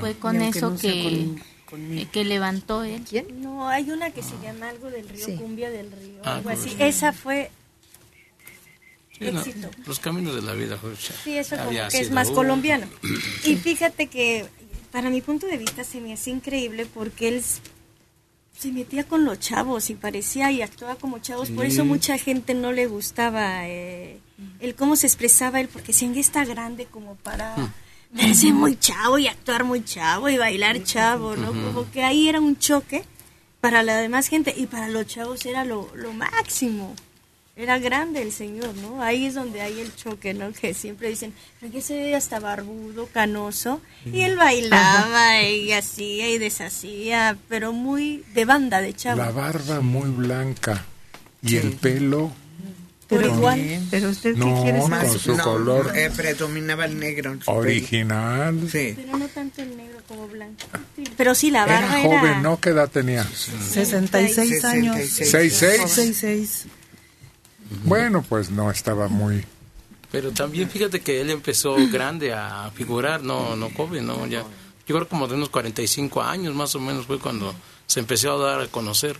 Fue 0.00 0.14
con 0.14 0.36
Y 0.40 0.44
aunque 0.44 0.58
eso 0.58 0.70
no 0.70 0.78
que, 0.78 1.42
con- 1.64 2.06
que 2.12 2.24
levantó 2.24 2.84
él. 2.84 3.02
No, 3.38 3.68
hay 3.68 3.90
una 3.90 4.10
que 4.10 4.22
se 4.22 4.34
llama 4.42 4.68
algo 4.68 4.90
del 4.90 5.08
río, 5.08 5.24
Sí. 5.26 5.36
cumbia 5.36 5.70
del 5.70 5.90
río, 5.90 6.20
Ah, 6.24 6.36
algo 6.36 6.50
así. 6.50 6.70
pues. 6.76 6.94
Esa 6.96 7.12
fue 7.12 7.50
Sí, 9.18 9.30
no, 9.32 9.40
éxito. 9.40 9.70
los 9.86 9.98
caminos 9.98 10.34
de 10.34 10.42
la 10.42 10.52
vida. 10.52 10.76
pues, 10.80 10.98
Sí, 11.24 11.36
eso 11.38 11.56
como 11.56 11.70
que 11.70 11.98
es 12.00 12.10
más 12.10 12.28
uh, 12.30 12.34
colombiano. 12.34 12.86
Y 13.44 13.56
fíjate 13.56 14.06
que 14.08 14.46
para 14.92 15.08
mi 15.10 15.20
punto 15.22 15.46
de 15.46 15.56
vista 15.56 15.82
se 15.84 16.00
me 16.00 16.12
hacía 16.12 16.34
increíble 16.34 16.86
porque 16.86 17.28
él 17.28 17.42
se 18.58 18.72
metía 18.72 19.04
con 19.04 19.24
los 19.24 19.38
chavos 19.40 19.90
y 19.90 19.94
parecía 19.94 20.50
y 20.52 20.62
actuaba 20.62 20.96
como 20.96 21.18
chavos. 21.18 21.50
Por 21.50 21.64
eso 21.66 21.84
mucha 21.84 22.16
gente 22.18 22.54
no 22.54 22.72
le 22.72 22.86
gustaba 22.86 23.66
eh, 23.68 24.18
el 24.60 24.74
cómo 24.74 24.96
se 24.96 25.06
expresaba 25.06 25.60
él, 25.60 25.68
porque 25.68 25.92
si 25.92 26.12
ya 26.12 26.20
está 26.20 26.44
grande 26.44 26.86
como 26.86 27.16
para 27.16 27.54
verse 28.10 28.52
muy 28.52 28.76
chavo 28.78 29.18
y 29.18 29.28
actuar 29.28 29.64
muy 29.64 29.84
chavo 29.84 30.28
y 30.28 30.38
bailar 30.38 30.82
chavo, 30.84 31.36
¿no? 31.36 31.50
Ujú. 31.50 31.60
Como 31.72 31.90
que 31.90 32.02
ahí 32.02 32.28
era 32.28 32.40
un 32.40 32.58
choque 32.58 33.04
para 33.60 33.82
la 33.82 33.96
demás 33.96 34.28
gente 34.28 34.54
y 34.56 34.66
para 34.66 34.88
los 34.88 35.06
chavos 35.06 35.44
era 35.46 35.64
lo, 35.64 35.90
lo 35.94 36.12
máximo. 36.12 36.94
Era 37.58 37.78
grande 37.78 38.20
el 38.20 38.32
señor, 38.32 38.74
¿no? 38.76 39.02
Ahí 39.02 39.24
es 39.24 39.34
donde 39.34 39.62
hay 39.62 39.80
el 39.80 39.94
choque, 39.96 40.34
¿no? 40.34 40.52
Que 40.52 40.74
siempre 40.74 41.08
dicen, 41.08 41.32
"Pero 41.58 41.72
que 41.72 41.80
se 41.80 41.94
ve 41.96 42.14
hasta 42.14 42.38
barbudo, 42.38 43.06
canoso. 43.06 43.80
Y 44.04 44.20
él 44.20 44.36
bailaba 44.36 45.40
y 45.42 45.72
hacía 45.72 46.28
y 46.28 46.36
deshacía, 46.36 47.38
pero 47.48 47.72
muy 47.72 48.22
de 48.34 48.44
banda 48.44 48.82
de 48.82 48.92
chavo. 48.92 49.22
La 49.22 49.30
barba 49.30 49.80
muy 49.80 50.10
blanca 50.10 50.84
y 51.42 51.56
el 51.56 51.72
pelo 51.72 52.30
Pero 53.08 53.26
igual. 53.26 53.86
Pero 53.90 54.08
usted 54.10 54.34
No, 54.36 54.46
qué 54.56 54.62
quiere 54.62 54.78
con 54.80 54.90
saber? 54.90 55.18
su 55.18 55.36
color. 55.36 55.92
eh, 55.96 56.10
predominaba 56.14 56.86
el 56.86 56.98
negro. 56.98 57.32
en 57.32 57.38
su 57.40 57.46
pelo. 57.46 57.58
original. 57.58 58.60
Sí. 58.70 58.94
Pero 58.96 59.16
no 59.16 59.28
tanto 59.28 59.62
el 59.62 59.76
negro 59.76 59.98
como 60.08 60.26
blanco. 60.28 60.64
Sí, 60.96 61.04
Pero 61.16 61.34
sí, 61.34 61.50
la 61.50 61.64
Era 61.64 61.80
barba 61.82 62.02
joven, 62.02 62.42
¿no? 62.42 62.60
¿Qué 62.60 62.70
edad 62.70 62.88
tenía? 62.90 63.24
66 63.24 64.64
años. 64.64 64.96
66. 64.96 65.80
66. 65.82 66.64
Bueno, 67.84 68.22
pues 68.28 68.50
no 68.50 68.70
estaba 68.70 69.08
muy... 69.08 69.44
Pero 70.12 70.30
también 70.32 70.70
fíjate 70.70 71.00
que 71.00 71.20
él 71.20 71.30
empezó 71.30 71.76
grande 71.92 72.32
a 72.32 72.70
figurar, 72.74 73.22
no 73.22 73.56
no 73.56 73.70
joven, 73.70 74.06
no 74.06 74.26
ya. 74.26 74.40
Yo 74.86 74.94
creo 74.94 75.08
como 75.08 75.26
de 75.26 75.34
unos 75.34 75.48
45 75.48 76.22
años 76.22 76.54
más 76.54 76.74
o 76.76 76.80
menos 76.80 77.06
fue 77.06 77.18
cuando 77.18 77.54
se 77.86 78.00
empezó 78.00 78.32
a 78.42 78.50
dar 78.52 78.60
a 78.62 78.66
conocer. 78.68 79.16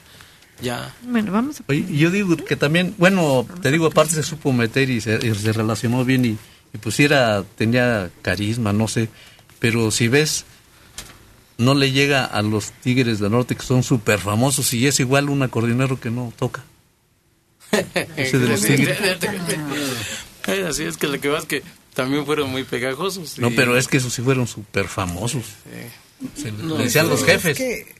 Ya. 0.60 0.94
Bueno, 1.02 1.32
vamos 1.32 1.60
a... 1.66 1.74
Y 1.74 1.98
yo 1.98 2.10
digo 2.10 2.36
que 2.36 2.56
también, 2.56 2.94
bueno, 2.98 3.46
te 3.62 3.70
digo, 3.70 3.86
aparte 3.86 4.14
se 4.14 4.22
supo 4.22 4.52
meter 4.52 4.88
y 4.90 5.00
se, 5.00 5.18
y 5.26 5.34
se 5.34 5.52
relacionó 5.52 6.04
bien 6.04 6.24
y, 6.24 6.28
y 6.72 6.78
pues 6.80 6.98
era, 7.00 7.44
tenía 7.56 8.10
carisma, 8.22 8.72
no 8.72 8.88
sé, 8.88 9.08
pero 9.58 9.90
si 9.90 10.08
ves, 10.08 10.44
no 11.58 11.74
le 11.74 11.92
llega 11.92 12.24
a 12.24 12.42
los 12.42 12.72
Tigres 12.72 13.18
del 13.18 13.32
Norte 13.32 13.54
que 13.56 13.62
son 13.64 13.82
súper 13.82 14.18
famosos 14.18 14.72
y 14.74 14.86
es 14.86 14.98
igual 15.00 15.28
un 15.28 15.42
acordeonero 15.42 16.00
que 16.00 16.10
no 16.10 16.32
toca. 16.38 16.64
Ese 18.16 18.38
de 18.38 18.48
los 18.48 18.60
Tigres. 18.62 18.98
Así 20.68 20.84
es 20.84 20.96
que 20.96 21.08
lo 21.08 21.20
que 21.20 21.28
vas 21.28 21.44
que 21.44 21.62
también 21.94 22.24
fueron 22.24 22.50
muy 22.50 22.64
pegajosos. 22.64 23.38
No, 23.38 23.50
pero 23.50 23.76
es 23.76 23.88
que 23.88 23.96
esos 23.96 24.12
sí 24.12 24.22
fueron 24.22 24.46
súper 24.46 24.86
famosos. 24.88 25.44
Se 26.36 26.52
le- 26.52 26.62
No, 26.62 26.78
le 26.78 26.84
decían 26.84 27.08
los 27.08 27.24
jefes. 27.24 27.58
Es 27.58 27.66
que, 27.84 27.95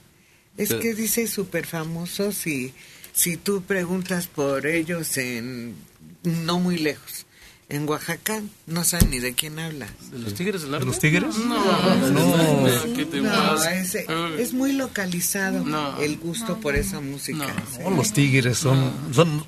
es 0.57 0.73
que 0.73 0.93
dice 0.93 1.27
súper 1.27 1.65
famosos 1.65 2.45
y 2.47 2.73
si 3.13 3.37
tú 3.37 3.61
preguntas 3.63 4.27
por 4.27 4.65
ellos 4.67 5.17
en 5.17 5.75
no 6.23 6.59
muy 6.59 6.77
lejos, 6.77 7.25
en 7.69 7.87
Oaxaca, 7.89 8.41
no 8.65 8.83
saben 8.85 9.09
ni 9.09 9.19
de 9.19 9.33
quién 9.33 9.59
habla. 9.59 9.87
¿De 10.11 10.19
los 10.19 10.33
Tigres 10.33 10.61
del 10.61 10.71
Norte? 10.71 10.85
los 10.85 10.99
Tigres? 10.99 11.35
No, 11.37 12.11
No, 12.11 12.95
¿qué 12.95 13.05
te 13.05 13.21
no, 13.21 13.29
pasa? 13.29 13.75
es, 13.75 13.93
es 13.95 14.53
muy 14.53 14.71
localizado 14.73 15.65
el 15.99 16.17
gusto 16.17 16.59
por 16.59 16.75
esa 16.75 17.01
música. 17.01 17.45
sí. 17.71 17.79
No, 17.83 17.91
los 17.91 18.13
Tigres 18.13 18.57
son, 18.57 18.91
son, 19.13 19.43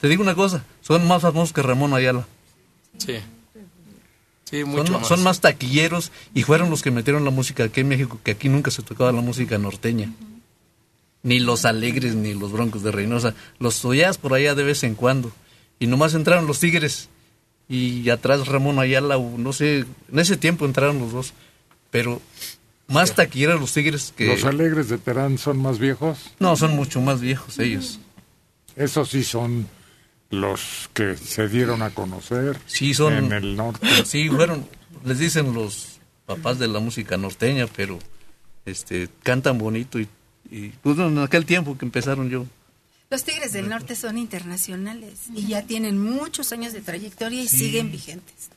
te 0.00 0.08
digo 0.08 0.22
una 0.22 0.34
cosa, 0.36 0.64
son 0.80 1.06
más 1.08 1.22
famosos 1.22 1.52
que 1.52 1.62
Ramón 1.62 1.92
Ayala. 1.94 2.26
Sí. 2.98 3.16
Sí, 4.48 4.62
mucho 4.62 4.84
son, 4.86 4.92
más. 4.92 5.08
son 5.08 5.22
más 5.24 5.40
taquilleros 5.40 6.12
y 6.32 6.44
fueron 6.44 6.70
los 6.70 6.82
que 6.82 6.92
metieron 6.92 7.24
la 7.24 7.32
música 7.32 7.64
aquí 7.64 7.80
en 7.80 7.88
México, 7.88 8.20
que 8.22 8.30
aquí 8.30 8.48
nunca 8.48 8.70
se 8.70 8.82
tocaba 8.82 9.10
la 9.10 9.20
música 9.22 9.58
norteña. 9.58 10.12
Ni 11.26 11.40
los 11.40 11.64
alegres 11.64 12.14
ni 12.14 12.34
los 12.34 12.52
broncos 12.52 12.84
de 12.84 12.92
Reynosa. 12.92 13.34
Los 13.58 13.84
oías 13.84 14.16
por 14.16 14.32
allá 14.32 14.54
de 14.54 14.62
vez 14.62 14.84
en 14.84 14.94
cuando. 14.94 15.32
Y 15.80 15.88
nomás 15.88 16.14
entraron 16.14 16.46
los 16.46 16.60
tigres. 16.60 17.08
Y 17.68 18.08
atrás 18.10 18.46
Ramón 18.46 18.78
Ayala, 18.78 19.18
no 19.18 19.52
sé, 19.52 19.78
en 20.12 20.18
ese 20.20 20.36
tiempo 20.36 20.66
entraron 20.66 21.00
los 21.00 21.10
dos. 21.10 21.34
Pero 21.90 22.22
más 22.86 23.16
taquilleros 23.16 23.60
los 23.60 23.72
tigres 23.72 24.14
que... 24.16 24.26
¿Los 24.26 24.44
alegres 24.44 24.88
de 24.88 24.98
Terán 24.98 25.36
son 25.36 25.58
más 25.58 25.80
viejos? 25.80 26.30
No, 26.38 26.54
son 26.54 26.76
mucho 26.76 27.00
más 27.00 27.20
viejos 27.20 27.58
ellos. 27.58 27.98
Esos 28.76 29.08
sí 29.08 29.24
son 29.24 29.66
los 30.30 30.88
que 30.94 31.16
se 31.16 31.48
dieron 31.48 31.82
a 31.82 31.90
conocer 31.90 32.56
Sí, 32.66 32.94
son... 32.94 33.14
en 33.14 33.32
el 33.32 33.56
norte. 33.56 33.84
Sí, 34.04 34.28
fueron, 34.28 34.64
les 35.04 35.18
dicen 35.18 35.54
los 35.54 35.98
papás 36.24 36.60
de 36.60 36.68
la 36.68 36.78
música 36.78 37.16
norteña, 37.16 37.66
pero 37.66 37.98
este 38.64 39.08
cantan 39.24 39.58
bonito 39.58 39.98
y, 39.98 40.08
y 40.56 40.68
pues 40.82 40.98
en 40.98 41.18
aquel 41.18 41.44
tiempo 41.44 41.76
que 41.76 41.84
empezaron 41.84 42.28
yo. 42.30 42.46
Los 43.10 43.22
Tigres 43.24 43.52
del 43.52 43.68
Norte 43.68 43.94
son 43.94 44.18
internacionales 44.18 45.12
y 45.34 45.46
ya 45.48 45.62
tienen 45.62 46.02
muchos 46.02 46.50
años 46.52 46.72
de 46.72 46.80
trayectoria 46.80 47.42
y 47.42 47.48
siguen 47.48 47.92
vigentes. 47.92 48.50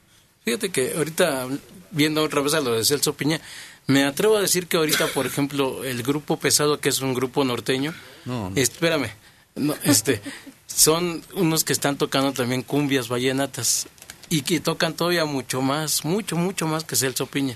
Fíjate 0.43 0.69
que 0.69 0.93
ahorita, 0.97 1.47
viendo 1.91 2.23
otra 2.23 2.41
vez 2.41 2.53
a 2.55 2.61
lo 2.61 2.71
de 2.73 2.83
Celso 2.83 3.13
Piña, 3.13 3.39
me 3.85 4.05
atrevo 4.05 4.37
a 4.37 4.41
decir 4.41 4.65
que 4.67 4.77
ahorita, 4.77 5.07
por 5.07 5.25
ejemplo, 5.27 5.83
el 5.83 6.01
grupo 6.01 6.37
Pesado, 6.37 6.79
que 6.79 6.89
es 6.89 6.99
un 7.01 7.13
grupo 7.13 7.43
norteño, 7.43 7.93
No, 8.25 8.49
no. 8.49 8.55
espérame, 8.55 9.09
no, 9.55 9.75
este, 9.83 10.21
son 10.65 11.21
unos 11.35 11.63
que 11.63 11.73
están 11.73 11.97
tocando 11.97 12.31
también 12.33 12.63
cumbias 12.63 13.07
vallenatas 13.09 13.87
y 14.29 14.41
que 14.41 14.59
tocan 14.59 14.93
todavía 14.95 15.25
mucho 15.25 15.61
más, 15.61 16.05
mucho, 16.05 16.35
mucho 16.37 16.65
más 16.67 16.83
que 16.85 16.95
Celso 16.95 17.27
Piña. 17.27 17.55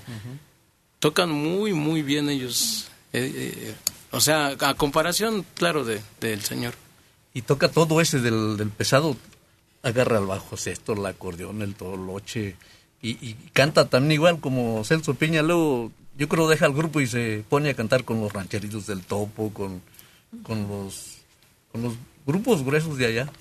Tocan 1.00 1.30
muy, 1.30 1.72
muy 1.72 2.02
bien 2.02 2.28
ellos. 2.30 2.88
eh, 3.12 3.32
eh, 3.34 3.74
o 4.14 4.20
sea, 4.20 4.56
a 4.60 4.74
comparación, 4.74 5.44
claro, 5.54 5.84
de 5.84 6.00
del 6.20 6.42
señor. 6.42 6.74
Y 7.32 7.42
toca 7.42 7.68
todo 7.68 8.00
ese 8.00 8.20
del, 8.20 8.56
del 8.56 8.70
pesado, 8.70 9.16
agarra 9.82 10.18
el 10.18 10.26
bajo 10.26 10.56
sexto, 10.56 10.92
el 10.92 11.04
acordeón, 11.04 11.62
el 11.62 11.74
toloche, 11.74 12.56
y, 13.02 13.10
y 13.20 13.34
canta 13.52 13.88
también 13.88 14.12
igual 14.12 14.40
como 14.40 14.84
Celso 14.84 15.14
Piña, 15.14 15.42
luego 15.42 15.90
yo 16.16 16.28
creo 16.28 16.48
deja 16.48 16.66
el 16.66 16.72
grupo 16.72 17.00
y 17.00 17.06
se 17.06 17.44
pone 17.48 17.70
a 17.70 17.74
cantar 17.74 18.04
con 18.04 18.20
los 18.20 18.32
rancheritos 18.32 18.86
del 18.86 19.02
topo, 19.02 19.52
con, 19.52 19.82
con 20.42 20.68
los 20.68 21.18
con 21.72 21.82
los 21.82 21.94
grupos 22.24 22.62
gruesos 22.64 22.96
de 22.98 23.06
allá. 23.06 23.32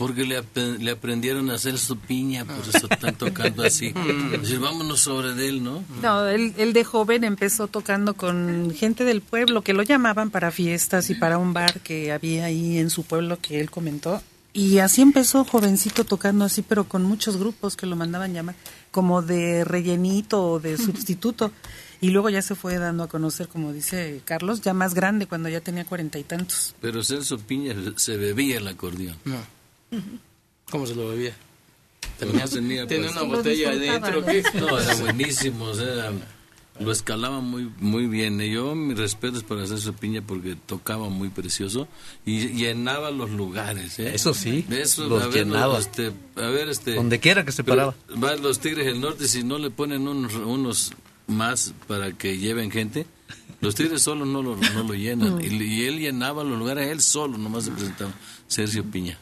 Porque 0.00 0.24
le, 0.24 0.38
ap- 0.38 0.56
le 0.56 0.90
aprendieron 0.92 1.50
a 1.50 1.56
hacer 1.56 1.78
su 1.78 1.98
piña, 1.98 2.46
por 2.46 2.66
eso 2.66 2.88
están 2.90 3.16
tocando 3.16 3.62
así. 3.62 3.92
Decir, 4.40 4.58
vámonos 4.58 5.00
sobre 5.00 5.34
de 5.34 5.46
él, 5.50 5.62
¿no? 5.62 5.84
No, 6.02 6.26
él, 6.26 6.54
él 6.56 6.72
de 6.72 6.84
joven 6.84 7.22
empezó 7.22 7.68
tocando 7.68 8.14
con 8.14 8.72
gente 8.74 9.04
del 9.04 9.20
pueblo 9.20 9.60
que 9.60 9.74
lo 9.74 9.82
llamaban 9.82 10.30
para 10.30 10.50
fiestas 10.50 11.10
y 11.10 11.14
para 11.16 11.36
un 11.36 11.52
bar 11.52 11.80
que 11.80 12.12
había 12.12 12.46
ahí 12.46 12.78
en 12.78 12.88
su 12.88 13.02
pueblo 13.04 13.38
que 13.42 13.60
él 13.60 13.70
comentó. 13.70 14.22
Y 14.54 14.78
así 14.78 15.02
empezó 15.02 15.44
jovencito 15.44 16.04
tocando 16.04 16.46
así, 16.46 16.62
pero 16.62 16.84
con 16.84 17.02
muchos 17.04 17.36
grupos 17.36 17.76
que 17.76 17.84
lo 17.86 17.94
mandaban 17.94 18.32
llamar, 18.32 18.54
como 18.90 19.20
de 19.20 19.64
rellenito 19.64 20.42
o 20.42 20.60
de 20.60 20.78
sustituto. 20.78 21.52
Y 22.00 22.08
luego 22.08 22.30
ya 22.30 22.40
se 22.40 22.54
fue 22.54 22.78
dando 22.78 23.02
a 23.04 23.08
conocer, 23.08 23.48
como 23.48 23.74
dice 23.74 24.22
Carlos, 24.24 24.62
ya 24.62 24.72
más 24.72 24.94
grande, 24.94 25.26
cuando 25.26 25.50
ya 25.50 25.60
tenía 25.60 25.84
cuarenta 25.84 26.18
y 26.18 26.24
tantos. 26.24 26.74
Pero 26.80 27.04
Celso 27.04 27.36
Piña 27.38 27.74
se 27.96 28.16
bebía 28.16 28.56
el 28.56 28.66
acordeón. 28.66 29.18
No. 29.26 29.59
¿Cómo 30.70 30.86
se 30.86 30.94
lo 30.94 31.08
bebía? 31.08 31.34
Tenía, 32.18 32.44
tenía, 32.46 32.86
Tenía 32.86 33.08
pues, 33.10 33.22
una 33.22 33.36
botella 33.36 33.70
adentro. 33.70 34.22
No, 34.60 34.78
era 34.78 34.94
buenísimo, 34.96 35.64
o 35.64 35.74
sea, 35.74 36.12
lo 36.78 36.92
escalaba 36.92 37.40
muy 37.40 37.70
muy 37.78 38.06
bien. 38.06 38.40
Y 38.40 38.52
yo, 38.52 38.74
mis 38.74 38.96
respetos 38.98 39.42
para 39.42 39.66
Celso 39.66 39.92
Piña 39.94 40.22
porque 40.22 40.54
tocaba 40.66 41.08
muy 41.08 41.28
precioso 41.30 41.88
y 42.26 42.48
llenaba 42.48 43.10
los 43.10 43.30
lugares. 43.30 43.98
¿eh? 43.98 44.14
Eso 44.14 44.34
sí, 44.34 44.66
Eso, 44.70 45.08
los 45.08 45.22
a 45.22 45.26
ver, 45.28 45.44
llenaba. 45.46 45.78
este, 45.78 46.12
a 46.36 46.46
ver, 46.48 46.68
este, 46.68 46.94
Donde 46.94 47.18
quiera 47.20 47.44
que 47.44 47.52
se 47.52 47.64
paraba. 47.64 47.94
Van 48.14 48.42
los 48.42 48.60
Tigres 48.60 48.86
del 48.86 49.00
Norte, 49.00 49.26
si 49.26 49.42
no 49.42 49.58
le 49.58 49.70
ponen 49.70 50.06
unos, 50.06 50.34
unos 50.34 50.92
más 51.26 51.74
para 51.86 52.12
que 52.12 52.38
lleven 52.38 52.70
gente, 52.70 53.06
los 53.60 53.74
Tigres 53.74 54.02
solos 54.02 54.28
no 54.28 54.42
lo, 54.42 54.56
no 54.56 54.82
lo 54.84 54.94
llenan. 54.94 55.40
Y, 55.44 55.62
y 55.62 55.84
él 55.86 55.98
llenaba 55.98 56.44
los 56.44 56.58
lugares, 56.58 56.88
él 56.88 57.00
solo 57.00 57.38
nomás 57.38 57.64
se 57.64 57.70
presentaba. 57.72 58.12
Sergio 58.46 58.84
Piña. 58.84 59.18